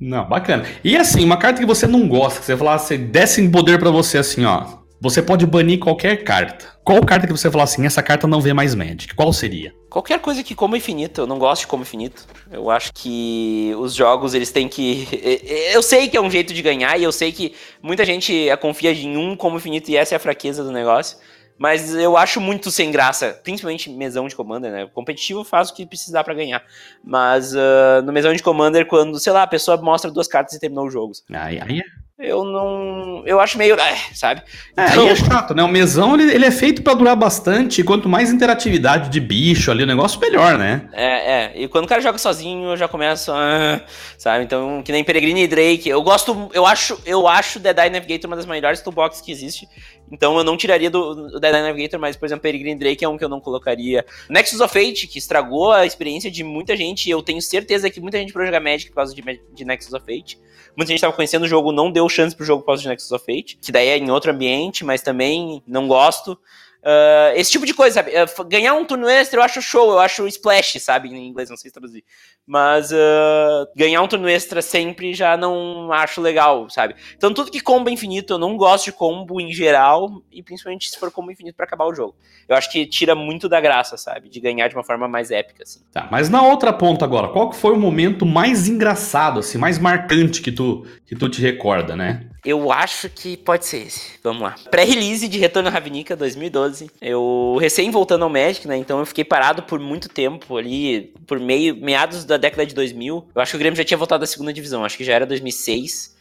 Não, 0.00 0.28
bacana. 0.28 0.64
E 0.82 0.96
assim, 0.96 1.24
uma 1.24 1.36
carta 1.36 1.60
que 1.60 1.66
você 1.66 1.86
não 1.86 2.08
gosta, 2.08 2.40
que 2.40 2.46
você 2.46 2.56
falasse, 2.56 2.96
desse 2.96 3.46
poder 3.48 3.78
para 3.78 3.90
você 3.90 4.18
assim, 4.18 4.44
ó. 4.44 4.81
Você 5.02 5.20
pode 5.20 5.44
banir 5.46 5.80
qualquer 5.80 6.22
carta. 6.22 6.64
Qual 6.84 7.04
carta 7.04 7.26
que 7.26 7.32
você 7.32 7.50
falar 7.50 7.64
assim, 7.64 7.84
essa 7.84 8.00
carta 8.00 8.28
não 8.28 8.40
vê 8.40 8.52
mais 8.52 8.72
Magic? 8.72 9.16
Qual 9.16 9.32
seria? 9.32 9.74
Qualquer 9.90 10.20
coisa 10.20 10.44
que 10.44 10.54
como 10.54 10.76
infinito. 10.76 11.22
Eu 11.22 11.26
não 11.26 11.40
gosto 11.40 11.62
de 11.62 11.66
como 11.66 11.82
infinito. 11.82 12.24
Eu 12.48 12.70
acho 12.70 12.92
que 12.94 13.72
os 13.78 13.94
jogos, 13.94 14.32
eles 14.32 14.52
têm 14.52 14.68
que... 14.68 15.08
Eu 15.74 15.82
sei 15.82 16.08
que 16.08 16.16
é 16.16 16.20
um 16.20 16.30
jeito 16.30 16.54
de 16.54 16.62
ganhar 16.62 16.96
e 17.00 17.02
eu 17.02 17.10
sei 17.10 17.32
que 17.32 17.52
muita 17.82 18.04
gente 18.04 18.46
confia 18.60 18.92
em 18.92 19.16
um 19.16 19.34
como 19.34 19.56
infinito 19.56 19.90
e 19.90 19.96
essa 19.96 20.14
é 20.14 20.16
a 20.16 20.20
fraqueza 20.20 20.62
do 20.62 20.70
negócio. 20.70 21.18
Mas 21.58 21.92
eu 21.94 22.16
acho 22.16 22.40
muito 22.40 22.70
sem 22.70 22.92
graça, 22.92 23.40
principalmente 23.42 23.90
mesão 23.90 24.28
de 24.28 24.36
Commander, 24.36 24.70
né? 24.70 24.86
Competitivo 24.94 25.42
faz 25.42 25.70
o 25.70 25.74
que 25.74 25.84
precisar 25.84 26.22
para 26.22 26.34
ganhar. 26.34 26.62
Mas 27.02 27.54
uh, 27.54 28.02
no 28.04 28.12
mesão 28.12 28.32
de 28.32 28.42
Commander, 28.42 28.86
quando, 28.86 29.18
sei 29.18 29.32
lá, 29.32 29.42
a 29.42 29.48
pessoa 29.48 29.76
mostra 29.76 30.10
duas 30.10 30.28
cartas 30.28 30.54
e 30.54 30.60
terminou 30.60 30.86
o 30.86 30.90
jogo. 30.90 31.12
Aí, 31.32 31.60
aí 31.60 31.80
é 31.80 32.01
eu 32.22 32.44
não. 32.44 33.22
Eu 33.26 33.40
acho 33.40 33.58
meio. 33.58 33.74
É, 33.74 33.96
sabe? 34.14 34.42
É, 34.76 34.86
então... 34.86 35.08
é 35.08 35.16
chato, 35.16 35.54
né? 35.54 35.62
O 35.62 35.68
mesão 35.68 36.14
ele, 36.14 36.32
ele 36.32 36.46
é 36.46 36.50
feito 36.50 36.82
para 36.82 36.94
durar 36.94 37.16
bastante. 37.16 37.80
E 37.80 37.84
quanto 37.84 38.08
mais 38.08 38.30
interatividade 38.30 39.08
de 39.08 39.20
bicho 39.20 39.70
ali, 39.70 39.82
o 39.82 39.86
negócio 39.86 40.20
melhor, 40.20 40.56
né? 40.56 40.88
É, 40.92 41.32
é. 41.32 41.52
E 41.56 41.68
quando 41.68 41.84
o 41.84 41.88
cara 41.88 42.00
joga 42.00 42.18
sozinho, 42.18 42.70
eu 42.70 42.76
já 42.76 42.86
começo. 42.86 43.32
Ah, 43.32 43.80
sabe? 44.16 44.44
Então, 44.44 44.82
que 44.82 44.92
nem 44.92 45.02
Peregrine 45.02 45.42
e 45.42 45.48
Drake. 45.48 45.88
Eu 45.88 46.02
gosto. 46.02 46.50
Eu 46.54 46.64
acho, 46.64 46.98
eu 47.04 47.26
acho 47.26 47.58
Dead 47.58 47.76
Eye 47.76 47.90
Navigator 47.90 48.30
uma 48.30 48.36
das 48.36 48.46
melhores 48.46 48.80
toolboxes 48.80 49.20
que 49.20 49.32
existe. 49.32 49.68
Então 50.12 50.36
eu 50.36 50.44
não 50.44 50.58
tiraria 50.58 50.90
do, 50.90 51.14
do 51.14 51.40
Dead 51.40 51.54
Eye 51.54 51.62
Navigator, 51.62 51.98
mas, 51.98 52.14
por 52.16 52.26
exemplo, 52.26 52.42
Peregrine 52.42 52.78
Drake 52.78 53.02
é 53.02 53.08
um 53.08 53.16
que 53.16 53.24
eu 53.24 53.30
não 53.30 53.40
colocaria. 53.40 54.04
Nexus 54.28 54.60
of 54.60 54.72
Fate, 54.72 55.06
que 55.06 55.18
estragou 55.18 55.72
a 55.72 55.86
experiência 55.86 56.30
de 56.30 56.44
muita 56.44 56.76
gente. 56.76 57.08
Eu 57.08 57.22
tenho 57.22 57.40
certeza 57.40 57.88
que 57.88 57.98
muita 57.98 58.18
gente 58.18 58.30
parou 58.30 58.46
jogar 58.46 58.60
Magic 58.60 58.90
por 58.90 58.96
causa 58.96 59.14
de, 59.14 59.22
de 59.22 59.64
Nexus 59.64 59.94
of 59.94 60.04
Fate. 60.04 60.38
Muita 60.76 60.90
gente 60.90 60.98
estava 60.98 61.14
conhecendo 61.14 61.44
o 61.44 61.48
jogo, 61.48 61.72
não 61.72 61.90
deu 61.90 62.06
chance 62.08 62.36
pro 62.36 62.44
jogo 62.44 62.62
pós 62.62 62.82
de 62.82 62.88
Nexus 62.88 63.10
of 63.10 63.24
Fate, 63.24 63.58
que 63.60 63.72
daí 63.72 63.88
é 63.88 63.96
em 63.96 64.10
outro 64.10 64.30
ambiente, 64.30 64.84
mas 64.84 65.00
também 65.00 65.62
não 65.66 65.88
gosto. 65.88 66.38
Uh, 66.82 67.30
esse 67.36 67.52
tipo 67.52 67.64
de 67.64 67.72
coisa, 67.72 67.94
sabe? 67.94 68.10
Uh, 68.10 68.44
ganhar 68.48 68.74
um 68.74 68.84
turno 68.84 69.08
extra 69.08 69.38
eu 69.38 69.44
acho 69.44 69.62
show, 69.62 69.92
eu 69.92 70.00
acho 70.00 70.26
splash, 70.26 70.80
sabe? 70.80 71.08
Em 71.08 71.28
inglês, 71.28 71.48
não 71.48 71.56
sei 71.56 71.70
se 71.70 71.74
traduzir. 71.74 72.04
Mas 72.44 72.90
uh, 72.90 73.68
ganhar 73.76 74.02
um 74.02 74.08
turno 74.08 74.28
extra 74.28 74.60
sempre 74.60 75.14
já 75.14 75.36
não 75.36 75.92
acho 75.92 76.20
legal, 76.20 76.68
sabe? 76.68 76.96
Então 77.16 77.32
tudo 77.32 77.52
que 77.52 77.60
combo 77.60 77.88
infinito, 77.88 78.32
eu 78.32 78.38
não 78.38 78.56
gosto 78.56 78.86
de 78.86 78.92
combo 78.92 79.40
em 79.40 79.52
geral, 79.52 80.22
e 80.32 80.42
principalmente 80.42 80.90
se 80.90 80.98
for 80.98 81.12
combo 81.12 81.30
infinito 81.30 81.54
para 81.54 81.66
acabar 81.66 81.86
o 81.86 81.94
jogo. 81.94 82.16
Eu 82.48 82.56
acho 82.56 82.70
que 82.70 82.84
tira 82.84 83.14
muito 83.14 83.48
da 83.48 83.60
graça, 83.60 83.96
sabe? 83.96 84.28
De 84.28 84.40
ganhar 84.40 84.66
de 84.66 84.74
uma 84.74 84.82
forma 84.82 85.06
mais 85.06 85.30
épica, 85.30 85.62
assim. 85.62 85.80
Tá, 85.92 86.08
mas 86.10 86.28
na 86.28 86.42
outra 86.42 86.72
ponta 86.72 87.04
agora, 87.04 87.28
qual 87.28 87.48
que 87.48 87.56
foi 87.56 87.72
o 87.72 87.78
momento 87.78 88.26
mais 88.26 88.66
engraçado, 88.68 89.38
assim, 89.38 89.56
mais 89.56 89.78
marcante 89.78 90.42
que 90.42 90.50
tu, 90.50 90.84
que 91.06 91.14
tu 91.14 91.28
te 91.28 91.40
recorda, 91.40 91.94
né? 91.94 92.26
Eu 92.44 92.72
acho 92.72 93.08
que 93.08 93.36
pode 93.36 93.66
ser 93.66 93.86
esse. 93.86 94.18
Vamos 94.20 94.42
lá. 94.42 94.56
Pré-release 94.68 95.28
de 95.28 95.38
Retorno 95.38 95.68
à 95.68 95.72
Ravnica 95.72 96.16
2012. 96.16 96.71
Eu 97.00 97.56
recém 97.60 97.90
voltando 97.90 98.22
ao 98.22 98.30
Magic, 98.30 98.66
né? 98.66 98.76
Então 98.76 98.98
eu 98.98 99.06
fiquei 99.06 99.24
parado 99.24 99.62
por 99.62 99.78
muito 99.78 100.08
tempo 100.08 100.56
ali, 100.56 101.12
por 101.26 101.38
meio 101.38 101.76
meados 101.76 102.24
da 102.24 102.36
década 102.36 102.66
de 102.66 102.74
2000. 102.74 103.28
Eu 103.34 103.42
acho 103.42 103.52
que 103.52 103.56
o 103.56 103.58
Grêmio 103.58 103.76
já 103.76 103.84
tinha 103.84 103.98
voltado 103.98 104.20
da 104.20 104.26
segunda 104.26 104.52
divisão, 104.52 104.84
acho 104.84 104.96
que 104.96 105.04
já 105.04 105.14
era 105.14 105.26
2006. 105.26 106.12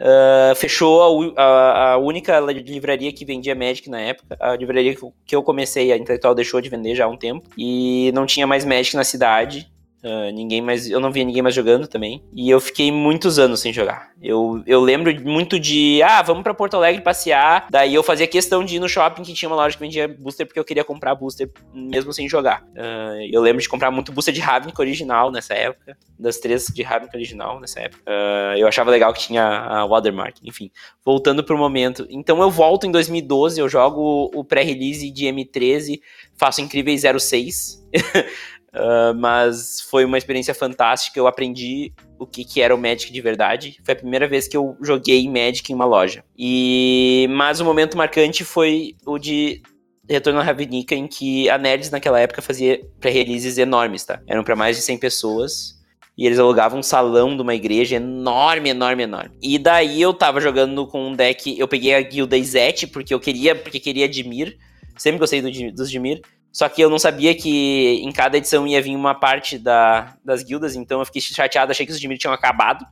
Uh, 0.00 0.52
ah, 0.52 0.54
fechou 0.54 1.34
a, 1.36 1.42
a, 1.42 1.92
a, 1.92 1.98
única 1.98 2.40
livraria 2.40 3.12
que 3.12 3.24
vendia 3.24 3.54
Magic 3.54 3.90
na 3.90 4.00
época. 4.00 4.36
A 4.40 4.56
livraria 4.56 4.96
que 5.26 5.36
eu 5.36 5.42
comecei, 5.42 5.92
a 5.92 5.96
Intelectual, 5.96 6.34
deixou 6.34 6.60
de 6.60 6.70
vender 6.70 6.94
já 6.94 7.04
há 7.04 7.08
um 7.08 7.18
tempo. 7.18 7.48
E 7.56 8.10
não 8.14 8.24
tinha 8.24 8.46
mais 8.46 8.64
Magic 8.64 8.96
na 8.96 9.04
cidade. 9.04 9.70
Uh, 10.02 10.32
ninguém 10.32 10.62
mais, 10.62 10.88
eu 10.88 10.98
não 10.98 11.12
via 11.12 11.24
ninguém 11.24 11.42
mais 11.42 11.54
jogando 11.54 11.86
também. 11.86 12.22
E 12.34 12.48
eu 12.48 12.58
fiquei 12.60 12.90
muitos 12.90 13.38
anos 13.38 13.60
sem 13.60 13.72
jogar. 13.72 14.10
Eu, 14.22 14.62
eu 14.66 14.80
lembro 14.80 15.14
muito 15.22 15.58
de, 15.58 16.02
ah, 16.02 16.22
vamos 16.22 16.42
para 16.42 16.54
Porto 16.54 16.74
Alegre 16.74 17.02
passear. 17.02 17.66
Daí 17.70 17.94
eu 17.94 18.02
fazia 18.02 18.26
questão 18.26 18.64
de 18.64 18.76
ir 18.76 18.78
no 18.78 18.88
shopping 18.88 19.22
que 19.22 19.34
tinha 19.34 19.48
uma 19.48 19.56
loja 19.56 19.76
que 19.76 19.82
vendia 19.82 20.08
booster 20.08 20.46
porque 20.46 20.58
eu 20.58 20.64
queria 20.64 20.84
comprar 20.84 21.14
booster 21.14 21.50
mesmo 21.74 22.12
sem 22.12 22.28
jogar. 22.28 22.62
Uh, 22.72 23.28
eu 23.30 23.42
lembro 23.42 23.60
de 23.60 23.68
comprar 23.68 23.90
muito 23.90 24.12
booster 24.12 24.32
de 24.32 24.40
Ravnica 24.40 24.80
original 24.80 25.30
nessa 25.30 25.54
época, 25.54 25.96
das 26.18 26.38
três 26.38 26.66
de 26.66 26.82
Ravnica 26.82 27.16
original 27.16 27.60
nessa 27.60 27.80
época. 27.80 28.02
Uh, 28.06 28.56
eu 28.56 28.66
achava 28.66 28.90
legal 28.90 29.12
que 29.12 29.20
tinha 29.20 29.44
a 29.44 29.86
Watermark, 29.86 30.38
enfim. 30.42 30.70
Voltando 31.04 31.44
pro 31.44 31.58
momento. 31.58 32.06
Então 32.10 32.40
eu 32.40 32.50
volto 32.50 32.86
em 32.86 32.90
2012, 32.90 33.60
eu 33.60 33.68
jogo 33.68 34.30
o 34.34 34.44
pré-release 34.44 35.10
de 35.10 35.26
M13, 35.26 36.00
faço 36.36 36.60
incríveis 36.60 37.02
06. 37.02 37.80
Uh, 38.72 39.14
mas 39.16 39.80
foi 39.80 40.04
uma 40.04 40.18
experiência 40.18 40.54
fantástica. 40.54 41.18
Eu 41.18 41.26
aprendi 41.26 41.92
o 42.18 42.26
que, 42.26 42.44
que 42.44 42.60
era 42.60 42.74
o 42.74 42.78
Magic 42.78 43.12
de 43.12 43.20
verdade. 43.20 43.76
Foi 43.84 43.94
a 43.94 43.96
primeira 43.96 44.28
vez 44.28 44.46
que 44.46 44.56
eu 44.56 44.76
joguei 44.80 45.28
Magic 45.28 45.70
em 45.70 45.74
uma 45.74 45.84
loja. 45.84 46.24
E 46.38 47.26
mas 47.30 47.60
o 47.60 47.64
momento 47.64 47.96
marcante 47.96 48.44
foi 48.44 48.94
o 49.04 49.18
de 49.18 49.62
Retorno 50.08 50.40
à 50.40 50.42
Ravnica, 50.42 50.94
em 50.94 51.06
que 51.06 51.48
a 51.48 51.56
Nerds 51.56 51.90
naquela 51.90 52.18
época 52.18 52.42
fazia 52.42 52.80
pré-releases 52.98 53.58
enormes, 53.58 54.04
tá? 54.04 54.20
Eram 54.26 54.42
para 54.42 54.56
mais 54.56 54.76
de 54.76 54.82
100 54.82 54.98
pessoas. 54.98 55.78
E 56.18 56.26
eles 56.26 56.38
alugavam 56.38 56.80
um 56.80 56.82
salão 56.82 57.34
de 57.34 57.40
uma 57.40 57.54
igreja 57.54 57.96
enorme, 57.96 58.68
enorme, 58.70 59.04
enorme. 59.04 59.30
E 59.40 59.58
daí 59.58 60.02
eu 60.02 60.12
tava 60.12 60.40
jogando 60.40 60.86
com 60.86 61.08
um 61.08 61.14
deck. 61.14 61.58
Eu 61.58 61.66
peguei 61.66 61.94
a 61.94 62.02
guilda 62.02 62.36
Izete, 62.36 62.86
porque 62.86 63.14
eu 63.14 63.20
queria, 63.20 63.54
porque 63.54 63.80
queria 63.80 64.08
Dimir. 64.08 64.58
Sempre 64.98 65.18
gostei 65.20 65.40
do, 65.40 65.50
dos 65.72 65.90
Dimir. 65.90 66.20
Só 66.52 66.68
que 66.68 66.82
eu 66.82 66.90
não 66.90 66.98
sabia 66.98 67.34
que 67.34 68.00
em 68.02 68.10
cada 68.10 68.36
edição 68.36 68.66
ia 68.66 68.82
vir 68.82 68.96
uma 68.96 69.14
parte 69.14 69.56
da, 69.56 70.16
das 70.24 70.42
guildas, 70.42 70.74
então 70.74 70.98
eu 70.98 71.06
fiquei 71.06 71.22
chateado, 71.22 71.70
achei 71.70 71.86
que 71.86 71.92
os 71.92 72.00
Dimir 72.00 72.18
tinham 72.18 72.34
acabado, 72.34 72.84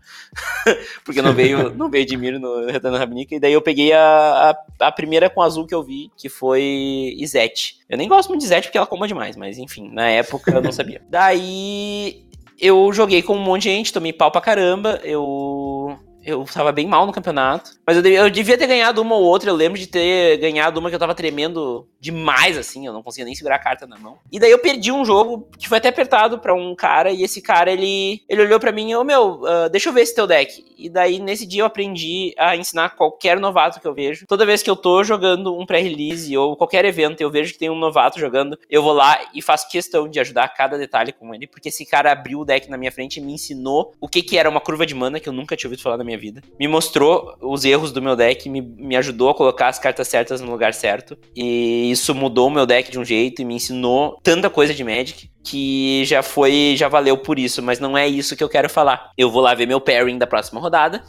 porque 1.05 1.21
não 1.21 1.33
veio, 1.33 1.75
não 1.77 1.91
veio 1.91 2.07
Dimir 2.07 2.39
no 2.39 2.67
Retorno 2.67 2.97
Rabnica, 2.97 3.35
e 3.35 3.41
daí 3.41 3.53
eu 3.53 3.61
peguei 3.61 3.93
a, 3.93 4.55
a, 4.81 4.87
a, 4.87 4.93
primeira 4.93 5.29
com 5.29 5.43
azul 5.43 5.67
que 5.67 5.75
eu 5.75 5.83
vi, 5.83 6.11
que 6.17 6.29
foi 6.29 7.15
Izete. 7.19 7.79
Eu 7.89 7.99
nem 7.99 8.09
gosto 8.09 8.29
muito 8.29 8.41
de 8.41 8.47
Izete 8.47 8.69
porque 8.69 8.79
ela 8.79 8.87
coma 8.87 9.09
demais, 9.09 9.35
mas 9.37 9.59
enfim, 9.59 9.91
na 9.93 10.09
época 10.09 10.53
eu 10.53 10.63
não 10.63 10.71
sabia. 10.71 11.03
daí 11.11 12.25
eu 12.61 12.93
joguei 12.93 13.23
com 13.23 13.35
um 13.35 13.43
monte 13.43 13.65
de 13.65 13.71
gente, 13.71 13.93
tomei 13.93 14.13
pau 14.13 14.31
pra 14.31 14.41
caramba, 14.41 15.01
eu 15.03 15.99
eu 16.29 16.45
tava 16.45 16.71
bem 16.73 16.87
mal 16.87 17.07
no 17.07 17.13
campeonato. 17.13 17.71
Mas 17.87 17.97
eu 17.97 18.03
devia, 18.03 18.19
eu 18.19 18.31
devia, 18.31 18.59
ter 18.59 18.67
ganhado 18.67 19.01
uma 19.01 19.15
ou 19.15 19.23
outra. 19.23 19.49
Eu 19.49 19.55
lembro 19.55 19.79
de 19.79 19.87
ter 19.87 20.37
ganhado 20.37 20.79
uma 20.79 20.91
que 20.91 20.95
eu 20.95 20.99
tava 20.99 21.15
tremendo 21.15 21.89
demais, 22.01 22.57
assim. 22.57 22.87
Eu 22.87 22.93
não 22.93 23.03
conseguia 23.03 23.25
nem 23.25 23.35
segurar 23.35 23.57
a 23.57 23.61
carta 23.61 23.87
na 23.87 23.99
mão. 23.99 24.19
E 24.31 24.39
daí 24.39 24.51
eu 24.51 24.59
perdi 24.59 24.93
um 24.93 25.05
jogo 25.05 25.49
que 25.59 25.69
foi 25.69 25.79
até 25.79 25.89
apertado 25.89 26.39
pra 26.39 26.55
um 26.55 26.75
cara. 26.75 27.11
E 27.11 27.23
esse 27.23 27.43
cara, 27.43 27.71
ele, 27.71 28.23
ele 28.29 28.43
olhou 28.43 28.61
pra 28.61 28.73
mim 28.73 28.91
e, 28.91 28.97
ô 28.97 29.05
meu, 29.05 29.41
uh, 29.43 29.69
deixa 29.71 29.89
eu 29.89 29.93
ver 29.93 30.03
esse 30.03 30.15
teu 30.15 30.27
deck. 30.27 30.65
E 30.77 30.89
daí 30.89 31.19
nesse 31.19 31.45
dia 31.45 31.63
eu 31.63 31.67
aprendi 31.67 32.33
a 32.39 32.57
ensinar 32.57 32.91
qualquer 32.91 33.41
novato 33.41 33.81
que 33.81 33.87
eu 33.87 33.95
vejo. 33.95 34.27
Toda 34.27 34.47
vez 34.47 34.63
que 34.63 34.71
eu 34.71 34.77
tô 34.77 35.03
jogando 35.03 35.59
um 35.59 35.67
pré-release 35.67 36.37
ou 36.37 36.57
qualquer 36.57 36.85
evento, 36.85 37.21
eu 37.21 37.31
vejo 37.31 37.53
que 37.53 37.59
tem 37.59 37.71
um 37.71 37.79
novato 37.79 38.21
jogando, 38.21 38.59
eu 38.71 38.83
vou 38.83 38.93
lá 38.93 39.19
e 39.35 39.43
faço 39.43 39.69
questão 39.69 40.09
de 40.09 40.21
ajudar 40.21 40.49
cada 40.49 40.79
detalhe 40.79 41.13
com 41.13 41.35
ele. 41.35 41.47
Porque 41.47 41.69
esse 41.69 41.85
cara 41.85 42.13
abriu 42.13 42.41
o 42.41 42.45
deck 42.45 42.71
na 42.71 42.77
minha 42.77 42.93
frente 42.93 43.17
e 43.17 43.21
me 43.21 43.33
ensinou 43.33 43.93
o 44.01 44.09
que, 44.09 44.23
que 44.23 44.39
era 44.39 44.49
uma 44.49 44.61
curva 44.61 44.87
de 44.87 44.95
mana 44.95 45.19
que 45.19 45.29
eu 45.29 45.33
nunca 45.33 45.57
tinha 45.57 45.69
ouvido 45.69 45.83
falar 45.83 45.97
na 45.97 46.05
minha 46.05 46.19
vida. 46.19 46.43
Me 46.59 46.69
mostrou 46.69 47.37
os 47.41 47.65
erros 47.65 47.91
do 47.91 48.01
meu 48.01 48.15
deck, 48.15 48.49
me, 48.49 48.61
me 48.61 48.97
ajudou 48.97 49.31
a 49.31 49.35
colocar 49.35 49.69
as 49.69 49.79
cartas 49.79 50.07
certas 50.07 50.41
no 50.41 50.51
lugar 50.51 50.73
certo. 50.73 51.19
E 51.35 51.88
isso 51.91 52.15
mudou 52.15 52.49
o 52.49 52.51
meu 52.51 52.67
deck 52.67 52.91
de 52.91 52.99
um 52.99 53.05
jeito 53.05 53.43
e 53.43 53.45
me 53.45 53.55
ensinou 53.55 54.19
tanta 54.23 54.49
coisa 54.51 54.75
de 54.75 54.83
Magic 54.85 55.31
que 55.43 56.05
já 56.05 56.23
foi, 56.23 56.75
já 56.77 56.89
valeu 56.89 57.17
por 57.17 57.39
isso, 57.39 57.63
mas 57.63 57.81
não 57.81 57.97
é 57.97 58.07
isso 58.07 58.37
que 58.37 58.45
eu 58.45 58.49
quero 58.49 58.69
falar. 58.69 59.13
Eu 59.17 59.31
vou 59.31 59.41
lá 59.41 59.55
ver 59.55 59.67
meu 59.67 59.81
pairing 59.81 60.19
da 60.19 60.27
próxima 60.27 60.61
rodada. 60.61 61.03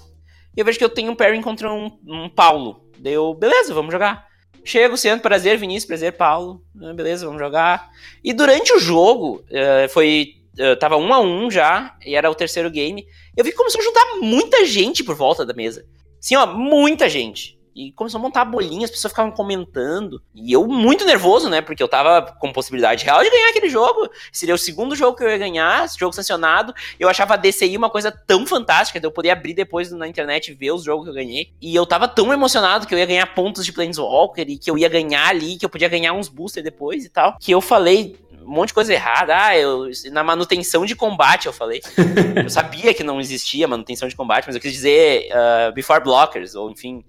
E 0.56 0.60
eu 0.60 0.66
vejo 0.66 0.78
que 0.78 0.84
eu 0.84 0.90
tenho 0.90 1.12
um 1.12 1.16
pairing 1.16 1.42
contra 1.42 1.72
um, 1.72 1.92
um 2.08 2.30
Paulo. 2.30 2.86
Deu, 2.98 3.34
beleza, 3.34 3.74
vamos 3.74 3.92
jogar. 3.92 4.28
Chego, 4.64 4.98
sendo 4.98 5.22
prazer, 5.22 5.58
Vinícius, 5.58 5.86
prazer, 5.86 6.14
Paulo. 6.14 6.62
Ah, 6.82 6.94
beleza, 6.94 7.26
vamos 7.26 7.42
jogar. 7.42 7.90
E 8.24 8.34
durante 8.34 8.74
o 8.74 8.80
jogo, 8.80 9.44
uh, 9.50 9.90
foi 9.90 10.36
uh, 10.58 10.76
tava 10.78 10.96
um 10.96 11.14
a 11.14 11.20
um 11.20 11.52
já, 11.52 11.98
e 12.06 12.16
era 12.16 12.30
o 12.32 12.36
terceiro 12.36 12.70
game, 12.70 13.06
eu 13.36 13.44
vi 13.44 13.52
que 13.52 13.58
começou 13.58 13.82
a 13.82 13.84
juntar 13.84 14.06
muita 14.22 14.66
gente 14.66 15.04
por 15.04 15.16
volta 15.16 15.46
da 15.46 15.54
mesa. 15.54 15.86
Sim, 16.20 16.36
ó, 16.36 16.46
muita 16.46 17.10
gente. 17.10 17.59
E 17.76 17.92
começou 17.92 18.20
a 18.20 18.22
montar 18.22 18.46
bolinha, 18.46 18.86
as 18.86 18.92
pessoas 18.92 19.12
ficavam 19.12 19.32
comentando. 19.32 20.22
E 20.36 20.52
eu 20.52 20.68
muito 20.68 21.06
nervoso, 21.06 21.50
né? 21.50 21.62
Porque 21.62 21.82
eu 21.82 21.88
tava 21.88 22.34
com 22.40 22.52
possibilidade 22.52 23.06
real 23.06 23.24
de 23.24 23.30
ganhar 23.30 23.50
aquele 23.50 23.70
jogo. 23.70 24.10
Seria 24.32 24.56
o 24.56 24.58
segundo 24.58 24.96
jogo 24.96 25.18
que 25.18 25.24
eu 25.24 25.30
ia 25.30 25.38
ganhar, 25.38 25.88
jogo 25.98 26.14
sancionado. 26.14 26.74
Eu 27.00 27.10
achava 27.10 27.36
a 27.36 27.38
DCI 27.38 27.78
uma 27.78 27.90
coisa 27.90 28.12
tão 28.12 28.46
fantástica, 28.46 29.00
de 29.00 29.06
eu 29.06 29.12
poder 29.12 29.30
abrir 29.30 29.54
depois 29.54 29.92
na 29.92 30.08
internet 30.08 30.52
e 30.52 30.54
ver 30.54 30.72
os 30.72 30.84
jogos 30.84 31.06
que 31.06 31.10
eu 31.12 31.16
ganhei. 31.16 31.52
E 31.62 31.76
eu 31.76 31.86
tava 31.86 32.08
tão 32.08 32.34
emocionado 32.34 32.88
que 32.88 32.94
eu 32.94 33.00
ia 33.00 33.06
ganhar 33.06 33.26
pontos 33.34 33.66
de 33.66 33.72
Planeswalker 33.72 34.46
e 34.50 34.58
que 34.58 34.70
eu 34.70 34.78
ia 34.78 34.90
ganhar 34.90 35.28
ali, 35.28 35.58
que 35.58 35.66
eu 35.66 35.70
podia 35.70 35.88
ganhar 35.88 36.14
uns 36.14 36.28
boosters 36.28 36.64
depois 36.64 37.06
e 37.06 37.10
tal. 37.10 37.38
Que 37.40 37.52
eu 37.52 37.62
falei, 37.62 38.18
um 38.50 38.52
monte 38.52 38.70
de 38.70 38.74
coisa 38.74 38.94
errada. 38.94 39.36
Ah, 39.38 39.58
eu, 39.58 39.90
na 40.12 40.24
manutenção 40.24 40.86
de 40.86 40.96
combate, 40.96 41.46
eu 41.46 41.54
falei. 41.54 41.82
eu 42.44 42.50
sabia 42.50 42.94
que 42.94 43.04
não 43.04 43.20
existia 43.20 43.68
manutenção 43.68 44.08
de 44.08 44.16
combate, 44.16 44.46
mas 44.48 44.56
eu 44.56 44.62
quis 44.62 44.74
dizer 44.74 45.30
uh, 45.32 45.72
before 45.74 46.04
blockers, 46.04 46.56
ou 46.56 46.72
enfim, 46.72 47.04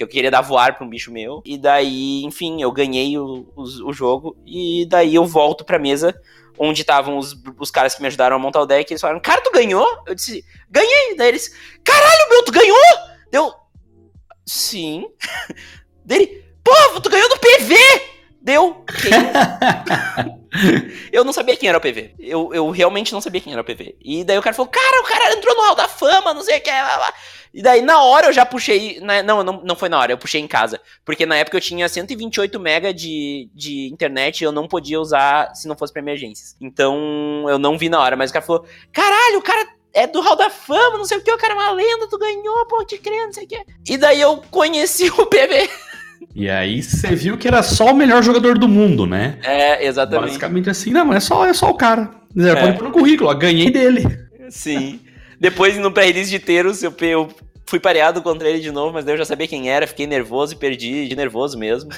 que 0.00 0.04
eu 0.04 0.08
queria 0.08 0.30
dar 0.30 0.40
voar 0.40 0.74
pra 0.74 0.86
um 0.86 0.88
bicho 0.88 1.12
meu. 1.12 1.42
E 1.44 1.58
daí, 1.58 2.24
enfim, 2.24 2.62
eu 2.62 2.72
ganhei 2.72 3.18
o, 3.18 3.46
o, 3.54 3.62
o 3.88 3.92
jogo. 3.92 4.34
E 4.46 4.86
daí 4.88 5.14
eu 5.14 5.26
volto 5.26 5.62
pra 5.62 5.78
mesa 5.78 6.18
onde 6.58 6.80
estavam 6.80 7.18
os, 7.18 7.36
os 7.58 7.70
caras 7.70 7.94
que 7.94 8.00
me 8.00 8.08
ajudaram 8.08 8.36
a 8.36 8.38
montar 8.38 8.62
o 8.62 8.66
deck. 8.66 8.90
Eles 8.90 9.00
falaram, 9.00 9.20
cara, 9.20 9.42
tu 9.42 9.50
ganhou? 9.52 9.86
Eu 10.06 10.14
disse, 10.14 10.42
ganhei. 10.70 11.16
Daí 11.16 11.28
eles, 11.28 11.54
caralho, 11.84 12.30
meu, 12.30 12.42
tu 12.44 12.50
ganhou? 12.50 12.78
Deu, 13.30 13.52
sim. 14.46 15.06
Dele, 16.02 16.46
pô, 16.64 16.72
tu 17.02 17.10
ganhou 17.10 17.28
do 17.28 17.38
PV! 17.38 17.76
Deu. 18.40 18.82
eu 21.12 21.24
não 21.24 21.32
sabia 21.34 21.58
quem 21.58 21.68
era 21.68 21.76
o 21.76 21.80
PV. 21.80 22.14
Eu, 22.18 22.54
eu 22.54 22.70
realmente 22.70 23.12
não 23.12 23.20
sabia 23.20 23.42
quem 23.42 23.52
era 23.52 23.60
o 23.60 23.64
PV. 23.64 23.98
E 24.00 24.24
daí 24.24 24.38
o 24.38 24.42
cara 24.42 24.56
falou, 24.56 24.72
cara, 24.72 25.02
o 25.02 25.04
cara 25.04 25.34
entrou 25.34 25.54
no 25.54 25.62
Hall 25.62 25.74
da 25.74 25.86
Fama, 25.86 26.32
não 26.32 26.42
sei 26.42 26.56
o 26.56 26.62
que. 26.62 26.70
E 27.52 27.62
daí, 27.62 27.82
na 27.82 28.02
hora, 28.02 28.28
eu 28.28 28.32
já 28.32 28.46
puxei. 28.46 29.00
Na, 29.00 29.22
não, 29.22 29.42
não, 29.42 29.62
não 29.64 29.76
foi 29.76 29.88
na 29.88 29.98
hora, 29.98 30.12
eu 30.12 30.18
puxei 30.18 30.40
em 30.40 30.46
casa. 30.46 30.80
Porque 31.04 31.26
na 31.26 31.36
época 31.36 31.56
eu 31.56 31.60
tinha 31.60 31.88
128 31.88 32.60
mega 32.60 32.94
de, 32.94 33.50
de 33.54 33.88
internet 33.92 34.40
e 34.40 34.44
eu 34.44 34.52
não 34.52 34.68
podia 34.68 35.00
usar 35.00 35.54
se 35.54 35.66
não 35.66 35.76
fosse 35.76 35.92
pra 35.92 36.00
emergências. 36.00 36.56
Então, 36.60 37.44
eu 37.48 37.58
não 37.58 37.76
vi 37.76 37.88
na 37.88 37.98
hora. 38.00 38.16
Mas 38.16 38.30
o 38.30 38.32
cara 38.32 38.44
falou: 38.44 38.64
caralho, 38.92 39.38
o 39.38 39.42
cara 39.42 39.66
é 39.92 40.06
do 40.06 40.20
Hall 40.20 40.36
da 40.36 40.50
Fama, 40.50 40.98
não 40.98 41.04
sei 41.04 41.18
o 41.18 41.22
que, 41.22 41.32
o 41.32 41.38
cara 41.38 41.54
é 41.54 41.56
uma 41.56 41.72
lenda, 41.72 42.08
tu 42.08 42.18
ganhou, 42.18 42.66
pô, 42.66 42.84
te 42.84 42.98
crer, 42.98 43.26
não 43.26 43.32
sei 43.32 43.44
o 43.44 43.48
que. 43.48 43.60
E 43.88 43.96
daí 43.96 44.20
eu 44.20 44.42
conheci 44.50 45.08
o 45.10 45.26
PV. 45.26 45.68
E 46.34 46.48
aí 46.48 46.82
você 46.82 47.08
viu 47.14 47.36
que 47.36 47.48
era 47.48 47.62
só 47.62 47.86
o 47.86 47.94
melhor 47.94 48.22
jogador 48.22 48.56
do 48.56 48.68
mundo, 48.68 49.06
né? 49.06 49.38
É, 49.42 49.84
exatamente. 49.84 50.28
Basicamente 50.28 50.70
assim, 50.70 50.90
não, 50.90 51.12
é 51.12 51.18
só, 51.18 51.44
é 51.44 51.52
só 51.52 51.68
o 51.70 51.74
cara. 51.74 52.10
Você 52.34 52.50
é. 52.50 52.54
pode 52.54 52.78
pôr 52.78 52.84
no 52.84 52.92
currículo, 52.92 53.30
ó, 53.30 53.34
ganhei 53.34 53.70
dele. 53.70 54.06
Sim. 54.48 55.00
Depois, 55.40 55.76
no 55.78 55.90
pré-release 55.90 56.30
de 56.30 56.38
Teros, 56.38 56.82
eu, 56.82 56.94
eu 57.00 57.28
fui 57.64 57.80
pareado 57.80 58.20
contra 58.20 58.48
ele 58.48 58.60
de 58.60 58.70
novo, 58.70 58.92
mas 58.92 59.04
daí 59.04 59.14
eu 59.14 59.18
já 59.18 59.24
sabia 59.24 59.48
quem 59.48 59.70
era, 59.70 59.86
fiquei 59.86 60.06
nervoso 60.06 60.52
e 60.52 60.56
perdi 60.56 61.08
de 61.08 61.16
nervoso 61.16 61.58
mesmo. 61.58 61.88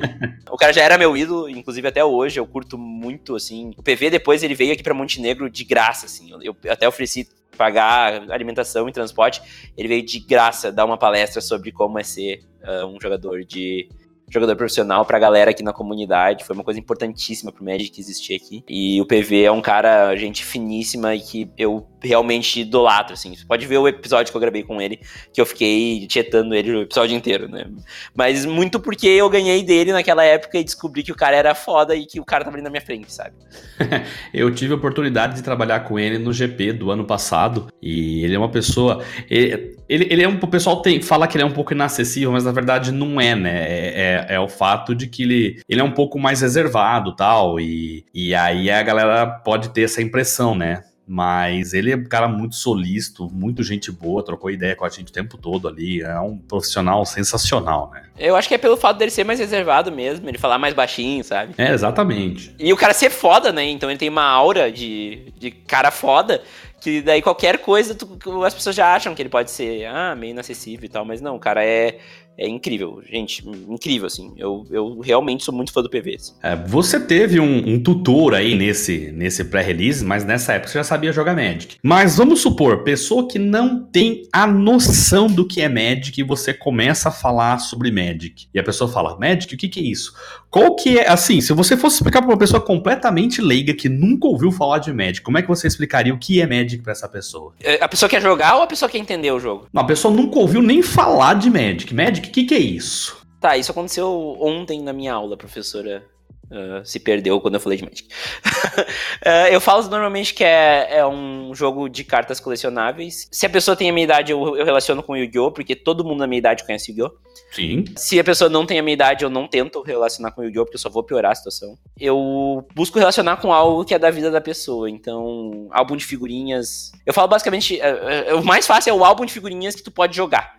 o 0.50 0.56
cara 0.56 0.72
já 0.72 0.82
era 0.82 0.98
meu 0.98 1.16
ídolo, 1.16 1.48
inclusive 1.48 1.88
até 1.88 2.04
hoje, 2.04 2.38
eu 2.38 2.46
curto 2.46 2.76
muito, 2.76 3.34
assim. 3.36 3.70
O 3.78 3.82
PV 3.82 4.10
depois 4.10 4.42
ele 4.42 4.54
veio 4.54 4.72
aqui 4.72 4.82
para 4.82 4.92
Montenegro 4.92 5.48
de 5.48 5.64
graça, 5.64 6.04
assim. 6.06 6.30
Eu, 6.30 6.54
eu 6.62 6.72
até 6.72 6.86
ofereci 6.86 7.26
pagar 7.56 8.30
alimentação 8.30 8.88
e 8.88 8.92
transporte, 8.92 9.40
ele 9.76 9.86
veio 9.86 10.02
de 10.04 10.18
graça 10.18 10.72
dar 10.72 10.84
uma 10.84 10.96
palestra 10.96 11.40
sobre 11.40 11.70
como 11.70 11.98
é 11.98 12.02
ser 12.02 12.42
uh, 12.62 12.86
um 12.86 12.98
jogador 13.00 13.44
de 13.44 13.88
jogador 14.30 14.56
profissional 14.56 15.04
pra 15.04 15.18
galera 15.18 15.50
aqui 15.50 15.62
na 15.62 15.72
comunidade. 15.72 16.44
Foi 16.44 16.54
uma 16.54 16.64
coisa 16.64 16.78
importantíssima 16.78 17.52
pro 17.52 17.64
Magic 17.64 18.00
existir 18.00 18.34
aqui. 18.34 18.64
E 18.68 19.00
o 19.00 19.06
PV 19.06 19.42
é 19.42 19.52
um 19.52 19.60
cara, 19.60 20.14
gente 20.16 20.44
finíssima 20.44 21.14
e 21.14 21.20
que 21.20 21.50
eu 21.58 21.86
realmente 22.02 22.60
idolatro, 22.60 23.14
assim. 23.14 23.34
Você 23.34 23.44
pode 23.44 23.66
ver 23.66 23.78
o 23.78 23.88
episódio 23.88 24.30
que 24.30 24.36
eu 24.36 24.40
gravei 24.40 24.62
com 24.62 24.80
ele, 24.80 25.00
que 25.32 25.40
eu 25.40 25.46
fiquei 25.46 26.06
tietando 26.06 26.54
ele 26.54 26.72
o 26.72 26.82
episódio 26.82 27.16
inteiro, 27.16 27.48
né? 27.48 27.66
Mas 28.14 28.44
muito 28.44 28.80
porque 28.80 29.06
eu 29.06 29.28
ganhei 29.28 29.62
dele 29.62 29.92
naquela 29.92 30.24
época 30.24 30.58
e 30.58 30.64
descobri 30.64 31.02
que 31.02 31.12
o 31.12 31.16
cara 31.16 31.36
era 31.36 31.54
foda 31.54 31.94
e 31.94 32.06
que 32.06 32.20
o 32.20 32.24
cara 32.24 32.44
tava 32.44 32.56
ali 32.56 32.62
na 32.62 32.70
minha 32.70 32.80
frente, 32.80 33.12
sabe? 33.12 33.34
eu 34.32 34.52
tive 34.54 34.72
a 34.72 34.76
oportunidade 34.76 35.36
de 35.36 35.42
trabalhar 35.42 35.80
com 35.80 35.98
ele 35.98 36.18
no 36.18 36.32
GP 36.32 36.72
do 36.72 36.90
ano 36.90 37.04
passado 37.04 37.68
e 37.80 38.24
ele 38.24 38.34
é 38.34 38.38
uma 38.38 38.50
pessoa. 38.50 39.02
Ele, 39.28 39.76
ele, 39.88 40.06
ele 40.10 40.22
é 40.22 40.28
um. 40.28 40.38
O 40.40 40.46
pessoal 40.46 40.80
tem, 40.82 41.02
fala 41.02 41.26
que 41.26 41.36
ele 41.36 41.44
é 41.44 41.46
um 41.46 41.52
pouco 41.52 41.72
inacessível, 41.72 42.32
mas 42.32 42.44
na 42.44 42.52
verdade 42.52 42.92
não 42.92 43.20
é, 43.20 43.34
né? 43.34 43.66
É, 43.68 44.26
é, 44.30 44.34
é 44.34 44.40
o 44.40 44.48
fato 44.48 44.94
de 44.94 45.06
que 45.06 45.22
ele, 45.22 45.62
ele 45.68 45.80
é 45.80 45.84
um 45.84 45.90
pouco 45.90 46.18
mais 46.18 46.40
reservado 46.40 47.14
tal. 47.14 47.58
E, 47.58 48.04
e 48.14 48.34
aí 48.34 48.70
a 48.70 48.82
galera 48.82 49.26
pode 49.26 49.70
ter 49.70 49.82
essa 49.82 50.02
impressão, 50.02 50.54
né? 50.54 50.82
Mas 51.12 51.74
ele 51.74 51.90
é 51.90 51.96
um 51.96 52.04
cara 52.04 52.28
muito 52.28 52.54
solícito, 52.54 53.28
muito 53.32 53.64
gente 53.64 53.90
boa, 53.90 54.24
trocou 54.24 54.48
ideia 54.48 54.76
com 54.76 54.84
a 54.84 54.88
gente 54.88 55.08
o 55.08 55.12
tempo 55.12 55.36
todo 55.36 55.66
ali. 55.66 56.00
É 56.02 56.20
um 56.20 56.38
profissional 56.38 57.04
sensacional, 57.04 57.90
né? 57.92 58.04
Eu 58.16 58.36
acho 58.36 58.46
que 58.46 58.54
é 58.54 58.58
pelo 58.58 58.76
fato 58.76 58.98
dele 58.98 59.10
ser 59.10 59.24
mais 59.24 59.40
reservado 59.40 59.90
mesmo, 59.90 60.28
ele 60.28 60.38
falar 60.38 60.56
mais 60.56 60.72
baixinho, 60.72 61.24
sabe? 61.24 61.52
É, 61.58 61.72
exatamente. 61.72 62.54
E 62.56 62.72
o 62.72 62.76
cara 62.76 62.94
ser 62.94 63.10
foda, 63.10 63.50
né? 63.50 63.64
Então 63.64 63.90
ele 63.90 63.98
tem 63.98 64.08
uma 64.08 64.22
aura 64.22 64.70
de, 64.70 65.32
de 65.36 65.50
cara 65.50 65.90
foda 65.90 66.44
que 66.80 67.02
daí 67.02 67.20
qualquer 67.20 67.58
coisa 67.58 67.94
tu, 67.94 68.44
as 68.44 68.54
pessoas 68.54 68.74
já 68.74 68.94
acham 68.94 69.14
que 69.14 69.22
ele 69.22 69.28
pode 69.28 69.50
ser 69.50 69.84
ah, 69.86 70.16
meio 70.16 70.30
inacessível 70.30 70.86
e 70.86 70.88
tal, 70.88 71.04
mas 71.04 71.20
não, 71.20 71.36
o 71.36 71.38
cara 71.38 71.64
é, 71.64 71.98
é 72.40 72.48
incrível, 72.48 73.02
gente, 73.06 73.46
incrível, 73.68 74.06
assim. 74.06 74.32
Eu, 74.38 74.66
eu 74.70 74.98
realmente 75.00 75.44
sou 75.44 75.54
muito 75.54 75.72
fã 75.72 75.82
do 75.82 75.90
PV. 75.90 76.14
Assim. 76.14 76.32
É, 76.42 76.56
você 76.56 76.98
teve 76.98 77.38
um, 77.38 77.74
um, 77.74 77.82
tutor 77.82 78.34
aí 78.34 78.54
nesse, 78.54 79.12
nesse 79.12 79.44
pré-release, 79.44 80.02
mas 80.02 80.24
nessa 80.24 80.54
época 80.54 80.72
você 80.72 80.78
já 80.78 80.84
sabia 80.84 81.12
jogar 81.12 81.36
Magic. 81.36 81.76
Mas 81.82 82.16
vamos 82.16 82.40
supor, 82.40 82.82
pessoa 82.82 83.28
que 83.28 83.38
não 83.38 83.84
tem 83.84 84.22
a 84.32 84.46
noção 84.46 85.26
do 85.26 85.46
que 85.46 85.60
é 85.60 85.68
Magic 85.68 86.18
e 86.18 86.24
você 86.24 86.54
começa 86.54 87.10
a 87.10 87.12
falar 87.12 87.58
sobre 87.58 87.90
Magic. 87.90 88.48
E 88.54 88.58
a 88.58 88.64
pessoa 88.64 88.90
fala, 88.90 89.18
Magic, 89.18 89.54
o 89.54 89.58
que, 89.58 89.68
que 89.68 89.80
é 89.80 89.84
isso? 89.84 90.14
Qual 90.50 90.74
que 90.74 90.98
é, 90.98 91.08
assim, 91.08 91.40
se 91.40 91.52
você 91.52 91.76
fosse 91.76 91.96
explicar 91.96 92.20
para 92.20 92.30
uma 92.32 92.38
pessoa 92.38 92.60
completamente 92.60 93.40
leiga 93.40 93.72
que 93.72 93.88
nunca 93.88 94.26
ouviu 94.26 94.50
falar 94.50 94.78
de 94.78 94.92
Magic, 94.92 95.20
como 95.20 95.38
é 95.38 95.42
que 95.42 95.48
você 95.48 95.68
explicaria 95.68 96.12
o 96.12 96.18
que 96.18 96.40
é 96.40 96.46
Magic 96.46 96.82
para 96.82 96.90
essa 96.90 97.08
pessoa? 97.08 97.54
É, 97.62 97.82
a 97.82 97.86
pessoa 97.86 98.08
quer 98.08 98.20
jogar 98.20 98.56
ou 98.56 98.62
a 98.62 98.66
pessoa 98.66 98.88
quer 98.88 98.98
entender 98.98 99.30
o 99.30 99.38
jogo? 99.38 99.68
Não, 99.72 99.82
a 99.82 99.86
pessoa 99.86 100.12
nunca 100.12 100.40
ouviu 100.40 100.60
nem 100.60 100.82
falar 100.82 101.34
de 101.34 101.48
Magic. 101.48 101.94
Magic 101.94 102.28
o 102.28 102.32
que, 102.32 102.44
que 102.44 102.54
é 102.54 102.58
isso? 102.58 103.20
Tá, 103.40 103.56
isso 103.56 103.70
aconteceu 103.70 104.36
ontem 104.40 104.82
na 104.82 104.92
minha 104.92 105.14
aula, 105.14 105.36
professora 105.36 106.04
Uh, 106.50 106.84
se 106.84 106.98
perdeu 106.98 107.40
quando 107.40 107.54
eu 107.54 107.60
falei 107.60 107.78
de 107.78 107.84
Magic. 107.84 108.08
uh, 108.08 109.46
eu 109.52 109.60
falo 109.60 109.86
normalmente 109.88 110.34
que 110.34 110.42
é, 110.42 110.96
é, 110.96 111.06
um 111.06 111.54
jogo 111.54 111.88
de 111.88 112.02
cartas 112.02 112.40
colecionáveis. 112.40 113.28
Se 113.30 113.46
a 113.46 113.50
pessoa 113.50 113.76
tem 113.76 113.88
a 113.88 113.92
minha 113.92 114.02
idade, 114.02 114.32
eu, 114.32 114.56
eu 114.56 114.64
relaciono 114.64 115.00
com 115.00 115.16
Yu-Gi-Oh! 115.16 115.52
Porque 115.52 115.76
todo 115.76 116.04
mundo 116.04 116.18
na 116.18 116.26
minha 116.26 116.38
idade 116.38 116.64
conhece 116.64 116.90
Yu-Gi-Oh! 116.90 117.12
Sim. 117.52 117.84
Se 117.96 118.18
a 118.18 118.24
pessoa 118.24 118.50
não 118.50 118.66
tem 118.66 118.80
a 118.80 118.82
minha 118.82 118.94
idade, 118.94 119.22
eu 119.22 119.30
não 119.30 119.46
tento 119.46 119.80
relacionar 119.82 120.32
com 120.32 120.42
Yu-Gi-Oh! 120.42 120.64
Porque 120.64 120.74
eu 120.74 120.80
só 120.80 120.90
vou 120.90 121.04
piorar 121.04 121.30
a 121.30 121.34
situação. 121.36 121.78
Eu 121.96 122.66
busco 122.74 122.98
relacionar 122.98 123.36
com 123.36 123.52
algo 123.52 123.84
que 123.84 123.94
é 123.94 123.98
da 123.98 124.10
vida 124.10 124.28
da 124.28 124.40
pessoa. 124.40 124.90
Então, 124.90 125.68
álbum 125.70 125.96
de 125.96 126.04
figurinhas. 126.04 126.90
Eu 127.06 127.14
falo 127.14 127.28
basicamente. 127.28 127.78
Uh, 127.78 128.38
o 128.38 128.44
mais 128.44 128.66
fácil 128.66 128.90
é 128.90 128.92
o 128.92 129.04
álbum 129.04 129.24
de 129.24 129.32
figurinhas 129.32 129.76
que 129.76 129.84
tu 129.84 129.92
pode 129.92 130.16
jogar. 130.16 130.58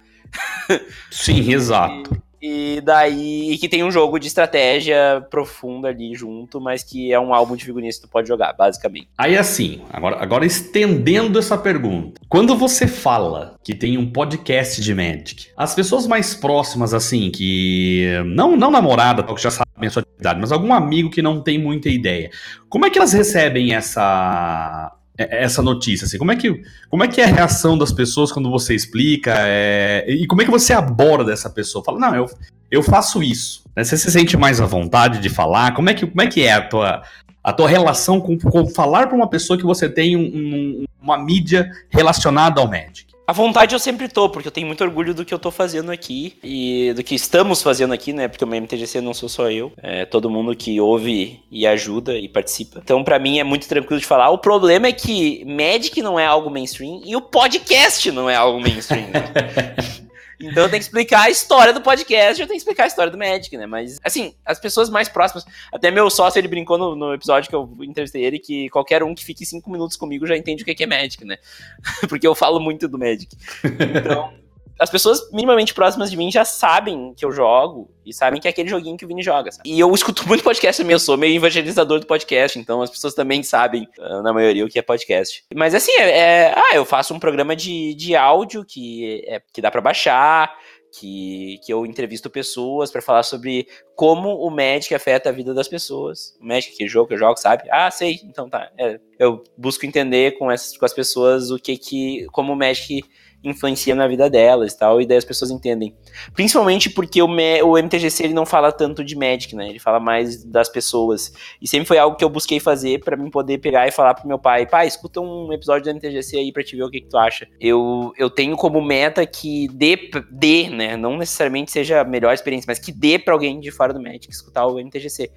Sim, 1.12 1.52
exato. 1.52 2.31
E 2.42 2.82
daí. 2.82 3.52
E 3.52 3.58
que 3.58 3.70
tem 3.70 3.84
um 3.84 3.92
jogo 3.92 4.20
de 4.20 4.28
estratégia 4.28 5.26
profunda 5.30 5.90
ali 5.90 6.16
junto, 6.16 6.60
mas 6.60 6.84
que 6.84 7.14
é 7.14 7.20
um 7.20 7.34
álbum 7.34 7.56
de 7.56 7.64
figurinhas 7.64 7.98
que 7.98 8.04
tu 8.04 8.10
pode 8.10 8.28
jogar, 8.28 8.54
basicamente. 8.54 9.10
Aí 9.18 9.38
assim, 9.38 9.82
agora, 9.92 10.22
agora 10.22 10.46
estendendo 10.46 11.38
essa 11.38 11.58
pergunta. 11.58 12.20
Quando 12.28 12.56
você 12.56 12.88
fala 12.88 13.60
que 13.64 13.76
tem 13.76 13.98
um 13.98 14.12
podcast 14.12 14.82
de 14.82 14.96
Magic, 14.96 15.48
as 15.56 15.76
pessoas 15.76 16.08
mais 16.08 16.34
próximas, 16.34 16.94
assim, 16.94 17.30
que. 17.30 18.08
Não, 18.26 18.58
não 18.58 18.72
namorada, 18.72 19.24
que 19.24 19.42
já 19.42 19.52
sabem 19.52 19.88
a 19.88 19.90
sua 19.90 20.02
atividade, 20.02 20.40
mas 20.40 20.52
algum 20.52 20.74
amigo 20.74 21.10
que 21.10 21.22
não 21.22 21.42
tem 21.42 21.58
muita 21.58 21.90
ideia. 21.90 22.32
Como 22.70 22.86
é 22.86 22.90
que 22.90 22.98
elas 22.98 23.14
recebem 23.14 23.74
essa 23.74 24.92
essa 25.18 25.62
notícia? 25.62 26.06
Assim, 26.06 26.18
como, 26.18 26.32
é 26.32 26.36
que, 26.36 26.62
como 26.90 27.04
é 27.04 27.08
que 27.08 27.22
é 27.22 27.26
a 27.26 27.28
reação 27.28 27.78
das 27.78 27.92
pessoas 27.92 28.32
quando 28.32 28.50
você 28.50 28.74
explica? 28.74 29.34
É, 29.38 30.06
e 30.08 30.26
como 30.28 30.42
é 30.42 30.46
que 30.46 30.52
você 30.52 30.74
aborda 30.74 31.32
essa 31.32 31.50
pessoa? 31.50 31.84
Fala, 31.84 32.00
não, 32.00 32.16
eu, 32.16 32.26
eu 32.70 32.82
faço 32.82 33.22
isso. 33.22 33.64
Né? 33.76 33.84
Você 33.84 33.98
se 33.98 34.12
sente 34.12 34.38
mais 34.38 34.62
à 34.62 34.66
vontade 34.66 35.20
de 35.20 35.30
falar? 35.30 35.74
Como 35.74 35.90
é 35.90 35.94
que, 35.94 36.06
como 36.06 36.22
é, 36.22 36.28
que 36.28 36.44
é 36.44 36.54
a 36.54 36.62
tua, 36.62 37.04
a 37.44 37.54
tua 37.54 37.68
relação 37.68 38.20
com, 38.20 38.38
com 38.38 38.68
falar 38.68 39.08
para 39.08 39.16
uma 39.16 39.30
pessoa 39.30 39.58
que 39.58 39.66
você 39.66 39.90
tem 39.90 40.16
um, 40.16 40.22
um, 40.22 40.86
uma 41.02 41.18
mídia 41.18 41.70
relacionada 41.90 42.62
ao 42.62 42.68
Magic? 42.68 43.11
A 43.32 43.34
vontade 43.34 43.74
eu 43.74 43.80
sempre 43.80 44.10
tô, 44.10 44.28
porque 44.28 44.50
eu 44.50 44.52
tenho 44.52 44.68
muito 44.68 44.84
orgulho 44.84 45.14
do 45.14 45.24
que 45.24 45.34
eu 45.34 45.40
tô 45.40 45.50
fazendo 45.52 45.90
aqui 45.90 46.38
e 46.44 46.92
do 46.94 47.02
que 47.02 47.16
estamos 47.16 47.62
fazendo 47.62 47.94
aqui, 47.94 48.12
né? 48.12 48.28
Porque 48.28 48.44
o 48.44 48.48
MTGC 48.48 49.00
não 49.00 49.14
sou 49.14 49.30
só 49.30 49.50
eu, 49.50 49.72
é 49.82 50.04
todo 50.04 50.30
mundo 50.30 50.54
que 50.54 50.82
ouve 50.82 51.40
e 51.50 51.66
ajuda 51.66 52.18
e 52.18 52.28
participa. 52.28 52.82
Então, 52.84 53.06
para 53.06 53.18
mim 53.18 53.40
é 53.40 53.44
muito 53.46 53.70
tranquilo 53.70 54.02
de 54.02 54.06
falar. 54.06 54.32
O 54.32 54.38
problema 54.38 54.88
é 54.88 54.92
que 54.92 55.46
Magic 55.46 56.02
não 56.02 56.20
é 56.20 56.26
algo 56.26 56.50
mainstream 56.50 57.04
e 57.06 57.16
o 57.16 57.22
podcast 57.22 58.12
não 58.12 58.30
é 58.30 58.36
algo 58.36 58.60
mainstream. 58.60 59.08
Então 60.42 60.64
eu 60.64 60.70
tenho 60.70 60.80
que 60.80 60.86
explicar 60.86 61.24
a 61.24 61.30
história 61.30 61.74
do 61.74 61.82
podcast, 61.82 62.42
eu 62.42 62.48
tenho 62.48 62.58
que 62.58 62.62
explicar 62.62 62.84
a 62.84 62.88
história 62.88 63.12
do 63.12 63.18
Magic, 63.18 63.56
né? 63.58 63.66
Mas, 63.66 64.00
assim, 64.04 64.34
as 64.46 64.60
pessoas 64.60 64.90
mais 64.90 65.08
próximas. 65.08 65.46
Até 65.72 65.92
meu 65.92 66.10
sócio, 66.10 66.40
ele 66.40 66.48
brincou 66.48 66.78
no, 66.78 66.96
no 66.96 67.14
episódio 67.14 67.50
que 67.50 67.56
eu 67.56 67.70
entrevistei 67.82 68.24
ele 68.24 68.40
que 68.40 68.70
qualquer 68.70 69.04
um 69.04 69.14
que 69.14 69.24
fique 69.24 69.46
cinco 69.46 69.70
minutos 69.70 69.96
comigo 69.98 70.26
já 70.26 70.36
entende 70.36 70.64
o 70.64 70.66
que 70.66 70.84
é 70.84 70.88
Magic, 70.88 71.24
né? 71.24 71.38
Porque 72.10 72.28
eu 72.28 72.36
falo 72.36 72.60
muito 72.60 72.88
do 72.88 72.98
Magic. 72.98 73.36
Então 73.64 74.34
as 74.80 74.90
pessoas 74.90 75.30
minimamente 75.32 75.74
próximas 75.74 76.10
de 76.10 76.18
mim 76.18 76.32
já 76.32 76.44
sabem 76.44 77.14
que 77.16 77.24
eu 77.24 77.32
jogo 77.32 77.90
e 78.06 78.14
sabem 78.14 78.42
que 78.42 78.48
é 78.48 78.52
aquele 78.52 78.70
joguinho 78.70 78.98
que 78.98 79.06
o 79.06 79.08
Vini 79.08 79.22
joga. 79.22 79.52
Sabe? 79.52 79.70
E 79.70 79.80
eu 79.80 79.94
escuto 79.94 80.26
muito 80.28 80.44
podcast 80.44 80.82
também, 80.82 80.94
eu 80.94 81.00
sou 81.00 81.18
meio 81.18 81.36
evangelizador 81.36 82.00
do 82.00 82.08
podcast, 82.08 82.58
então 82.58 82.82
as 82.82 82.90
pessoas 82.90 83.14
também 83.14 83.44
sabem, 83.44 83.88
ah, 84.00 84.22
na 84.22 84.34
maioria, 84.34 84.66
o 84.66 84.70
que 84.70 84.80
é 84.80 84.82
podcast. 84.82 85.44
Mas 85.56 85.76
assim, 85.76 85.92
é, 85.94 86.18
é 86.18 86.54
ah, 86.56 86.76
eu 86.76 86.86
faço 86.86 87.14
um 87.14 87.20
programa 87.20 87.56
de, 87.56 87.94
de 87.94 88.16
áudio 88.16 88.66
que, 88.66 89.24
é, 89.28 89.42
que 89.54 89.62
dá 89.62 89.70
para 89.70 89.82
baixar, 89.82 90.56
que, 90.92 91.60
que 91.64 91.72
eu 91.72 91.86
entrevisto 91.86 92.30
pessoas 92.30 92.92
para 92.92 93.02
falar 93.02 93.24
sobre 93.24 93.68
como 93.96 94.36
o 94.36 94.50
Magic 94.50 94.94
afeta 94.94 95.30
a 95.30 95.32
vida 95.32 95.54
das 95.54 95.68
pessoas. 95.68 96.36
O 96.40 96.46
Magic, 96.46 96.76
que 96.76 96.88
jogo 96.88 97.08
que 97.08 97.14
eu 97.14 97.18
jogo, 97.18 97.38
sabe? 97.38 97.64
Ah, 97.72 97.90
sei, 97.90 98.20
então 98.26 98.50
tá. 98.50 98.70
É, 98.78 99.00
eu 99.18 99.44
busco 99.58 99.86
entender 99.86 100.38
com, 100.38 100.52
essas, 100.52 100.76
com 100.78 100.86
as 100.86 100.94
pessoas 100.94 101.50
o 101.50 101.58
que 101.58 101.78
que, 101.78 102.28
como 102.32 102.52
o 102.54 102.56
Magic 102.56 103.04
influencia 103.44 103.96
na 103.96 104.08
vida 104.08 104.30
delas 104.30 104.74
e 104.74 104.78
tal, 104.78 105.02
e 105.02 105.06
daí 105.06 105.18
as 105.18 105.26
pessoas 105.26 105.52
entendem. 105.52 105.96
Principalmente 106.34 106.90
porque 106.90 107.22
o, 107.22 107.28
o 107.28 107.78
MTGC 107.78 108.24
ele 108.26 108.34
não 108.34 108.46
fala 108.46 108.72
tanto 108.72 109.04
de 109.04 109.16
Magic, 109.16 109.56
né? 109.56 109.70
Ele 109.70 109.80
fala 109.80 110.00
mais 110.00 110.44
das 110.44 110.70
pessoas. 110.70 111.34
E 111.62 111.68
sempre 111.68 111.88
foi 111.88 111.98
algo 111.98 112.16
que 112.16 112.24
eu 112.24 112.30
busquei 112.30 112.60
fazer 112.60 113.00
para 113.00 113.18
mim 113.18 113.30
poder 113.30 113.58
pegar 113.58 113.88
e 113.88 113.92
falar 113.92 114.14
pro 114.14 114.28
meu 114.28 114.38
pai, 114.38 114.66
pai, 114.68 114.88
escuta 114.88 115.20
um 115.20 115.52
episódio 115.52 115.86
do 115.86 115.96
MTGC 115.98 116.38
aí 116.38 116.52
pra 116.52 116.64
te 116.64 116.76
ver 116.76 116.84
o 116.84 116.90
que, 116.90 117.02
que 117.02 117.10
tu 117.10 117.18
acha. 117.18 117.48
Eu, 117.60 118.14
eu 118.18 118.30
tenho 118.30 118.56
como 118.56 118.82
meta 118.82 119.26
que 119.26 119.68
dê, 119.70 120.10
dê, 120.30 120.70
né? 120.70 120.96
Não 120.96 121.18
necessariamente 121.18 121.72
seja 121.72 122.02
a 122.02 122.04
melhor 122.04 122.34
experiência, 122.34 122.66
mas 122.68 122.80
que 122.80 122.92
dê 122.92 123.18
pra 123.18 123.34
alguém 123.34 123.60
de 123.60 123.72
fora 123.72 123.94
do 123.94 124.02
Magic 124.02 124.30
escutar 124.30 124.66
o 124.68 124.80
MTGC. 124.80 125.32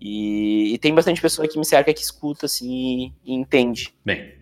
E, 0.00 0.74
e 0.74 0.78
tem 0.78 0.94
bastante 0.94 1.20
pessoa 1.20 1.48
que 1.48 1.58
me 1.58 1.64
cerca 1.64 1.92
que 1.92 2.00
escuta, 2.00 2.46
assim, 2.46 3.12
e, 3.24 3.32
e 3.32 3.34
entende. 3.34 3.92
Bem, 4.04 4.32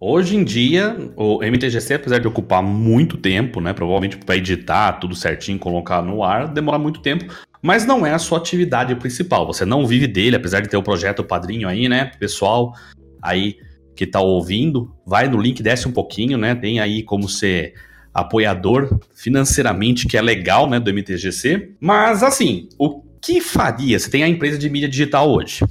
Hoje 0.00 0.36
em 0.36 0.44
dia, 0.44 0.96
o 1.16 1.42
MTGC, 1.42 1.94
apesar 1.94 2.18
de 2.18 2.28
ocupar 2.28 2.62
muito 2.62 3.16
tempo, 3.16 3.60
né? 3.60 3.72
Provavelmente 3.72 4.18
para 4.18 4.36
editar 4.36 4.92
tudo 4.94 5.14
certinho, 5.14 5.58
colocar 5.58 6.02
no 6.02 6.22
ar, 6.22 6.48
demora 6.48 6.78
muito 6.78 7.00
tempo. 7.00 7.32
Mas 7.62 7.86
não 7.86 8.04
é 8.04 8.12
a 8.12 8.18
sua 8.18 8.38
atividade 8.38 8.94
principal. 8.96 9.46
Você 9.46 9.64
não 9.64 9.86
vive 9.86 10.06
dele, 10.06 10.36
apesar 10.36 10.60
de 10.60 10.68
ter 10.68 10.76
o 10.76 10.82
projeto 10.82 11.24
Padrinho 11.24 11.68
aí, 11.68 11.88
né? 11.88 12.10
Pessoal 12.18 12.74
aí 13.22 13.56
que 13.96 14.06
tá 14.06 14.20
ouvindo, 14.20 14.94
vai 15.06 15.28
no 15.28 15.40
link, 15.40 15.62
desce 15.62 15.88
um 15.88 15.92
pouquinho, 15.92 16.36
né? 16.36 16.54
Tem 16.54 16.80
aí 16.80 17.02
como 17.02 17.28
ser 17.28 17.74
apoiador 18.12 19.00
financeiramente, 19.14 20.06
que 20.06 20.16
é 20.16 20.20
legal, 20.20 20.68
né? 20.68 20.78
Do 20.78 20.90
MTGC. 20.90 21.70
Mas 21.80 22.22
assim, 22.22 22.68
o 22.78 23.02
que 23.22 23.40
faria? 23.40 23.98
Você 23.98 24.10
tem 24.10 24.22
a 24.22 24.28
empresa 24.28 24.58
de 24.58 24.68
mídia 24.68 24.88
digital 24.88 25.30
hoje. 25.30 25.64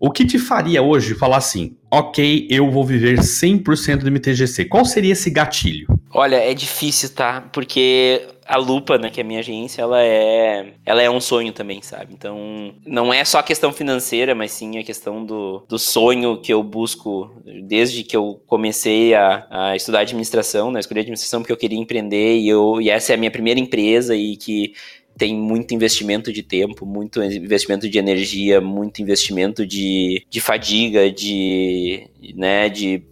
O 0.00 0.12
que 0.12 0.24
te 0.24 0.38
faria 0.38 0.80
hoje 0.80 1.14
falar 1.14 1.38
assim, 1.38 1.76
ok, 1.90 2.46
eu 2.48 2.70
vou 2.70 2.84
viver 2.84 3.18
100% 3.18 3.96
do 3.98 4.10
MTGC? 4.10 4.66
Qual 4.66 4.84
seria 4.84 5.12
esse 5.12 5.28
gatilho? 5.28 5.88
Olha, 6.12 6.36
é 6.36 6.54
difícil, 6.54 7.10
tá? 7.10 7.40
Porque 7.52 8.26
a 8.46 8.56
Lupa, 8.56 8.96
né, 8.96 9.10
que 9.10 9.20
é 9.20 9.24
a 9.24 9.26
minha 9.26 9.40
agência, 9.40 9.82
ela 9.82 10.02
é, 10.02 10.72
ela 10.86 11.02
é 11.02 11.10
um 11.10 11.20
sonho 11.20 11.52
também, 11.52 11.82
sabe? 11.82 12.14
Então, 12.14 12.72
não 12.86 13.12
é 13.12 13.22
só 13.24 13.40
a 13.40 13.42
questão 13.42 13.72
financeira, 13.72 14.34
mas 14.34 14.52
sim 14.52 14.78
a 14.78 14.84
questão 14.84 15.24
do, 15.24 15.64
do 15.68 15.78
sonho 15.78 16.40
que 16.40 16.52
eu 16.52 16.62
busco 16.62 17.30
desde 17.66 18.04
que 18.04 18.16
eu 18.16 18.40
comecei 18.46 19.14
a, 19.14 19.46
a 19.50 19.76
estudar 19.76 20.00
administração, 20.00 20.70
né? 20.70 20.80
Escolhi 20.80 21.00
administração 21.00 21.40
porque 21.40 21.52
eu 21.52 21.58
queria 21.58 21.78
empreender 21.78 22.38
e, 22.38 22.48
eu, 22.48 22.80
e 22.80 22.88
essa 22.88 23.12
é 23.12 23.14
a 23.16 23.18
minha 23.18 23.30
primeira 23.30 23.60
empresa 23.60 24.16
e 24.16 24.36
que 24.36 24.72
tem 25.18 25.34
muito 25.34 25.74
investimento 25.74 26.32
de 26.32 26.42
tempo, 26.42 26.86
muito 26.86 27.20
investimento 27.22 27.88
de 27.88 27.98
energia, 27.98 28.60
muito 28.60 29.02
investimento 29.02 29.66
de, 29.66 30.24
de 30.30 30.40
fadiga, 30.40 31.10
de, 31.10 32.08
né, 32.36 32.68
de 32.68 33.02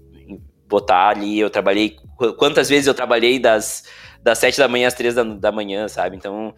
botar 0.69 1.09
ali. 1.09 1.39
Eu 1.39 1.51
trabalhei. 1.51 1.97
Quantas 2.39 2.69
vezes 2.69 2.87
eu 2.87 2.95
trabalhei 2.95 3.41
das, 3.41 3.85
das 4.23 4.39
sete 4.39 4.57
da 4.57 4.69
manhã 4.69 4.87
às 4.87 4.95
três 4.95 5.15
da, 5.15 5.25
da 5.25 5.51
manhã, 5.51 5.89
sabe? 5.89 6.17
Então, 6.17 6.55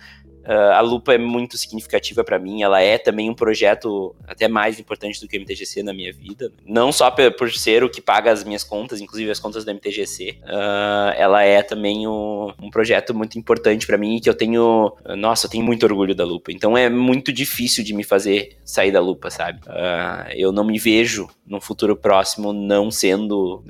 Uh, 0.49 0.72
a 0.72 0.80
Lupa 0.80 1.12
é 1.12 1.18
muito 1.18 1.59
significativa 1.59 2.24
para 2.24 2.38
mim, 2.38 2.62
ela 2.62 2.80
é 2.80 2.96
também 2.96 3.28
um 3.28 3.34
projeto 3.34 4.16
até 4.26 4.49
mais 4.49 4.80
importante 4.80 5.20
do 5.20 5.28
que 5.28 5.36
o 5.36 5.40
MTGC 5.42 5.82
na 5.82 5.92
minha 5.92 6.11
vida. 6.11 6.51
Não 6.64 6.90
só 6.90 7.11
por 7.11 7.53
ser 7.53 7.84
o 7.84 7.90
que 7.90 8.01
paga 8.01 8.32
as 8.32 8.42
minhas 8.44 8.64
contas, 8.64 8.99
inclusive 9.03 9.30
as 9.30 9.38
contas 9.38 9.62
do 9.62 9.70
MTGC, 9.70 10.38
uh, 10.40 10.46
ah, 10.46 11.14
ela 11.18 11.42
é 11.42 11.62
também 11.62 12.07
o, 12.07 12.55
um 12.62 12.70
projeto 12.70 13.14
muito 13.14 13.38
importante 13.38 13.86
para 13.86 13.99
mim 13.99 14.18
que 14.20 14.30
eu 14.30 14.34
tenho, 14.34 14.96
nossa, 15.18 15.46
eu 15.46 15.51
tenho 15.51 15.64
muito 15.64 15.84
orgulho 15.84 16.14
da 16.14 16.24
Lupa. 16.24 16.51
Então 16.51 16.78
é 16.78 16.88
muito 16.88 17.30
difícil 17.30 17.84
de 17.84 17.92
me 17.92 18.03
fazer 18.03 18.57
sair 18.64 18.90
da 18.90 19.01
Lupa, 19.01 19.28
sabe? 19.28 19.61
Uh, 19.66 20.32
eu 20.34 20.51
não 20.51 20.64
me 20.64 20.78
vejo 20.78 21.28
no 21.46 21.61
futuro 21.61 21.94
próximo 21.94 22.55
não 22.55 22.90
sendo 22.90 23.62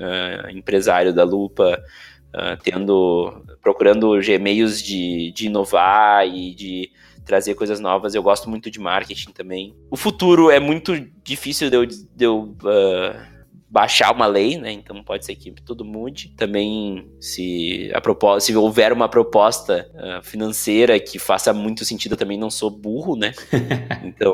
empresário 0.53 1.13
da 1.13 1.23
Lupa. 1.23 1.81
Uh, 2.29 2.55
tendo 2.63 3.43
procurando 3.59 4.11
meios 4.39 4.81
de, 4.81 5.31
de 5.31 5.47
inovar 5.47 6.27
e 6.27 6.53
de 6.53 6.91
trazer 7.29 7.53
coisas 7.53 7.79
novas. 7.79 8.15
Eu 8.15 8.23
gosto 8.23 8.49
muito 8.49 8.71
de 8.71 8.79
marketing 8.79 9.31
também. 9.31 9.75
O 9.89 9.95
futuro 9.95 10.49
é 10.49 10.59
muito 10.59 10.99
difícil 11.23 11.69
de 11.69 11.75
eu, 11.75 11.85
de 11.85 12.25
eu 12.25 12.55
uh, 12.63 13.39
baixar 13.69 14.11
uma 14.11 14.25
lei, 14.25 14.57
né? 14.57 14.71
Então 14.71 15.03
pode 15.03 15.25
ser 15.25 15.35
que 15.35 15.51
tudo 15.51 15.85
mude. 15.85 16.29
Também 16.35 17.07
se 17.19 17.91
a 17.93 18.01
proposta, 18.01 18.39
se 18.39 18.55
houver 18.55 18.91
uma 18.91 19.07
proposta 19.07 19.89
uh, 19.93 20.23
financeira 20.23 20.99
que 20.99 21.19
faça 21.19 21.53
muito 21.53 21.85
sentido, 21.85 22.13
eu 22.13 22.17
também 22.17 22.37
não 22.37 22.49
sou 22.49 22.71
burro, 22.71 23.15
né? 23.15 23.31
então 24.03 24.33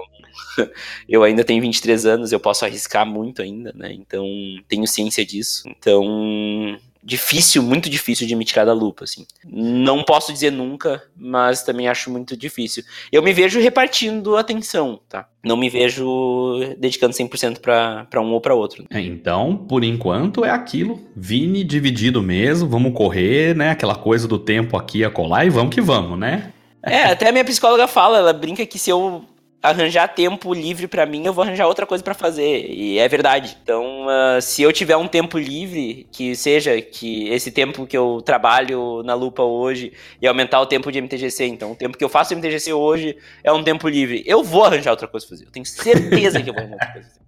eu 1.08 1.22
ainda 1.24 1.44
tenho 1.44 1.62
23 1.62 2.06
anos, 2.06 2.32
eu 2.32 2.40
posso 2.40 2.64
arriscar 2.64 3.06
muito 3.06 3.42
ainda, 3.42 3.74
né? 3.76 3.92
Então 3.92 4.26
tenho 4.70 4.88
ciência 4.88 5.26
disso. 5.26 5.64
Então 5.68 6.78
difícil, 7.06 7.62
muito 7.62 7.88
difícil 7.88 8.26
de 8.26 8.36
me 8.36 8.44
tirar 8.44 8.66
da 8.66 8.74
lupa, 8.74 9.04
assim. 9.04 9.28
Não 9.46 10.04
posso 10.04 10.34
dizer 10.34 10.52
nunca, 10.52 11.04
mas 11.16 11.62
também 11.62 11.88
acho 11.88 12.10
muito 12.10 12.36
difícil. 12.36 12.84
Eu 13.12 13.22
me 13.22 13.32
vejo 13.32 13.60
repartindo 13.60 14.36
atenção, 14.36 15.00
tá? 15.08 15.28
Não 15.44 15.56
me 15.56 15.70
vejo 15.70 16.58
dedicando 16.80 17.14
100% 17.14 17.60
para 17.60 18.22
um 18.22 18.34
ou 18.34 18.42
para 18.42 18.56
outro. 18.56 18.86
É, 18.90 19.00
então, 19.00 19.56
por 19.56 19.84
enquanto 19.84 20.44
é 20.44 20.50
aquilo. 20.50 21.00
Vini 21.16 21.64
dividido 21.64 22.24
mesmo, 22.24 22.68
vamos 22.68 22.94
correr, 22.94 23.56
né? 23.56 23.70
Aquela 23.70 23.96
coisa 23.96 24.28
do 24.28 24.40
tempo 24.40 24.76
aqui 24.76 25.04
a 25.06 25.12
colar 25.12 25.46
e 25.46 25.52
vamos 25.52 25.76
que 25.76 25.82
vamos, 25.82 26.18
né? 26.18 26.52
É, 26.82 27.04
até 27.04 27.30
a 27.30 27.32
minha 27.32 27.46
psicóloga 27.46 27.88
fala, 27.88 28.18
ela 28.18 28.34
brinca 28.34 28.66
que 28.66 28.80
se 28.80 28.90
eu 28.90 29.24
arranjar 29.70 30.08
tempo 30.08 30.54
livre 30.54 30.88
para 30.88 31.06
mim, 31.06 31.26
eu 31.26 31.34
vou 31.34 31.44
arranjar 31.44 31.68
outra 31.68 31.86
coisa 31.86 32.04
para 32.04 32.14
fazer. 32.14 32.70
E 32.70 32.98
é 32.98 33.08
verdade. 33.08 33.58
Então, 33.62 34.06
uh, 34.06 34.42
se 34.42 34.62
eu 34.62 34.72
tiver 34.72 34.96
um 34.96 35.08
tempo 35.08 35.38
livre, 35.38 36.08
que 36.12 36.36
seja 36.36 36.82
que 36.82 37.28
esse 37.30 37.52
tempo 37.52 37.86
que 37.86 37.98
eu 37.98 38.22
trabalho 38.24 39.02
na 39.04 39.14
lupa 39.14 39.44
hoje 39.44 39.94
e 40.22 40.28
aumentar 40.28 40.62
o 40.62 40.66
tempo 40.66 40.92
de 40.92 41.02
MTGC, 41.02 41.46
então 41.46 41.72
o 41.72 41.76
tempo 41.76 41.98
que 41.98 42.04
eu 42.04 42.10
faço 42.10 42.36
MTGC 42.36 42.74
hoje 42.74 43.18
é 43.44 43.52
um 43.52 43.64
tempo 43.64 43.88
livre, 43.88 44.24
eu 44.26 44.44
vou 44.44 44.66
arranjar 44.66 44.92
outra 44.92 45.08
coisa 45.08 45.26
pra 45.26 45.36
fazer. 45.36 45.48
Eu 45.48 45.52
tenho 45.52 45.66
certeza 45.66 46.42
que 46.42 46.50
eu 46.50 46.54
vou 46.54 46.64
arranjar 46.64 46.76
outra 46.76 46.94
coisa. 46.94 47.26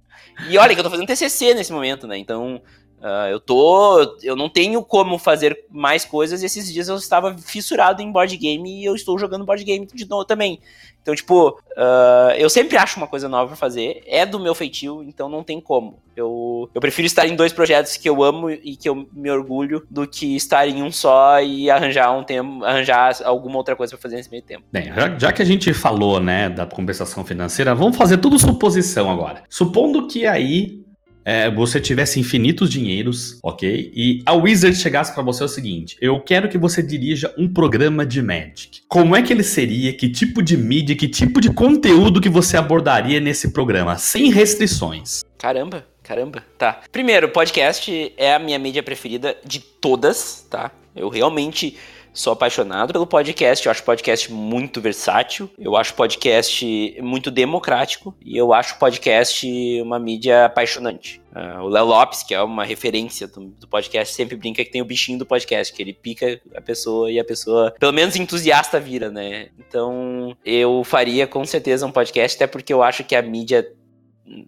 E 0.50 0.58
olha 0.58 0.74
que 0.74 0.80
eu 0.80 0.84
tô 0.84 0.90
fazendo 0.90 1.08
TCC 1.08 1.56
nesse 1.56 1.74
momento, 1.74 2.06
né? 2.06 2.18
Então, 2.18 2.62
Uh, 3.00 3.30
eu 3.30 3.40
tô. 3.40 4.18
Eu 4.24 4.36
não 4.36 4.50
tenho 4.50 4.84
como 4.84 5.20
fazer 5.20 5.66
mais 5.70 6.04
coisas. 6.04 6.42
Esses 6.42 6.72
dias 6.72 6.88
eu 6.88 6.96
estava 6.96 7.38
fissurado 7.38 8.02
em 8.02 8.12
board 8.12 8.36
game 8.36 8.82
e 8.82 8.86
eu 8.86 8.96
estou 8.96 9.20
jogando 9.20 9.46
board 9.46 9.64
game 9.64 9.86
de 9.86 10.10
novo 10.10 10.26
também. 10.26 10.60
Então, 11.08 11.16
tipo, 11.16 11.52
uh, 11.52 12.32
eu 12.38 12.50
sempre 12.50 12.76
acho 12.76 12.98
uma 12.98 13.08
coisa 13.08 13.30
nova 13.30 13.48
pra 13.48 13.56
fazer. 13.56 14.04
É 14.06 14.26
do 14.26 14.38
meu 14.42 14.54
feitio, 14.54 15.02
então 15.04 15.30
não 15.30 15.42
tem 15.42 15.62
como. 15.62 16.00
Eu, 16.18 16.70
eu 16.76 16.82
prefiro 16.82 17.06
estar 17.06 17.26
em 17.26 17.34
dois 17.34 17.54
projetos 17.54 17.96
que 17.96 18.10
eu 18.10 18.22
amo 18.22 18.52
e 18.52 18.76
que 18.76 18.90
eu 18.90 19.08
me 19.14 19.32
orgulho 19.32 19.88
do 19.90 20.06
que 20.06 20.36
estar 20.36 20.68
em 20.68 20.84
um 20.84 20.92
só 20.92 21.42
e 21.42 21.70
arranjar 21.70 22.12
um 22.12 22.26
tempo, 22.26 22.62
arranjar 22.66 23.16
alguma 23.24 23.56
outra 23.56 23.74
coisa 23.74 23.92
para 23.92 24.02
fazer 24.02 24.18
nesse 24.18 24.30
meio 24.30 24.44
tempo. 24.44 24.66
Bem, 24.70 24.92
já, 24.94 25.18
já, 25.18 25.32
que 25.32 25.42
a 25.42 25.46
gente 25.46 25.74
falou, 25.74 26.20
né, 26.20 26.50
da 26.50 26.66
compensação 26.66 27.24
financeira, 27.24 27.74
vamos 27.74 27.96
fazer 27.96 28.18
tudo 28.18 28.38
suposição 28.38 29.10
agora. 29.10 29.44
Supondo 29.48 30.08
que 30.08 30.28
aí 30.28 30.87
é, 31.28 31.52
você 31.52 31.82
tivesse 31.82 32.22
infinitos 32.22 32.70
dinheiros, 32.70 33.38
ok? 33.44 33.92
E 33.94 34.24
a 34.26 34.32
Wizard 34.32 34.78
chegasse 34.78 35.14
para 35.14 35.22
você 35.22 35.44
o 35.44 35.48
seguinte: 35.50 35.98
eu 36.00 36.22
quero 36.22 36.48
que 36.48 36.58
você 36.58 36.82
dirija 36.82 37.34
um 37.38 37.52
programa 37.54 38.06
de 38.06 38.22
Magic. 38.22 38.84
Como 38.88 39.14
é 39.14 39.22
que 39.22 39.34
ele 39.34 39.44
seria? 39.44 39.92
Que 39.92 40.08
tipo 40.08 40.42
de 40.42 40.56
mídia, 40.56 40.96
que 40.96 41.06
tipo 41.06 41.42
de 41.42 41.52
conteúdo 41.52 42.22
que 42.22 42.30
você 42.30 42.56
abordaria 42.56 43.20
nesse 43.20 43.52
programa? 43.52 43.98
Sem 43.98 44.32
restrições. 44.32 45.26
Caramba, 45.38 45.86
caramba. 46.02 46.46
Tá. 46.58 46.80
Primeiro, 46.94 47.28
podcast 47.28 48.14
é 48.16 48.34
a 48.34 48.40
minha 48.40 48.58
mídia 48.58 48.82
preferida 48.82 49.36
de 49.46 49.60
todas, 49.60 50.48
tá? 50.50 50.72
Eu 50.96 51.10
realmente 51.10 51.76
Sou 52.14 52.34
apaixonado 52.34 52.92
pelo 52.92 53.06
podcast, 53.06 53.66
eu 53.66 53.72
acho 53.72 53.84
podcast 53.84 54.32
muito 54.32 54.82
versátil, 54.82 55.50
eu 55.58 55.76
acho 55.76 55.94
podcast 55.94 56.98
muito 57.02 57.30
democrático 57.30 58.16
e 58.24 58.36
eu 58.36 58.54
acho 58.54 58.80
podcast 58.80 59.46
uma 59.82 60.00
mídia 60.00 60.46
apaixonante. 60.46 61.22
Uh, 61.38 61.62
o 61.62 61.68
Léo 61.68 61.86
Lopes, 61.86 62.24
que 62.24 62.34
é 62.34 62.42
uma 62.42 62.64
referência 62.64 63.28
do, 63.28 63.46
do, 63.46 63.68
podcast, 63.68 64.16
sempre 64.16 64.36
brinca 64.36 64.66
que 64.66 64.72
tem 64.72 64.82
o 64.82 64.86
bichinho 64.86 65.20
do 65.20 65.26
podcast, 65.26 65.72
que 65.72 65.84
ele 65.84 65.94
pica 65.94 66.42
a 66.56 66.62
pessoa 66.62 67.12
e 67.12 67.20
a 67.20 67.24
pessoa, 67.24 67.76
pelo 67.80 67.94
menos 67.94 68.16
entusiasta, 68.16 68.80
vira, 68.80 69.12
né? 69.12 69.50
Então, 69.60 70.36
eu 70.44 70.84
faria 70.84 71.28
com 71.28 71.46
certeza 71.46 71.86
um 71.86 71.92
podcast, 71.92 72.36
até 72.36 72.48
porque 72.48 72.74
eu 72.74 72.82
acho 72.82 73.04
que 73.04 73.16
a 73.16 73.22
mídia 73.22 73.72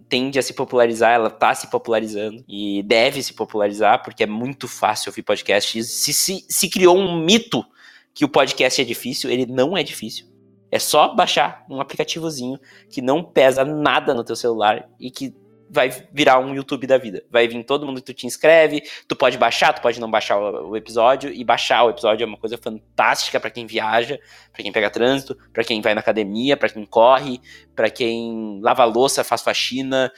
tende 0.08 0.38
a 0.38 0.42
se 0.42 0.52
popularizar, 0.52 1.12
ela 1.12 1.30
tá 1.30 1.54
se 1.54 1.68
popularizando 1.68 2.44
e 2.48 2.82
deve 2.82 3.22
se 3.22 3.32
popularizar, 3.32 4.02
porque 4.02 4.22
é 4.22 4.26
muito 4.26 4.68
fácil 4.68 5.10
ouvir 5.10 5.22
podcast. 5.22 5.82
Se, 5.84 6.12
se, 6.12 6.44
se 6.48 6.68
criou 6.68 6.98
um 6.98 7.18
mito 7.24 7.64
que 8.12 8.24
o 8.24 8.28
podcast 8.28 8.80
é 8.80 8.84
difícil, 8.84 9.30
ele 9.30 9.46
não 9.46 9.76
é 9.76 9.82
difícil. 9.82 10.26
É 10.70 10.78
só 10.78 11.14
baixar 11.14 11.64
um 11.68 11.80
aplicativozinho 11.80 12.58
que 12.88 13.02
não 13.02 13.24
pesa 13.24 13.64
nada 13.64 14.14
no 14.14 14.22
teu 14.22 14.36
celular 14.36 14.88
e 15.00 15.10
que 15.10 15.34
vai 15.70 15.90
virar 16.12 16.38
um 16.40 16.54
YouTube 16.54 16.86
da 16.86 16.98
vida. 16.98 17.22
Vai 17.30 17.46
vir 17.46 17.62
todo 17.64 17.86
mundo 17.86 18.00
que 18.00 18.12
tu 18.12 18.14
te 18.14 18.26
inscreve, 18.26 18.82
tu 19.06 19.14
pode 19.14 19.38
baixar, 19.38 19.72
tu 19.72 19.80
pode 19.80 20.00
não 20.00 20.10
baixar 20.10 20.38
o, 20.38 20.70
o 20.70 20.76
episódio, 20.76 21.32
e 21.32 21.44
baixar 21.44 21.84
o 21.84 21.90
episódio 21.90 22.24
é 22.24 22.26
uma 22.26 22.36
coisa 22.36 22.58
fantástica 22.58 23.38
para 23.38 23.50
quem 23.50 23.66
viaja, 23.66 24.18
para 24.52 24.62
quem 24.62 24.72
pega 24.72 24.90
trânsito, 24.90 25.36
para 25.52 25.62
quem 25.62 25.80
vai 25.80 25.94
na 25.94 26.00
academia, 26.00 26.56
para 26.56 26.68
quem 26.68 26.84
corre, 26.84 27.40
para 27.74 27.88
quem 27.88 28.60
lava 28.60 28.84
louça, 28.84 29.22
faz 29.22 29.42
faxina, 29.42 30.10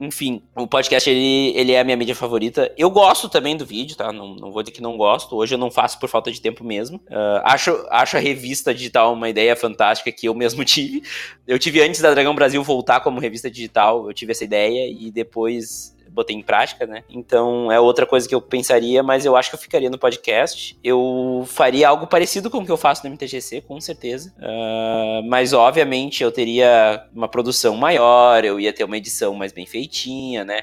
enfim, 0.00 0.42
o 0.56 0.66
podcast 0.66 1.08
ele, 1.08 1.56
ele 1.56 1.72
é 1.72 1.80
a 1.80 1.84
minha 1.84 1.96
mídia 1.96 2.14
favorita. 2.14 2.72
Eu 2.76 2.90
gosto 2.90 3.28
também 3.28 3.56
do 3.56 3.64
vídeo, 3.64 3.96
tá? 3.96 4.12
Não, 4.12 4.34
não 4.34 4.50
vou 4.50 4.62
dizer 4.62 4.74
que 4.74 4.82
não 4.82 4.96
gosto. 4.96 5.36
Hoje 5.36 5.54
eu 5.54 5.58
não 5.58 5.70
faço 5.70 5.98
por 6.00 6.08
falta 6.08 6.32
de 6.32 6.40
tempo 6.40 6.64
mesmo. 6.64 6.96
Uh, 7.08 7.40
acho, 7.44 7.86
acho 7.90 8.16
a 8.16 8.20
revista 8.20 8.74
digital 8.74 9.12
uma 9.12 9.28
ideia 9.28 9.54
fantástica 9.54 10.10
que 10.10 10.26
eu 10.26 10.34
mesmo 10.34 10.64
tive. 10.66 11.02
Eu 11.46 11.58
tive 11.58 11.80
antes 11.80 12.00
da 12.00 12.12
Dragão 12.12 12.34
Brasil 12.34 12.62
voltar 12.62 13.00
como 13.00 13.20
revista 13.20 13.50
digital, 13.50 14.06
eu 14.06 14.12
tive 14.12 14.32
essa 14.32 14.44
ideia 14.44 14.90
e 14.90 15.10
depois 15.10 15.93
botei 16.14 16.36
em 16.36 16.42
prática, 16.42 16.86
né? 16.86 17.02
Então 17.10 17.70
é 17.70 17.80
outra 17.80 18.06
coisa 18.06 18.28
que 18.28 18.34
eu 18.34 18.40
pensaria, 18.40 19.02
mas 19.02 19.26
eu 19.26 19.36
acho 19.36 19.50
que 19.50 19.56
eu 19.56 19.60
ficaria 19.60 19.90
no 19.90 19.98
podcast. 19.98 20.78
Eu 20.82 21.44
faria 21.48 21.88
algo 21.88 22.06
parecido 22.06 22.48
com 22.48 22.58
o 22.58 22.64
que 22.64 22.70
eu 22.70 22.76
faço 22.76 23.04
no 23.04 23.12
MTGC, 23.12 23.62
com 23.62 23.80
certeza. 23.80 24.32
Uh, 24.38 25.28
mas 25.28 25.52
obviamente 25.52 26.22
eu 26.22 26.30
teria 26.30 27.04
uma 27.12 27.28
produção 27.28 27.76
maior, 27.76 28.44
eu 28.44 28.60
ia 28.60 28.72
ter 28.72 28.84
uma 28.84 28.96
edição 28.96 29.34
mais 29.34 29.52
bem 29.52 29.66
feitinha, 29.66 30.44
né? 30.44 30.60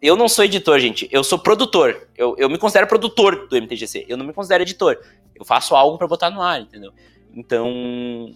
eu 0.00 0.16
não 0.16 0.28
sou 0.28 0.44
editor, 0.44 0.78
gente. 0.78 1.08
Eu 1.10 1.24
sou 1.24 1.38
produtor. 1.38 2.08
Eu, 2.16 2.36
eu 2.38 2.48
me 2.48 2.56
considero 2.56 2.86
produtor 2.86 3.48
do 3.48 3.56
MTGC. 3.56 4.06
Eu 4.08 4.16
não 4.16 4.24
me 4.24 4.32
considero 4.32 4.62
editor. 4.62 4.96
Eu 5.34 5.44
faço 5.44 5.74
algo 5.74 5.98
para 5.98 6.06
botar 6.06 6.30
no 6.30 6.40
ar, 6.40 6.60
entendeu? 6.60 6.92
Então, 7.34 8.32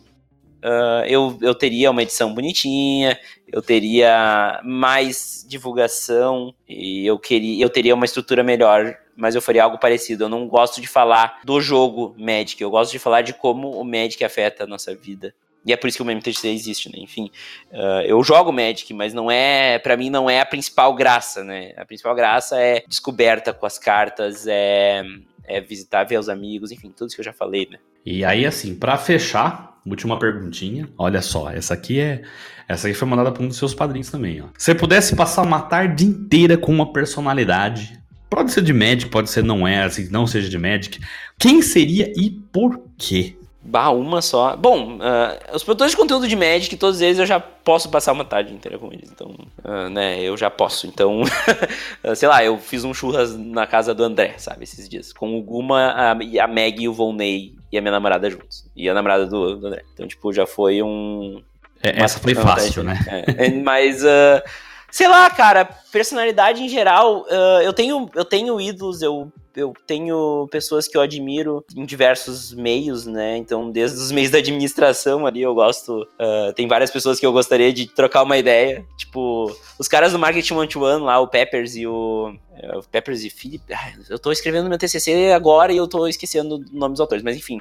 uh, 0.63 1.05
eu, 1.07 1.39
eu 1.41 1.55
teria 1.55 1.91
uma 1.91 2.03
edição 2.03 2.33
bonitinha, 2.33 3.19
eu 3.47 3.61
teria 3.61 4.61
mais 4.65 5.45
divulgação 5.49 6.55
e 6.69 7.07
eu 7.07 7.19
queria, 7.19 7.63
eu 7.63 7.69
teria 7.69 7.95
uma 7.95 8.05
estrutura 8.05 8.43
melhor, 8.43 8.97
mas 9.17 9.35
eu 9.35 9.43
faria 9.43 9.65
algo 9.65 9.79
parecido. 9.79 10.25
Eu 10.25 10.29
não 10.29 10.47
gosto 10.47 10.81
de 10.81 10.87
falar 10.87 11.41
do 11.45 11.61
jogo 11.61 12.15
Magic, 12.19 12.61
eu 12.63 12.71
gosto 12.71 12.93
de 12.93 12.99
falar 12.99 13.23
de 13.23 13.35
como 13.35 13.71
o 13.71 13.85
Magic 13.85 14.25
afeta 14.25 14.65
a 14.65 14.67
nossa 14.67 14.95
vida. 14.95 15.35
E 15.65 15.73
é 15.73 15.77
por 15.77 15.87
isso 15.87 15.97
que 15.97 16.03
o 16.03 16.07
MTGC 16.07 16.49
existe, 16.49 16.91
né? 16.91 16.99
Enfim, 16.99 17.31
uh, 17.71 18.03
eu 18.05 18.23
jogo 18.25 18.53
Magic, 18.53 18.93
mas 18.93 19.15
não 19.15 19.31
é, 19.31 19.79
para 19.79 19.97
mim 19.97 20.11
não 20.11 20.29
é 20.29 20.41
a 20.41 20.47
principal 20.47 20.93
graça, 20.93 21.45
né? 21.45 21.73
A 21.77 21.85
principal 21.85 22.15
graça 22.17 22.61
é 22.61 22.83
descoberta 22.89 23.53
com 23.53 23.65
as 23.65 23.79
cartas, 23.79 24.45
é, 24.49 25.05
é 25.45 25.61
visitar, 25.61 26.03
ver 26.03 26.19
os 26.19 26.29
amigos, 26.29 26.73
enfim, 26.73 26.91
tudo 26.91 27.07
isso 27.07 27.17
que 27.17 27.21
eu 27.21 27.25
já 27.25 27.33
falei, 27.33 27.69
né? 27.71 27.79
E 28.05 28.25
aí, 28.25 28.45
assim, 28.45 28.75
para 28.75 28.97
fechar, 28.97 29.72
última 29.87 30.19
perguntinha. 30.19 30.89
Olha 30.97 31.23
só, 31.23 31.51
essa 31.51 31.75
aqui 31.75 32.01
é. 32.01 32.23
Essa 32.69 32.89
aqui 32.89 32.97
foi 32.97 33.09
mandada 33.09 33.33
por 33.33 33.43
um 33.43 33.49
dos 33.49 33.57
seus 33.57 33.75
padrinhos 33.75 34.11
também, 34.11 34.41
ó. 34.41 34.47
Se 34.57 34.75
pudesse 34.75 35.15
passar 35.17 35.43
uma 35.43 35.61
tarde 35.61 36.05
inteira 36.05 36.57
com 36.57 36.73
uma 36.73 36.93
personalidade, 36.93 38.01
pode 38.31 38.53
ser 38.53 38.63
de 38.63 38.73
Magic, 38.73 39.11
pode 39.11 39.29
ser 39.29 39.45
não 39.45 39.67
é, 39.67 39.83
assim, 39.83 40.09
não 40.11 40.27
seja 40.27 40.49
de 40.49 40.59
Magic, 40.59 41.01
quem 41.39 41.61
seria 41.61 42.13
e 42.17 42.31
por 42.31 42.81
quê? 42.97 43.37
Bah, 43.65 43.91
uma 43.91 44.21
só. 44.21 44.57
Bom, 44.57 44.97
uh, 44.97 45.55
os 45.55 45.63
produtores 45.63 45.93
de 45.93 45.97
conteúdo 45.97 46.27
de 46.27 46.35
Magic, 46.35 46.77
todos 46.77 47.01
eles 47.01 47.19
eu 47.19 47.27
já 47.27 47.39
posso 47.39 47.89
passar 47.89 48.13
uma 48.13 48.25
tarde 48.25 48.53
inteira 48.53 48.77
com 48.77 48.93
eles. 48.93 49.09
Então, 49.13 49.37
uh, 49.65 49.89
né, 49.89 50.21
eu 50.21 50.37
já 50.37 50.51
posso. 50.51 50.87
Então, 50.87 51.23
sei 52.17 52.29
lá, 52.29 52.45
eu 52.45 52.59
fiz 52.59 52.83
um 52.83 52.93
churras 52.93 53.37
na 53.37 53.67
casa 53.67 53.95
do 53.95 54.03
André, 54.03 54.35
sabe, 54.39 54.65
esses 54.65 54.89
dias. 54.89 55.13
Com 55.13 55.39
o 55.39 55.43
Guma, 55.43 55.79
a, 55.81 56.11
a 56.11 56.49
Meg 56.49 56.83
e 56.83 56.89
o 56.89 56.93
Volney 56.93 57.55
e 57.73 57.79
a 57.79 57.81
minha 57.81 57.93
namorada 57.93 58.31
juntos. 58.31 58.71
E 58.77 58.89
a 58.89 58.95
namorada 58.95 59.27
do, 59.27 59.57
do 59.57 59.67
André. 59.67 59.83
Então, 59.95 60.07
tipo, 60.07 60.33
já 60.33 60.47
foi 60.47 60.83
um. 60.83 61.43
É, 61.83 62.03
essa 62.03 62.21
foi 62.21 62.35
fácil, 62.35 62.85
né? 62.85 62.99
É, 63.09 63.51
mas. 63.51 64.05
Uh, 64.05 64.43
sei 64.91 65.09
lá, 65.09 65.29
cara, 65.31 65.65
personalidade 65.91 66.63
em 66.63 66.69
geral, 66.69 67.27
eu, 67.65 67.73
tenho, 67.73 68.11
eu 68.15 68.25
tenho 68.27 68.61
ídolos, 68.61 69.01
eu 69.01 69.33
eu 69.55 69.73
tenho 69.87 70.49
pessoas 70.51 70.89
que 70.89 70.97
eu 70.97 71.01
admiro 71.01 71.65
em 71.77 71.85
diversos 71.85 72.53
meios, 72.53 73.07
né? 73.07 73.37
Então, 73.37 73.71
desde 73.71 73.99
os 73.99 74.13
meios 74.13 74.31
da 74.31 74.39
administração 74.39 75.27
ali, 75.27 75.43
eu 75.43 75.55
gosto. 75.55 76.03
Uh, 76.03 76.53
tem 76.55 76.67
várias 76.67 76.91
pessoas 76.91 77.19
que 77.21 77.27
eu 77.27 77.33
gostaria 77.33 77.73
de 77.73 77.87
trocar 77.87 78.23
uma 78.23 78.39
ideia. 78.39 78.85
Tipo, 78.97 79.55
os 79.79 79.89
caras 79.89 80.13
do 80.13 80.19
Marketing 80.19 80.55
One 80.55 80.69
to 80.69 80.83
One 80.83 81.05
lá, 81.05 81.21
o 81.21 81.29
Peppers 81.29 81.77
e 81.77 81.87
o. 81.87 82.35
O 82.77 82.83
Peppers 82.83 83.25
e 83.25 83.31
Philip. 83.31 83.65
Eu 84.09 84.19
tô 84.19 84.31
escrevendo 84.31 84.69
meu 84.69 84.79
TCC 84.79 85.33
agora 85.33 85.73
e 85.73 85.79
eu 85.79 85.89
tô 85.89 86.07
esquecendo 86.07 86.57
o 86.57 86.79
nome 86.79 86.93
dos 86.93 87.01
autores, 87.01 87.25
mas 87.25 87.37
enfim 87.37 87.59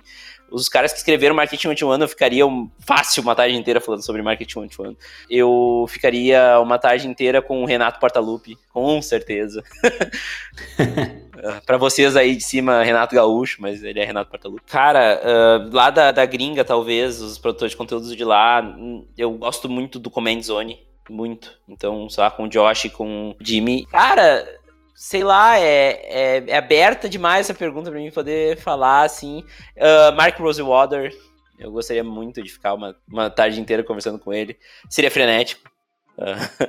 os 0.52 0.68
caras 0.68 0.92
que 0.92 1.00
escreveram 1.00 1.34
Marketing 1.34 1.70
One 1.70 1.78
to 1.78 1.88
One, 1.88 2.02
eu 2.04 2.10
ficaria 2.10 2.44
fácil 2.80 3.24
uma 3.24 3.34
tarde 3.34 3.56
inteira 3.56 3.80
falando 3.80 4.04
sobre 4.04 4.22
Marketing 4.22 4.60
One 4.60 4.70
to 4.70 4.84
One. 4.84 4.98
Eu 5.30 5.86
ficaria 5.88 6.60
uma 6.60 6.78
tarde 6.78 7.08
inteira 7.08 7.42
com 7.42 7.64
o 7.64 7.66
Renato 7.66 8.00
Portaluppi, 8.00 8.58
com 8.70 9.02
certeza. 9.02 9.64
para 11.66 11.78
vocês 11.78 12.16
aí 12.16 12.36
de 12.36 12.44
cima, 12.44 12.84
Renato 12.84 13.16
Gaúcho, 13.16 13.62
mas 13.62 13.84
ele 13.84 14.00
é 14.00 14.06
Renato 14.06 14.30
Portaluppi. 14.30 14.64
Cara, 14.70 15.20
uh, 15.24 15.76
lá 15.76 15.90
da, 15.90 16.12
da 16.12 16.26
gringa, 16.26 16.64
talvez, 16.64 17.22
os 17.22 17.38
produtores 17.38 17.72
de 17.72 17.78
conteúdos 17.78 18.16
de 18.16 18.24
lá, 18.24 18.64
eu 19.18 19.32
gosto 19.32 19.70
muito 19.70 19.98
do 19.98 20.10
Command 20.10 20.42
Zone, 20.42 20.80
muito. 21.10 21.60
Então, 21.68 22.10
sei 22.10 22.24
lá, 22.24 22.32
com 22.32 22.44
o 22.44 22.50
Josh, 22.50 22.90
com 22.94 23.32
o 23.32 23.36
Jimmy. 23.44 23.86
Cara, 23.88 24.48
sei 24.96 25.24
lá, 25.24 25.58
é, 25.58 26.00
é, 26.04 26.44
é, 26.48 26.58
aberta 26.58 27.10
demais 27.10 27.50
essa 27.50 27.58
pergunta 27.58 27.90
para 27.90 28.00
mim 28.00 28.12
poder 28.12 28.58
falar, 28.58 29.04
assim. 29.04 29.44
Uh, 29.76 30.16
Mark 30.16 30.38
Rosewater, 30.40 31.12
eu 31.58 31.72
gostaria 31.72 32.04
muito 32.04 32.42
de 32.42 32.50
ficar 32.50 32.76
uma, 32.76 32.96
uma 33.08 33.30
tarde 33.30 33.60
inteira 33.60 33.84
conversando 33.84 34.20
com 34.20 34.32
ele. 34.32 34.58
Seria 34.90 35.10
frenético. 35.10 35.70
Uh, 36.18 36.64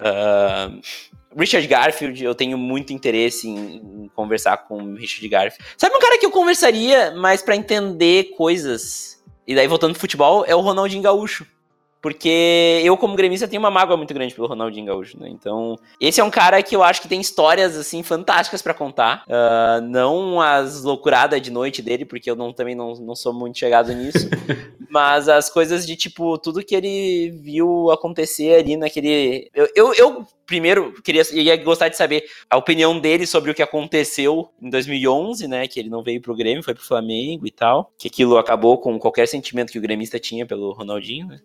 uh, 0.00 0.80
Richard 1.36 1.66
Garfield, 1.66 2.24
eu 2.24 2.34
tenho 2.34 2.56
muito 2.56 2.92
interesse 2.92 3.48
em, 3.48 3.76
em, 3.76 4.10
conversar 4.14 4.56
com 4.56 4.94
Richard 4.94 5.28
Garfield. 5.28 5.64
Sabe 5.76 5.94
um 5.94 6.00
cara 6.00 6.18
que 6.18 6.24
eu 6.24 6.30
conversaria, 6.30 7.12
mas 7.12 7.42
para 7.42 7.54
entender 7.54 8.34
coisas, 8.36 9.22
e 9.46 9.54
daí 9.54 9.68
voltando 9.68 9.92
pro 9.92 10.00
futebol, 10.00 10.44
é 10.46 10.54
o 10.54 10.60
Ronaldinho 10.60 11.02
Gaúcho. 11.02 11.46
Porque 12.00 12.82
eu, 12.84 12.96
como 12.96 13.16
gremista, 13.16 13.48
tenho 13.48 13.60
uma 13.60 13.70
mágoa 13.70 13.96
muito 13.96 14.14
grande 14.14 14.34
pelo 14.34 14.46
Ronaldinho 14.46 14.86
Gaúcho, 14.86 15.18
né? 15.18 15.28
Então, 15.28 15.76
esse 16.00 16.20
é 16.20 16.24
um 16.24 16.30
cara 16.30 16.62
que 16.62 16.76
eu 16.76 16.82
acho 16.82 17.02
que 17.02 17.08
tem 17.08 17.20
histórias, 17.20 17.76
assim, 17.76 18.02
fantásticas 18.02 18.62
para 18.62 18.74
contar. 18.74 19.24
Uh, 19.26 19.80
não 19.82 20.40
as 20.40 20.84
loucuradas 20.84 21.40
de 21.42 21.50
noite 21.50 21.82
dele, 21.82 22.04
porque 22.04 22.30
eu 22.30 22.36
não, 22.36 22.52
também 22.52 22.74
não, 22.74 22.94
não 22.94 23.16
sou 23.16 23.32
muito 23.32 23.58
chegado 23.58 23.92
nisso. 23.92 24.28
mas 24.90 25.28
as 25.28 25.50
coisas 25.50 25.86
de, 25.86 25.96
tipo, 25.96 26.38
tudo 26.38 26.64
que 26.64 26.74
ele 26.74 27.30
viu 27.42 27.90
acontecer 27.90 28.60
ali 28.60 28.76
naquele... 28.76 29.50
Eu, 29.54 29.68
eu, 29.74 29.94
eu 29.94 30.26
primeiro, 30.46 30.92
queria 31.02 31.22
ia 31.32 31.56
gostar 31.56 31.88
de 31.88 31.96
saber 31.96 32.24
a 32.48 32.56
opinião 32.56 32.98
dele 32.98 33.26
sobre 33.26 33.50
o 33.50 33.54
que 33.54 33.62
aconteceu 33.62 34.48
em 34.62 34.70
2011, 34.70 35.48
né? 35.48 35.66
Que 35.66 35.80
ele 35.80 35.90
não 35.90 36.02
veio 36.02 36.22
pro 36.22 36.36
Grêmio, 36.36 36.62
foi 36.62 36.74
pro 36.74 36.84
Flamengo 36.84 37.46
e 37.46 37.50
tal. 37.50 37.92
Que 37.98 38.08
aquilo 38.08 38.38
acabou 38.38 38.78
com 38.78 38.98
qualquer 38.98 39.26
sentimento 39.26 39.72
que 39.72 39.78
o 39.78 39.82
gremista 39.82 40.18
tinha 40.18 40.46
pelo 40.46 40.72
Ronaldinho, 40.72 41.26
né? 41.26 41.40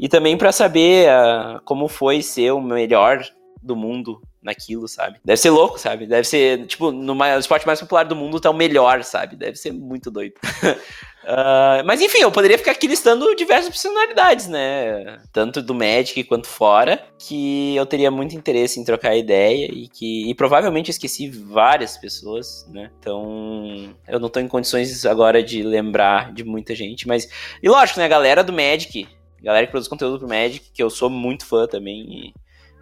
E 0.00 0.08
também 0.08 0.34
para 0.36 0.50
saber 0.50 1.10
uh, 1.10 1.60
como 1.62 1.86
foi 1.86 2.22
ser 2.22 2.52
o 2.52 2.60
melhor 2.60 3.22
do 3.62 3.76
mundo 3.76 4.22
naquilo, 4.42 4.88
sabe? 4.88 5.18
Deve 5.22 5.36
ser 5.36 5.50
louco, 5.50 5.78
sabe? 5.78 6.06
Deve 6.06 6.26
ser, 6.26 6.66
tipo, 6.66 6.90
no 6.90 7.14
esporte 7.38 7.66
mais 7.66 7.78
popular 7.78 8.04
do 8.04 8.16
mundo 8.16 8.40
tá 8.40 8.48
o 8.48 8.54
melhor, 8.54 9.04
sabe? 9.04 9.36
Deve 9.36 9.56
ser 9.56 9.70
muito 9.72 10.10
doido. 10.10 10.32
uh, 10.64 11.84
mas 11.84 12.00
enfim, 12.00 12.20
eu 12.20 12.32
poderia 12.32 12.56
ficar 12.56 12.70
aqui 12.70 12.86
listando 12.86 13.36
diversas 13.36 13.68
personalidades, 13.68 14.48
né? 14.48 15.18
Tanto 15.30 15.60
do 15.60 15.74
Magic 15.74 16.24
quanto 16.24 16.46
fora, 16.46 17.04
que 17.18 17.76
eu 17.76 17.84
teria 17.84 18.10
muito 18.10 18.34
interesse 18.34 18.80
em 18.80 18.84
trocar 18.84 19.14
ideia 19.14 19.68
e 19.70 19.86
que 19.86 20.30
e 20.30 20.34
provavelmente 20.34 20.90
esqueci 20.90 21.28
várias 21.28 21.98
pessoas, 21.98 22.66
né? 22.70 22.90
Então, 22.98 23.94
eu 24.08 24.18
não 24.18 24.30
tô 24.30 24.40
em 24.40 24.48
condições 24.48 25.04
agora 25.04 25.42
de 25.42 25.62
lembrar 25.62 26.32
de 26.32 26.42
muita 26.42 26.74
gente, 26.74 27.06
mas 27.06 27.28
e 27.62 27.68
lógico, 27.68 27.98
né, 27.98 28.06
a 28.06 28.08
galera 28.08 28.42
do 28.42 28.54
Magic 28.54 29.06
galera 29.42 29.66
que 29.66 29.70
produz 29.70 29.88
conteúdo 29.88 30.18
pro 30.18 30.28
Magic, 30.28 30.64
que 30.72 30.82
eu 30.82 30.90
sou 30.90 31.10
muito 31.10 31.46
fã 31.46 31.66
também. 31.66 32.34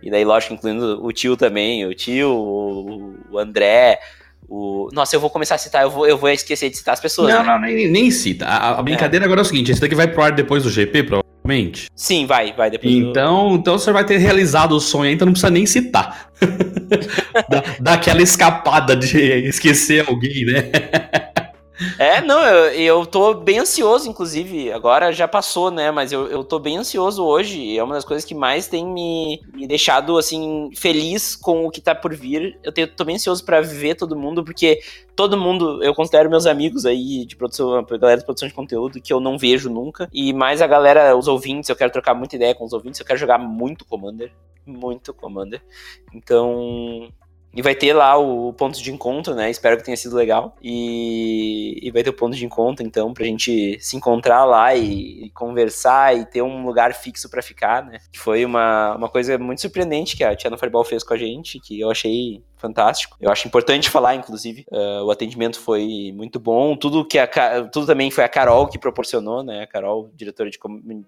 E, 0.03 0.07
e 0.09 0.11
daí, 0.11 0.25
lógico, 0.25 0.55
incluindo 0.55 1.05
o 1.05 1.13
tio 1.13 1.37
também, 1.37 1.85
o 1.87 1.95
tio, 1.95 2.31
o, 2.31 3.15
o 3.31 3.39
André, 3.39 3.99
o... 4.49 4.89
Nossa, 4.93 5.15
eu 5.15 5.21
vou 5.21 5.29
começar 5.29 5.57
a 5.57 5.59
citar, 5.59 5.83
eu 5.83 5.91
vou, 5.91 6.07
eu 6.07 6.17
vou 6.17 6.31
esquecer 6.31 6.71
de 6.71 6.77
citar 6.77 6.95
as 6.95 7.01
pessoas. 7.01 7.33
Não, 7.33 7.43
né? 7.43 7.47
não, 7.47 7.61
nem, 7.61 7.89
nem 7.89 8.11
cita. 8.11 8.47
A, 8.47 8.79
a 8.79 8.83
brincadeira 8.83 9.25
é. 9.25 9.27
agora 9.27 9.41
é 9.41 9.43
o 9.43 9.45
seguinte: 9.45 9.71
esse 9.71 9.81
daqui 9.81 9.95
vai 9.95 10.09
pro 10.09 10.23
ar 10.23 10.33
depois 10.33 10.63
do 10.63 10.71
GP, 10.71 11.03
provavelmente. 11.03 11.89
Sim, 11.95 12.27
vai, 12.27 12.53
vai 12.53 12.71
depois 12.71 12.93
então, 12.93 13.51
do... 13.51 13.55
então 13.57 13.79
você 13.79 13.93
vai 13.93 14.05
ter 14.05 14.17
realizado 14.17 14.73
o 14.73 14.81
sonho 14.81 15.05
aí, 15.05 15.15
então 15.15 15.27
não 15.27 15.33
precisa 15.33 15.51
nem 15.51 15.67
citar. 15.67 16.31
dá, 17.49 17.65
dá 17.81 17.93
aquela 17.95 18.23
escapada 18.23 18.97
de 18.97 19.19
esquecer 19.47 20.07
alguém, 20.09 20.47
né? 20.47 20.71
É, 21.99 22.20
não, 22.20 22.45
eu, 22.45 22.72
eu 22.72 23.07
tô 23.07 23.35
bem 23.35 23.61
ansioso, 23.61 24.09
inclusive. 24.09 24.72
Agora 24.72 25.12
já 25.12 25.29
passou, 25.29 25.70
né? 25.70 25.91
Mas 25.91 26.12
eu, 26.12 26.26
eu 26.26 26.43
tô 26.43 26.59
bem 26.59 26.76
ansioso 26.76 27.24
hoje. 27.24 27.76
É 27.76 27.83
uma 27.83 27.95
das 27.95 28.05
coisas 28.05 28.24
que 28.24 28.35
mais 28.35 28.66
tem 28.66 28.85
me, 28.85 29.41
me 29.53 29.66
deixado, 29.66 30.18
assim, 30.18 30.70
feliz 30.76 31.37
com 31.37 31.66
o 31.66 31.70
que 31.70 31.81
tá 31.81 31.95
por 31.95 32.14
vir. 32.14 32.59
Eu 32.62 32.72
tenho, 32.72 32.89
tô 32.89 33.05
bem 33.05 33.16
ansioso 33.16 33.45
para 33.45 33.61
ver 33.61 33.95
todo 33.95 34.16
mundo, 34.16 34.45
porque 34.45 34.81
todo 35.14 35.37
mundo, 35.37 35.83
eu 35.83 35.95
considero 35.95 36.31
meus 36.31 36.47
amigos 36.47 36.85
aí 36.85 37.24
de 37.24 37.37
produção, 37.37 37.85
galera 37.85 38.18
de 38.18 38.24
produção 38.24 38.49
de 38.49 38.55
conteúdo, 38.55 39.01
que 39.01 39.12
eu 39.12 39.20
não 39.20 39.39
vejo 39.39 39.70
nunca. 39.70 40.09
E 40.12 40.33
mais 40.33 40.61
a 40.61 40.66
galera, 40.66 41.16
os 41.16 41.29
ouvintes, 41.29 41.70
eu 41.70 41.76
quero 41.76 41.93
trocar 41.93 42.14
muita 42.14 42.37
ideia 42.37 42.55
com 42.55 42.64
os 42.64 42.72
ouvintes, 42.72 42.99
eu 42.99 43.07
quero 43.07 43.18
jogar 43.18 43.39
muito 43.39 43.85
Commander. 43.85 44.33
Muito 44.66 45.14
Commander. 45.14 45.62
Então, 46.12 47.09
e 47.53 47.63
vai 47.63 47.75
ter 47.75 47.93
lá 47.93 48.17
o 48.17 48.53
ponto 48.53 48.81
de 48.81 48.93
encontro, 48.93 49.35
né? 49.35 49.51
Espero 49.51 49.77
que 49.77 49.85
tenha 49.85 49.97
sido 49.97 50.15
legal. 50.15 50.57
E, 50.63 51.79
e 51.83 51.91
vai 51.91 52.03
ter 52.03 52.11
o 52.11 52.15
ponto 52.15 52.37
de 52.37 52.45
encontro, 52.45 52.87
então, 52.87 53.13
pra 53.13 53.25
gente 53.25 53.79
se 53.81 53.97
encontrar 53.97 54.45
lá 54.45 54.75
e, 54.75 55.25
e 55.25 55.31
conversar 55.31 56.17
e 56.17 56.27
ter 56.27 56.43
um 56.43 56.65
lugar 56.65 56.95
fixo 56.95 57.29
para 57.29 57.43
ficar, 57.43 57.85
né? 57.85 57.99
Que 58.13 58.19
foi 58.19 58.45
uma, 58.45 58.95
uma 58.97 59.09
coisa 59.09 59.39
muito 59.39 59.61
surpreendente 59.61 60.17
que 60.17 60.25
a 60.25 60.37
Tiana 60.37 60.59
Fireball 60.59 60.85
fez 60.85 61.03
com 61.03 61.15
a 61.15 61.17
gente, 61.17 61.59
que 61.59 61.81
eu 61.81 61.91
achei 61.91 62.43
fantástico. 62.59 63.17
Eu 63.21 63.31
acho 63.31 63.47
importante 63.47 63.89
falar, 63.89 64.15
inclusive, 64.15 64.67
uh, 64.71 65.05
o 65.05 65.11
atendimento 65.11 65.59
foi 65.59 66.13
muito 66.15 66.39
bom. 66.39 66.77
Tudo 66.77 67.05
que 67.05 67.19
a 67.19 67.29
tudo 67.69 67.87
também 67.87 68.11
foi 68.11 68.25
a 68.25 68.29
Carol 68.29 68.67
que 68.67 68.79
proporcionou, 68.79 69.43
né? 69.43 69.63
A 69.63 69.67
Carol, 69.67 70.11
diretora 70.15 70.51
de, 70.51 70.59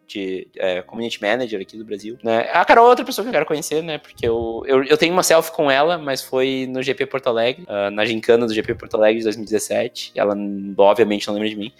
de 0.06 0.48
é, 0.56 0.82
community 0.82 1.20
manager 1.20 1.60
aqui 1.60 1.76
do 1.76 1.84
Brasil. 1.84 2.18
Né? 2.22 2.48
A 2.52 2.64
Carol 2.64 2.86
é 2.86 2.88
outra 2.90 3.04
pessoa 3.04 3.24
que 3.24 3.28
eu 3.28 3.32
quero 3.32 3.46
conhecer, 3.46 3.82
né? 3.82 3.98
Porque 3.98 4.26
eu, 4.26 4.62
eu, 4.66 4.84
eu 4.84 4.96
tenho 4.96 5.12
uma 5.12 5.22
selfie 5.22 5.52
com 5.52 5.70
ela, 5.70 5.98
mas 5.98 6.22
foi 6.22 6.66
no 6.68 6.82
GP 6.82 7.06
Porto 7.06 7.28
Alegre, 7.28 7.64
uh, 7.64 7.90
na 7.90 8.04
gincana 8.04 8.46
do 8.46 8.54
GP 8.54 8.74
Porto 8.74 8.96
Alegre 8.96 9.18
de 9.18 9.24
2017. 9.24 10.12
Ela, 10.14 10.34
obviamente, 10.78 11.26
não 11.26 11.34
lembra 11.34 11.48
de 11.48 11.56
mim. 11.56 11.72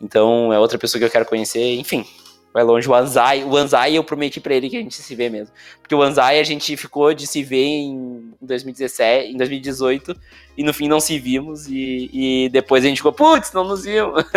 Então, 0.00 0.52
é 0.52 0.58
outra 0.58 0.78
pessoa 0.78 0.98
que 0.98 1.04
eu 1.04 1.10
quero 1.10 1.24
conhecer. 1.24 1.76
Enfim, 1.76 2.04
vai 2.54 2.62
longe. 2.62 2.88
O 2.88 2.94
Anzai, 2.94 3.42
o 3.42 3.56
Anzai 3.56 3.96
eu 3.96 4.04
prometi 4.04 4.40
para 4.40 4.54
ele 4.54 4.70
que 4.70 4.76
a 4.76 4.80
gente 4.80 4.94
se 4.94 5.14
vê 5.16 5.28
mesmo. 5.28 5.52
Porque 5.82 5.94
o 5.94 6.00
Anzai 6.00 6.38
a 6.38 6.44
gente 6.44 6.76
ficou 6.76 7.12
de 7.12 7.26
se 7.26 7.42
ver 7.42 7.64
em 7.64 8.32
2017, 8.40 9.32
em 9.32 9.36
2018 9.36 10.16
e 10.56 10.62
no 10.62 10.72
fim 10.72 10.86
não 10.86 11.00
se 11.00 11.18
vimos 11.18 11.66
e, 11.66 12.08
e 12.12 12.48
depois 12.50 12.84
a 12.84 12.88
gente 12.88 12.98
ficou, 12.98 13.12
putz, 13.12 13.52
não 13.52 13.64
nos 13.64 13.84
vimos. 13.84 14.24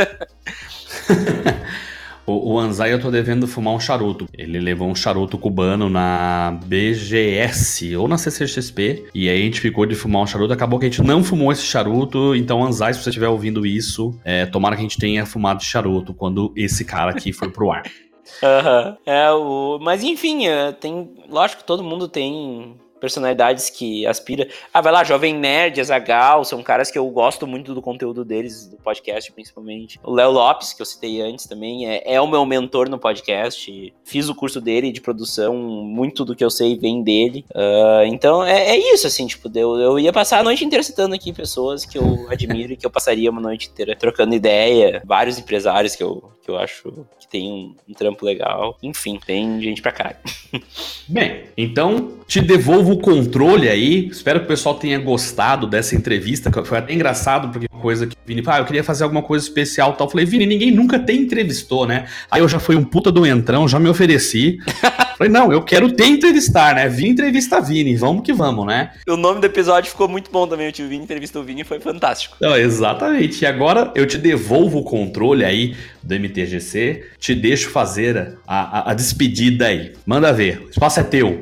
O, 2.29 2.55
o 2.55 2.59
Anzai 2.59 2.91
eu 2.91 2.99
tô 2.99 3.09
devendo 3.09 3.47
fumar 3.47 3.73
um 3.73 3.79
charuto. 3.79 4.27
Ele 4.37 4.59
levou 4.59 4.89
um 4.89 4.93
charuto 4.93 5.37
cubano 5.37 5.89
na 5.89 6.59
BGS 6.65 7.95
ou 7.95 8.05
na 8.05 8.17
CCXP. 8.17 9.05
E 9.15 9.29
aí 9.29 9.41
a 9.41 9.45
gente 9.45 9.61
ficou 9.61 9.85
de 9.85 9.95
fumar 9.95 10.23
um 10.23 10.27
charuto. 10.27 10.51
Acabou 10.51 10.77
que 10.77 10.85
a 10.85 10.89
gente 10.89 11.01
não 11.01 11.23
fumou 11.23 11.53
esse 11.53 11.61
charuto. 11.61 12.35
Então, 12.35 12.61
Anzai, 12.61 12.93
se 12.93 13.01
você 13.01 13.11
estiver 13.11 13.29
ouvindo 13.29 13.65
isso, 13.65 14.13
é, 14.25 14.45
tomara 14.45 14.75
que 14.75 14.81
a 14.81 14.83
gente 14.83 14.97
tenha 14.97 15.25
fumado 15.25 15.63
charuto 15.63 16.13
quando 16.13 16.51
esse 16.53 16.83
cara 16.83 17.11
aqui 17.11 17.31
for 17.31 17.49
pro 17.49 17.71
ar. 17.71 17.83
Uhum. 18.41 18.97
É, 19.05 19.31
o... 19.31 19.79
Mas 19.81 20.03
enfim, 20.03 20.47
é, 20.47 20.71
tem. 20.71 21.09
Lógico 21.29 21.61
que 21.61 21.67
todo 21.67 21.83
mundo 21.83 22.07
tem 22.07 22.75
personalidades 22.99 23.69
que 23.69 24.05
aspira. 24.05 24.47
Ah, 24.73 24.81
vai 24.81 24.91
lá, 24.91 25.03
Jovem 25.03 25.33
Nerd, 25.33 25.79
Azagal, 25.79 26.43
são 26.43 26.61
caras 26.61 26.91
que 26.91 26.97
eu 26.97 27.07
gosto 27.09 27.47
muito 27.47 27.73
do 27.73 27.81
conteúdo 27.81 28.25
deles, 28.25 28.67
do 28.67 28.77
podcast 28.77 29.31
principalmente. 29.31 29.99
O 30.03 30.13
Léo 30.13 30.31
Lopes, 30.31 30.73
que 30.73 30.81
eu 30.81 30.85
citei 30.85 31.21
antes 31.21 31.45
também, 31.45 31.87
é, 31.87 32.13
é, 32.13 32.21
o 32.21 32.27
meu 32.27 32.45
mentor 32.45 32.89
no 32.89 32.99
podcast. 32.99 33.93
Fiz 34.03 34.29
o 34.29 34.35
curso 34.35 34.59
dele 34.59 34.91
de 34.91 35.01
produção, 35.01 35.55
muito 35.55 36.25
do 36.25 36.35
que 36.35 36.43
eu 36.43 36.49
sei 36.49 36.77
vem 36.77 37.01
dele. 37.03 37.45
Uh, 37.51 38.05
então 38.05 38.43
é, 38.43 38.69
é, 38.69 38.93
isso, 38.93 39.07
assim, 39.07 39.27
tipo, 39.27 39.49
eu, 39.55 39.79
eu 39.79 39.99
ia 39.99 40.11
passar 40.11 40.39
a 40.39 40.43
noite 40.43 40.65
inteira 40.65 40.83
citando 40.83 41.15
aqui 41.15 41.31
pessoas 41.31 41.85
que 41.85 41.97
eu 41.97 42.27
admiro 42.29 42.73
e 42.73 42.77
que 42.77 42.85
eu 42.85 42.89
passaria 42.89 43.29
uma 43.29 43.41
noite 43.41 43.69
inteira 43.69 43.95
trocando 43.95 44.35
ideia. 44.35 45.01
Vários 45.05 45.37
empresários 45.37 45.95
que 45.95 46.03
eu, 46.03 46.31
que 46.47 46.51
eu 46.51 46.57
acho 46.57 46.83
que 47.19 47.27
tem 47.27 47.51
um, 47.51 47.75
um 47.89 47.93
trampo 47.93 48.25
legal. 48.25 48.77
Enfim, 48.81 49.19
tem 49.23 49.61
gente 49.61 49.81
pra 49.81 49.91
cá. 49.91 50.15
Bem, 51.07 51.43
então 51.57 52.13
te 52.25 52.39
devolvo 52.39 52.93
o 52.93 52.99
controle 52.99 53.67
aí. 53.67 54.07
Espero 54.07 54.39
que 54.39 54.45
o 54.45 54.47
pessoal 54.47 54.75
tenha 54.75 54.97
gostado 54.97 55.67
dessa 55.67 55.93
entrevista. 55.93 56.49
Foi 56.63 56.77
até 56.77 56.93
engraçado, 56.93 57.49
porque 57.49 57.67
coisa 57.67 58.07
que 58.07 58.15
o 58.15 58.19
Vini, 58.25 58.41
ah, 58.47 58.59
eu 58.59 58.65
queria 58.65 58.83
fazer 58.83 59.03
alguma 59.03 59.21
coisa 59.21 59.45
especial 59.45 59.93
tal. 59.93 60.07
Eu 60.07 60.11
falei, 60.11 60.25
Vini, 60.25 60.45
ninguém 60.45 60.71
nunca 60.71 60.97
te 60.97 61.13
entrevistou, 61.13 61.85
né? 61.85 62.07
Aí 62.31 62.41
eu 62.41 62.47
já 62.47 62.59
fui 62.59 62.77
um 62.77 62.83
puta 62.83 63.11
do 63.11 63.25
entrão, 63.25 63.67
já 63.67 63.77
me 63.77 63.89
ofereci. 63.89 64.57
falei, 65.17 65.31
não, 65.31 65.51
eu 65.51 65.61
quero 65.63 65.91
te 65.91 66.03
entrevistar, 66.03 66.75
né? 66.75 66.87
Vim 66.87 67.07
entrevistar 67.07 67.59
Vini, 67.59 67.95
vamos 67.95 68.23
que 68.23 68.33
vamos, 68.33 68.65
né? 68.65 68.91
O 69.07 69.17
nome 69.17 69.41
do 69.41 69.45
episódio 69.45 69.89
ficou 69.89 70.07
muito 70.07 70.31
bom 70.31 70.47
também, 70.47 70.69
o 70.69 70.71
tio 70.71 70.87
Vini 70.87 71.03
entrevistou 71.03 71.41
o 71.41 71.45
Vini 71.45 71.63
foi 71.63 71.79
fantástico. 71.79 72.37
Não, 72.39 72.55
exatamente. 72.55 73.41
E 73.41 73.45
agora 73.45 73.91
eu 73.95 74.05
te 74.05 74.17
devolvo 74.17 74.79
o 74.79 74.83
controle 74.83 75.43
aí 75.43 75.75
do 76.03 76.15
MTGC, 76.15 77.03
te 77.19 77.35
deixo 77.35 77.69
fazer 77.69 78.37
a, 78.47 78.79
a, 78.79 78.91
a 78.91 78.93
despedida 78.93 79.67
aí. 79.67 79.93
Manda 80.05 80.31
ver, 80.31 80.63
o 80.65 80.69
espaço 80.69 80.99
é 80.99 81.03
teu. 81.03 81.39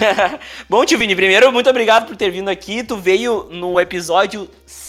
bom, 0.68 0.84
tio 0.84 0.98
Vini, 0.98 1.16
primeiro, 1.16 1.50
muito 1.52 1.68
obrigado 1.68 2.06
por 2.06 2.16
ter 2.16 2.30
vindo 2.30 2.48
aqui. 2.48 2.82
Tu 2.82 2.96
veio 2.96 3.48
no 3.50 3.80
episódio 3.80 4.48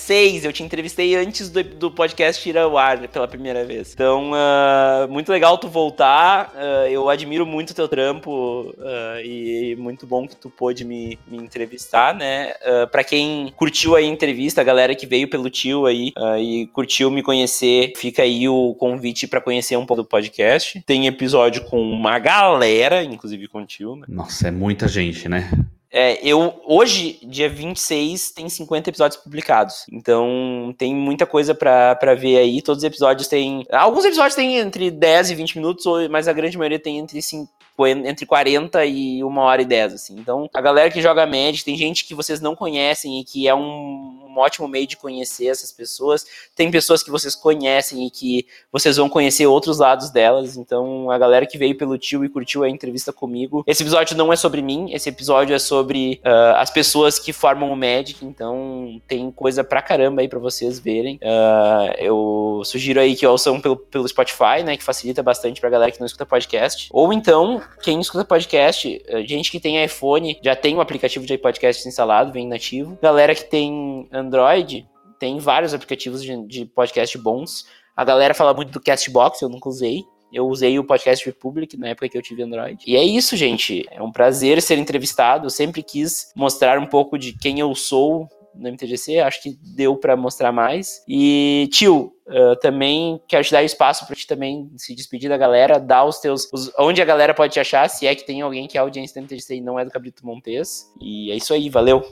6, 0.10 0.43
eu 0.43 0.51
te 0.51 0.64
entrevistei 0.64 1.16
antes 1.16 1.51
do, 1.51 1.64
do 1.64 1.91
podcast 1.91 2.49
ir 2.49 2.57
ao 2.57 2.76
ar 2.80 3.07
pela 3.10 3.28
primeira 3.28 3.64
vez. 3.64 3.93
Então, 3.93 4.32
uh, 4.32 5.07
muito 5.07 5.32
legal 5.32 5.55
tu 5.55 5.68
voltar. 5.68 6.51
Uh, 6.55 6.88
eu 6.89 7.07
admiro 7.07 7.45
muito 7.45 7.70
o 7.70 7.74
teu 7.76 7.88
trampo 7.88 8.74
uh, 8.76 9.24
e 9.24 9.76
muito 9.78 10.07
bom 10.07 10.28
que 10.28 10.36
tu 10.36 10.49
pôde 10.49 10.84
me, 10.84 11.20
me 11.28 11.38
entrevistar, 11.38 12.16
né? 12.16 12.53
Uh, 12.53 12.88
pra 12.88 13.03
quem 13.03 13.53
curtiu 13.55 13.95
a 13.95 14.01
entrevista, 14.01 14.62
a 14.62 14.64
galera 14.64 14.95
que 14.95 15.05
veio 15.05 15.30
pelo 15.30 15.47
tio 15.47 15.86
aí 15.86 16.12
e 16.39 16.66
curtiu 16.74 17.12
me 17.12 17.22
conhecer, 17.22 17.93
fica 17.95 18.24
aí 18.24 18.49
o 18.49 18.74
convite 18.80 19.28
para 19.28 19.39
conhecer 19.39 19.78
um 19.78 19.86
pouco 19.86 20.01
do 20.01 20.10
podcast. 20.10 20.82
Tem 20.88 21.05
episódio 21.05 21.66
com 21.66 21.80
uma 21.80 22.18
galera, 22.18 23.03
inclusive 23.03 23.47
com 23.47 23.62
o 23.62 23.66
tio, 23.66 23.95
né? 23.95 24.07
Nossa, 24.10 24.47
é 24.47 24.51
muita 24.51 24.88
gente, 24.88 25.30
né? 25.30 25.51
É, 25.92 26.20
eu 26.26 26.62
hoje, 26.66 27.20
dia 27.24 27.50
26, 27.50 28.32
tem 28.32 28.48
50 28.48 28.90
episódios 28.90 29.22
publicados. 29.22 29.86
Então 29.92 30.74
tem 30.78 30.94
muita 30.94 31.26
coisa 31.26 31.56
para 31.56 32.16
ver 32.16 32.38
aí. 32.38 32.62
Todos 32.62 32.84
os 32.84 32.88
episódios 32.88 33.28
têm. 33.28 33.66
Alguns 33.72 34.06
episódios 34.06 34.36
têm 34.36 34.58
entre 34.58 34.92
10 34.92 35.32
e 35.32 35.36
20 35.36 35.56
minutos, 35.58 35.86
mas 36.10 36.28
a 36.28 36.34
grande 36.34 36.58
maioria 36.58 36.80
tem 36.80 37.00
entre 37.00 37.22
5 37.22 37.50
entre 37.88 38.26
40 38.26 38.86
e 38.86 39.24
uma 39.24 39.44
hora 39.44 39.62
e 39.62 39.66
10, 39.66 39.94
assim. 39.94 40.16
Então, 40.20 40.50
a 40.54 40.62
galera 40.62 40.92
que 40.92 41.02
joga 41.02 41.26
Magic, 41.26 41.64
tem 41.64 41.78
gente 41.78 42.06
que 42.06 42.14
vocês 42.14 42.42
não 42.42 42.56
conhecem 42.56 43.20
e 43.20 43.24
que 43.24 43.48
é 43.48 43.56
um, 43.56 44.29
ótimo 44.40 44.68
meio 44.68 44.88
de 44.88 44.98
conhecer 44.98 45.48
essas 45.48 45.72
pessoas. 45.72 46.26
Tem 46.56 46.72
pessoas 46.72 47.04
que 47.04 47.12
vocês 47.12 47.36
conhecem 47.36 48.06
e 48.06 48.10
que 48.10 48.48
vocês 48.72 48.98
vão 48.98 49.10
conhecer 49.10 49.46
outros 49.46 49.80
lados 49.80 50.10
delas. 50.10 50.58
Então, 50.58 51.12
a 51.12 51.18
galera 51.18 51.46
que 51.46 51.58
veio 51.58 51.78
pelo 51.78 51.98
tio 51.98 52.24
e 52.26 52.30
curtiu 52.30 52.64
a 52.64 52.70
entrevista 52.70 53.14
comigo. 53.14 53.64
Esse 53.68 53.84
episódio 53.84 54.18
não 54.18 54.32
é 54.32 54.36
sobre 54.36 54.62
mim, 54.62 54.92
esse 54.94 55.10
episódio 55.10 55.56
é 55.56 55.60
sobre 55.60 56.22
uh, 56.26 56.56
as 56.58 56.70
pessoas 56.70 57.20
que 57.20 57.34
formam 57.34 57.72
o 57.72 57.76
Magic. 57.76 58.26
Então, 58.26 59.02
tem 59.08 59.32
coisa 59.32 59.64
pra 59.64 59.82
caramba 59.82 60.22
aí 60.22 60.28
pra 60.28 60.40
vocês 60.40 60.80
verem. 60.80 61.16
Uh, 61.18 61.94
eu 61.98 62.62
sugiro 62.66 63.00
aí 63.00 63.16
que 63.16 63.26
ouçam 63.26 63.60
pelo, 63.60 63.78
pelo 63.78 64.08
Spotify, 64.08 64.64
né, 64.64 64.78
que 64.78 64.84
facilita 64.84 65.22
bastante 65.22 65.62
pra 65.62 65.70
galera 65.70 65.92
que 65.92 66.00
não 66.00 66.08
escuta 66.08 66.26
podcast. 66.26 66.90
Ou 66.92 67.12
então, 67.14 67.62
quem 67.82 68.00
escuta 68.00 68.24
podcast, 68.26 69.02
gente 69.26 69.52
que 69.52 69.60
tem 69.60 69.84
iPhone 69.84 70.38
já 70.42 70.56
tem 70.56 70.76
um 70.76 70.82
aplicativo 70.82 71.26
de 71.26 71.38
podcast 71.38 71.88
instalado, 71.88 72.32
vem 72.32 72.48
nativo. 72.48 72.98
Galera 73.02 73.36
que 73.36 73.46
tem 73.46 74.08
Android, 74.30 74.88
tem 75.20 75.40
vários 75.40 75.74
aplicativos 75.74 76.24
de, 76.24 76.46
de 76.46 76.66
podcast 76.66 77.18
bons. 77.18 77.66
A 77.96 78.06
galera 78.06 78.36
fala 78.36 78.54
muito 78.54 78.72
do 78.72 78.80
Castbox, 78.80 79.42
eu 79.42 79.50
nunca 79.50 79.68
usei. 79.68 80.04
Eu 80.32 80.48
usei 80.48 80.78
o 80.78 80.84
Podcast 80.84 81.26
Republic 81.26 81.76
na 81.76 81.88
época 81.88 82.08
que 82.08 82.16
eu 82.16 82.22
tive 82.22 82.44
Android. 82.44 82.84
E 82.86 82.96
é 82.96 83.04
isso, 83.04 83.36
gente. 83.36 83.84
É 83.90 84.02
um 84.02 84.12
prazer 84.12 84.62
ser 84.62 84.78
entrevistado. 84.78 85.48
Eu 85.48 85.50
sempre 85.50 85.82
quis 85.82 86.32
mostrar 86.36 86.78
um 86.78 86.86
pouco 86.86 87.18
de 87.18 87.34
quem 87.34 87.60
eu 87.60 87.74
sou 87.74 88.28
no 88.54 88.70
MTGC, 88.70 89.20
acho 89.20 89.42
que 89.42 89.58
deu 89.76 89.96
para 89.96 90.16
mostrar 90.16 90.52
mais. 90.52 91.04
E, 91.08 91.68
tio, 91.72 92.14
uh, 92.28 92.56
também 92.62 93.20
quero 93.28 93.44
te 93.44 93.52
dar 93.52 93.64
espaço 93.64 94.06
para 94.06 94.16
te 94.16 94.28
também 94.28 94.70
se 94.76 94.94
despedir 94.94 95.30
da 95.30 95.38
galera, 95.38 95.80
dar 95.80 96.06
os 96.06 96.20
teus. 96.20 96.48
Os, 96.52 96.72
onde 96.78 97.02
a 97.02 97.06
galera 97.06 97.34
pode 97.34 97.54
te 97.54 97.60
achar, 97.60 97.90
se 97.90 98.06
é 98.06 98.14
que 98.14 98.26
tem 98.26 98.42
alguém 98.42 98.68
que 98.68 98.78
é 98.78 98.82
audiência 98.82 99.20
do 99.20 99.26
MTGC 99.26 99.56
e 99.56 99.62
não 99.62 99.80
é 99.80 99.86
do 99.86 99.92
Cabrito 99.92 100.26
Montes. 100.26 100.86
E 101.02 101.32
é 101.32 101.36
isso 101.36 101.54
aí, 101.54 101.70
valeu. 101.70 102.04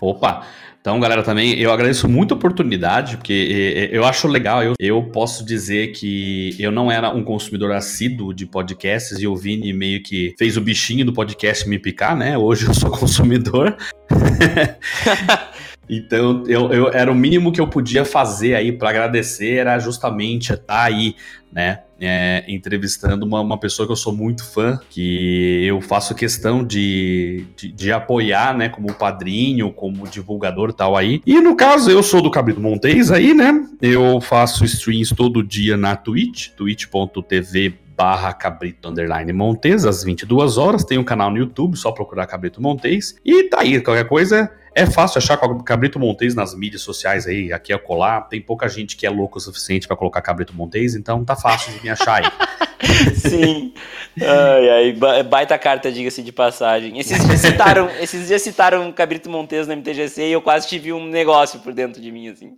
Opa! 0.00 0.46
Então, 0.86 1.00
galera, 1.00 1.20
também 1.20 1.58
eu 1.58 1.72
agradeço 1.72 2.08
muito 2.08 2.32
a 2.32 2.36
oportunidade, 2.36 3.16
porque 3.16 3.88
eu 3.90 4.04
acho 4.04 4.28
legal. 4.28 4.62
Eu, 4.62 4.74
eu 4.78 5.02
posso 5.02 5.44
dizer 5.44 5.88
que 5.88 6.54
eu 6.60 6.70
não 6.70 6.92
era 6.92 7.10
um 7.10 7.24
consumidor 7.24 7.72
assíduo 7.72 8.32
de 8.32 8.46
podcasts 8.46 9.18
e 9.18 9.26
o 9.26 9.34
Vini 9.34 9.72
meio 9.72 10.00
que 10.00 10.32
fez 10.38 10.56
o 10.56 10.60
bichinho 10.60 11.04
do 11.04 11.12
podcast 11.12 11.68
me 11.68 11.76
picar, 11.76 12.16
né? 12.16 12.38
Hoje 12.38 12.68
eu 12.68 12.72
sou 12.72 12.88
consumidor. 12.96 13.76
Então, 15.88 16.44
eu, 16.46 16.72
eu, 16.72 16.90
era 16.92 17.10
o 17.10 17.14
mínimo 17.14 17.52
que 17.52 17.60
eu 17.60 17.68
podia 17.68 18.04
fazer 18.04 18.54
aí 18.54 18.72
para 18.72 18.90
agradecer, 18.90 19.56
era 19.56 19.78
justamente 19.78 20.52
estar 20.52 20.64
tá 20.64 20.82
aí, 20.82 21.14
né, 21.52 21.80
é, 22.00 22.44
entrevistando 22.48 23.24
uma, 23.24 23.40
uma, 23.40 23.58
pessoa 23.58 23.86
que 23.86 23.92
eu 23.92 23.96
sou 23.96 24.14
muito 24.14 24.44
fã, 24.44 24.78
que 24.90 25.64
eu 25.64 25.80
faço 25.80 26.14
questão 26.14 26.62
de, 26.64 27.46
de, 27.56 27.72
de, 27.72 27.92
apoiar, 27.92 28.56
né, 28.56 28.68
como 28.68 28.92
padrinho, 28.92 29.72
como 29.72 30.06
divulgador 30.06 30.72
tal 30.72 30.96
aí. 30.96 31.22
E 31.24 31.40
no 31.40 31.56
caso, 31.56 31.90
eu 31.90 32.02
sou 32.02 32.20
do 32.20 32.30
Cabrito 32.30 32.60
Montes 32.60 33.10
aí, 33.10 33.32
né, 33.32 33.66
eu 33.80 34.20
faço 34.20 34.64
streams 34.64 35.14
todo 35.14 35.42
dia 35.42 35.76
na 35.76 35.96
Twitch, 35.96 36.50
twitch.tv 36.50 37.86
barra 37.96 38.34
Cabrito 38.34 38.88
Underline 38.88 39.32
Montes, 39.32 39.86
às 39.86 40.04
22 40.04 40.58
horas. 40.58 40.84
Tem 40.84 40.98
um 40.98 41.04
canal 41.04 41.30
no 41.30 41.38
YouTube, 41.38 41.78
só 41.78 41.90
procurar 41.90 42.26
Cabrito 42.26 42.60
Montes. 42.60 43.16
E 43.24 43.44
tá 43.44 43.60
aí, 43.62 43.80
qualquer 43.80 44.06
coisa 44.06 44.52
é 44.76 44.84
fácil 44.84 45.16
achar 45.16 45.38
Cabrito 45.64 45.98
Montes 45.98 46.34
nas 46.34 46.54
mídias 46.54 46.82
sociais 46.82 47.26
aí, 47.26 47.50
aqui 47.50 47.72
é 47.72 47.78
colar. 47.78 48.28
Tem 48.28 48.42
pouca 48.42 48.68
gente 48.68 48.94
que 48.94 49.06
é 49.06 49.10
louco 49.10 49.38
o 49.38 49.40
suficiente 49.40 49.88
para 49.88 49.96
colocar 49.96 50.20
Cabrito 50.20 50.54
Montes, 50.54 50.94
então 50.94 51.24
tá 51.24 51.34
fácil 51.34 51.72
de 51.72 51.82
me 51.82 51.88
achar 51.88 52.22
aí. 52.22 52.30
Sim. 53.16 53.72
Ai, 54.20 54.68
ai, 54.68 55.22
baita 55.22 55.58
carta, 55.58 55.90
diga-se 55.90 56.22
de 56.22 56.30
passagem. 56.30 56.98
Esses 56.98 57.26
dias 57.26 57.40
citaram, 57.40 57.88
esses 57.98 58.28
dias 58.28 58.42
citaram 58.42 58.92
Cabrito 58.92 59.30
Montes 59.30 59.66
no 59.66 59.74
MTGC 59.74 60.28
e 60.28 60.32
eu 60.32 60.42
quase 60.42 60.68
tive 60.68 60.92
um 60.92 61.06
negócio 61.06 61.58
por 61.60 61.72
dentro 61.72 62.02
de 62.02 62.12
mim, 62.12 62.28
assim. 62.28 62.52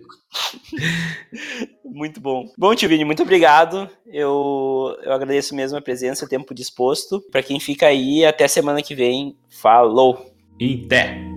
muito 1.84 2.22
bom. 2.22 2.46
Bom, 2.56 2.74
tio 2.74 2.88
Vini, 2.88 3.04
muito 3.04 3.22
obrigado. 3.22 3.86
Eu, 4.06 4.96
eu 5.02 5.12
agradeço 5.12 5.54
mesmo 5.54 5.76
a 5.76 5.82
presença, 5.82 6.24
o 6.24 6.28
tempo 6.28 6.54
disposto. 6.54 7.20
Para 7.30 7.42
quem 7.42 7.60
fica 7.60 7.86
aí, 7.86 8.24
até 8.24 8.48
semana 8.48 8.80
que 8.80 8.94
vem. 8.94 9.36
Falou! 9.50 10.35
Até! 10.60 11.35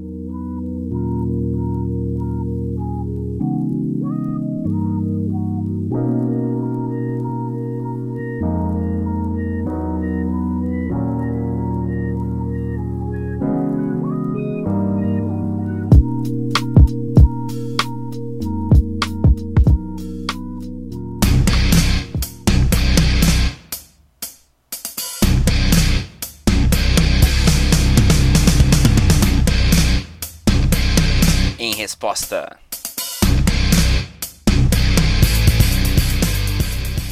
Resposta. 32.00 32.58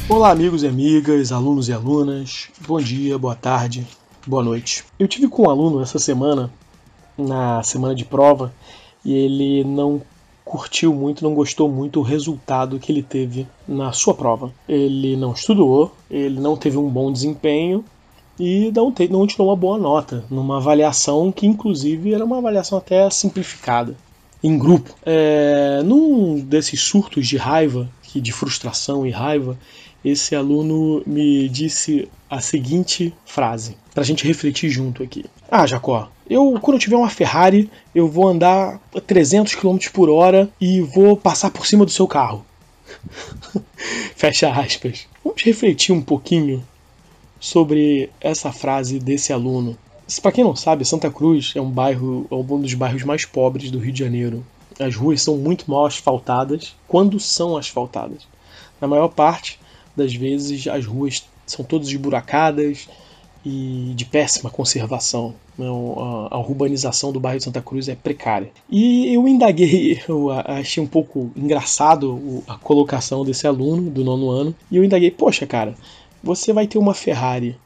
Olá, 0.08 0.30
amigos 0.30 0.62
e 0.62 0.66
amigas, 0.66 1.30
alunos 1.30 1.68
e 1.68 1.74
alunas. 1.74 2.48
Bom 2.66 2.80
dia, 2.80 3.18
boa 3.18 3.34
tarde, 3.34 3.86
boa 4.26 4.42
noite. 4.42 4.84
Eu 4.98 5.06
tive 5.06 5.28
com 5.28 5.42
um 5.42 5.50
aluno 5.50 5.82
essa 5.82 5.98
semana, 5.98 6.50
na 7.18 7.62
semana 7.62 7.94
de 7.94 8.06
prova, 8.06 8.50
e 9.04 9.12
ele 9.12 9.62
não 9.62 10.00
curtiu 10.42 10.94
muito, 10.94 11.22
não 11.22 11.34
gostou 11.34 11.68
muito 11.68 12.00
o 12.00 12.02
resultado 12.02 12.78
que 12.78 12.90
ele 12.90 13.02
teve 13.02 13.46
na 13.68 13.92
sua 13.92 14.14
prova. 14.14 14.50
Ele 14.66 15.18
não 15.18 15.32
estudou, 15.32 15.94
ele 16.10 16.40
não 16.40 16.56
teve 16.56 16.78
um 16.78 16.88
bom 16.88 17.12
desempenho 17.12 17.84
e 18.40 18.72
não, 18.74 18.90
te, 18.90 19.06
não 19.06 19.26
tirou 19.26 19.48
uma 19.48 19.56
boa 19.56 19.76
nota 19.76 20.24
numa 20.30 20.56
avaliação 20.56 21.30
que, 21.30 21.46
inclusive, 21.46 22.14
era 22.14 22.24
uma 22.24 22.38
avaliação 22.38 22.78
até 22.78 23.10
simplificada 23.10 23.94
em 24.42 24.58
grupo. 24.58 24.94
É, 25.04 25.82
num 25.84 26.40
desses 26.40 26.80
surtos 26.80 27.26
de 27.26 27.36
raiva, 27.36 27.88
de 28.14 28.32
frustração 28.32 29.06
e 29.06 29.10
raiva, 29.10 29.58
esse 30.04 30.34
aluno 30.34 31.02
me 31.06 31.48
disse 31.48 32.08
a 32.30 32.40
seguinte 32.40 33.12
frase, 33.24 33.76
para 33.92 34.02
a 34.02 34.06
gente 34.06 34.26
refletir 34.26 34.70
junto 34.70 35.02
aqui. 35.02 35.24
Ah, 35.50 35.66
Jacó, 35.66 36.10
eu 36.28 36.58
quando 36.60 36.76
eu 36.76 36.80
tiver 36.80 36.96
uma 36.96 37.10
Ferrari, 37.10 37.70
eu 37.94 38.08
vou 38.08 38.28
andar 38.28 38.80
a 38.94 39.00
300 39.00 39.54
km 39.54 39.78
por 39.92 40.08
hora 40.08 40.48
e 40.60 40.80
vou 40.80 41.16
passar 41.16 41.50
por 41.50 41.66
cima 41.66 41.84
do 41.84 41.90
seu 41.90 42.06
carro. 42.06 42.44
Fecha 44.14 44.50
aspas. 44.50 45.06
Vamos 45.24 45.42
refletir 45.42 45.92
um 45.92 46.02
pouquinho 46.02 46.64
sobre 47.40 48.10
essa 48.20 48.52
frase 48.52 48.98
desse 48.98 49.32
aluno. 49.32 49.76
Para 50.22 50.32
quem 50.32 50.42
não 50.44 50.56
sabe, 50.56 50.84
Santa 50.84 51.10
Cruz 51.10 51.52
é 51.54 51.60
um 51.60 51.70
bairro, 51.70 52.26
é 52.30 52.34
um 52.34 52.60
dos 52.60 52.74
bairros 52.74 53.02
mais 53.04 53.24
pobres 53.24 53.70
do 53.70 53.78
Rio 53.78 53.92
de 53.92 53.98
Janeiro. 53.98 54.44
As 54.80 54.96
ruas 54.96 55.20
são 55.22 55.36
muito 55.36 55.70
mal 55.70 55.84
asfaltadas 55.84 56.74
quando 56.86 57.20
são 57.20 57.56
asfaltadas. 57.56 58.26
Na 58.80 58.88
maior 58.88 59.08
parte, 59.08 59.58
das 59.94 60.14
vezes 60.14 60.66
as 60.66 60.86
ruas 60.86 61.24
são 61.46 61.64
todas 61.64 61.88
esburacadas 61.88 62.88
e 63.44 63.92
de 63.94 64.04
péssima 64.04 64.50
conservação. 64.50 65.34
A 66.30 66.38
urbanização 66.38 67.12
do 67.12 67.20
bairro 67.20 67.38
de 67.38 67.44
Santa 67.44 67.60
Cruz 67.60 67.88
é 67.88 67.94
precária. 67.94 68.50
E 68.70 69.12
eu 69.12 69.26
indaguei, 69.26 70.00
eu 70.08 70.30
achei 70.30 70.82
um 70.82 70.86
pouco 70.86 71.30
engraçado 71.36 72.42
a 72.46 72.56
colocação 72.56 73.24
desse 73.24 73.46
aluno 73.46 73.90
do 73.90 74.04
nono 74.04 74.30
ano, 74.30 74.54
e 74.70 74.76
eu 74.76 74.84
indaguei, 74.84 75.10
poxa 75.10 75.46
cara, 75.46 75.74
você 76.22 76.52
vai 76.52 76.66
ter 76.66 76.78
uma 76.78 76.94
Ferrari 76.94 77.56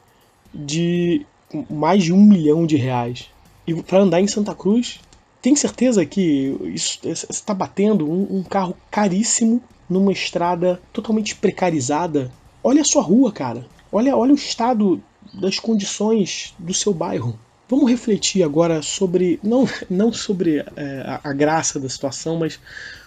de 0.54 1.24
mais 1.70 2.02
de 2.04 2.12
um 2.12 2.22
milhão 2.22 2.66
de 2.66 2.76
reais 2.76 3.30
e 3.66 3.74
para 3.82 4.00
andar 4.00 4.20
em 4.20 4.26
Santa 4.26 4.54
Cruz 4.54 5.00
tem 5.40 5.56
certeza 5.56 6.06
que 6.06 6.56
está 7.04 7.52
batendo 7.52 8.08
um, 8.08 8.38
um, 8.38 8.42
carro 8.42 8.76
caríssimo 8.90 9.60
numa 9.90 10.12
estrada 10.12 10.80
totalmente 10.92 11.34
precarizada. 11.34 12.30
Olha 12.62 12.82
a 12.82 12.84
sua 12.84 13.02
rua, 13.02 13.32
cara. 13.32 13.66
Olha, 13.90 14.16
olha 14.16 14.32
o 14.32 14.36
estado 14.36 15.02
das 15.34 15.58
condições 15.58 16.54
do 16.58 16.72
seu 16.72 16.94
bairro. 16.94 17.38
Vamos 17.68 17.90
refletir 17.90 18.44
agora 18.44 18.82
sobre 18.82 19.40
não, 19.42 19.68
não 19.90 20.12
sobre 20.12 20.64
é, 20.76 21.02
a, 21.04 21.20
a 21.24 21.32
graça 21.32 21.80
da 21.80 21.88
situação, 21.88 22.38
mas 22.38 22.60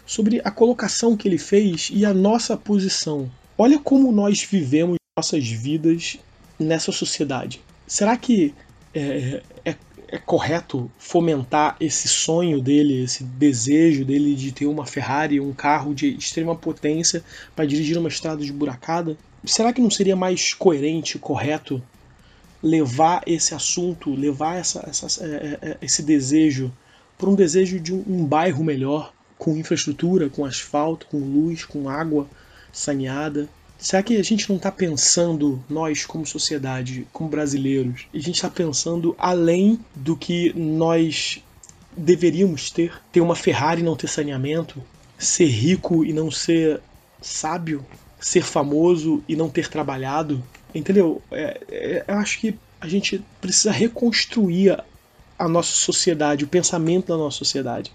sobre 0.05 0.41
a 0.43 0.51
colocação 0.51 1.15
que 1.15 1.27
ele 1.27 1.37
fez 1.37 1.89
e 1.93 2.05
a 2.05 2.13
nossa 2.13 2.57
posição. 2.57 3.31
Olha 3.57 3.79
como 3.79 4.11
nós 4.11 4.43
vivemos 4.43 4.97
nossas 5.17 5.47
vidas 5.47 6.17
nessa 6.59 6.91
sociedade. 6.91 7.61
Será 7.87 8.17
que 8.17 8.53
é, 8.93 9.41
é, 9.63 9.75
é 10.07 10.17
correto 10.17 10.89
fomentar 10.97 11.75
esse 11.79 12.07
sonho 12.07 12.61
dele, 12.61 13.03
esse 13.03 13.23
desejo 13.23 14.05
dele 14.05 14.35
de 14.35 14.51
ter 14.51 14.65
uma 14.65 14.85
Ferrari, 14.85 15.39
um 15.39 15.53
carro 15.53 15.93
de 15.93 16.15
extrema 16.15 16.55
potência 16.55 17.23
para 17.55 17.65
dirigir 17.65 17.97
uma 17.97 18.09
estrada 18.09 18.43
esburacada? 18.43 19.17
Será 19.45 19.71
que 19.71 19.81
não 19.81 19.91
seria 19.91 20.15
mais 20.15 20.53
coerente, 20.53 21.19
correto 21.19 21.81
levar 22.63 23.21
esse 23.27 23.53
assunto, 23.53 24.15
levar 24.15 24.55
essa, 24.55 24.83
essa, 24.87 25.23
é, 25.23 25.27
é, 25.27 25.69
é, 25.69 25.77
esse 25.81 26.01
desejo 26.01 26.71
para 27.17 27.29
um 27.29 27.35
desejo 27.35 27.79
de 27.79 27.93
um, 27.93 28.03
um 28.07 28.25
bairro 28.25 28.63
melhor, 28.63 29.13
com 29.37 29.55
infraestrutura, 29.55 30.29
com 30.29 30.45
asfalto, 30.45 31.05
com 31.07 31.19
luz, 31.19 31.63
com 31.63 31.87
água 31.87 32.27
saneada? 32.71 33.47
Será 33.77 34.01
que 34.01 34.17
a 34.17 34.23
gente 34.23 34.49
não 34.49 34.57
está 34.57 34.71
pensando, 34.71 35.63
nós 35.69 36.05
como 36.05 36.25
sociedade, 36.25 37.07
como 37.11 37.29
brasileiros, 37.29 38.07
a 38.13 38.17
gente 38.17 38.35
está 38.35 38.49
pensando 38.49 39.15
além 39.17 39.79
do 39.93 40.15
que 40.15 40.53
nós 40.57 41.41
deveríamos 41.95 42.71
ter? 42.71 42.93
Ter 43.11 43.21
uma 43.21 43.35
Ferrari 43.35 43.81
e 43.81 43.83
não 43.83 43.95
ter 43.95 44.07
saneamento? 44.07 44.81
Ser 45.17 45.45
rico 45.45 46.05
e 46.05 46.13
não 46.13 46.31
ser 46.31 46.81
sábio? 47.21 47.85
Ser 48.19 48.43
famoso 48.43 49.23
e 49.27 49.35
não 49.35 49.49
ter 49.49 49.69
trabalhado? 49.69 50.43
Entendeu? 50.73 51.21
É, 51.31 51.61
é, 51.69 52.05
eu 52.07 52.15
acho 52.15 52.39
que 52.39 52.57
a 52.79 52.87
gente 52.87 53.23
precisa 53.39 53.71
reconstruir 53.71 54.77
a 55.37 55.47
nossa 55.47 55.75
sociedade, 55.75 56.45
o 56.45 56.47
pensamento 56.47 57.07
da 57.07 57.17
nossa 57.17 57.37
sociedade. 57.37 57.91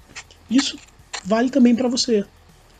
Isso 0.51 0.79
vale 1.25 1.51
também 1.51 1.75
para 1.75 1.89
você. 1.89 2.25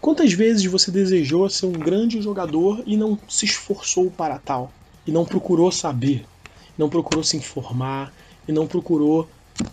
Quantas 0.01 0.33
vezes 0.33 0.65
você 0.65 0.91
desejou 0.91 1.49
ser 1.51 1.67
um 1.67 1.73
grande 1.73 2.23
jogador 2.23 2.83
e 2.87 2.97
não 2.97 3.19
se 3.29 3.45
esforçou 3.45 4.11
para 4.11 4.39
tal? 4.39 4.73
E 5.07 5.13
não 5.13 5.27
procurou 5.27 5.71
saber, 5.71 6.25
não 6.79 6.89
procurou 6.89 7.23
se 7.23 7.37
informar, 7.37 8.11
e 8.49 8.53
não 8.53 8.67
procurou 8.67 9.29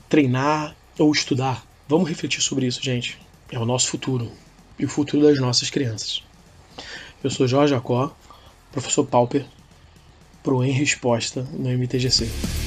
treinar 0.09 0.75
ou 0.99 1.11
estudar? 1.13 1.65
Vamos 1.87 2.09
refletir 2.09 2.41
sobre 2.41 2.65
isso, 2.65 2.83
gente. 2.83 3.17
É 3.49 3.57
o 3.57 3.65
nosso 3.65 3.87
futuro 3.87 4.29
e 4.77 4.83
o 4.83 4.89
futuro 4.89 5.23
das 5.23 5.39
nossas 5.39 5.69
crianças. 5.69 6.21
Eu 7.23 7.29
sou 7.29 7.47
Jorge 7.47 7.73
Jacó, 7.73 8.13
professor 8.71 9.05
Pauper, 9.05 9.45
pro 10.43 10.61
Em 10.61 10.71
Resposta 10.71 11.47
no 11.53 11.69
MTGC. 11.69 12.66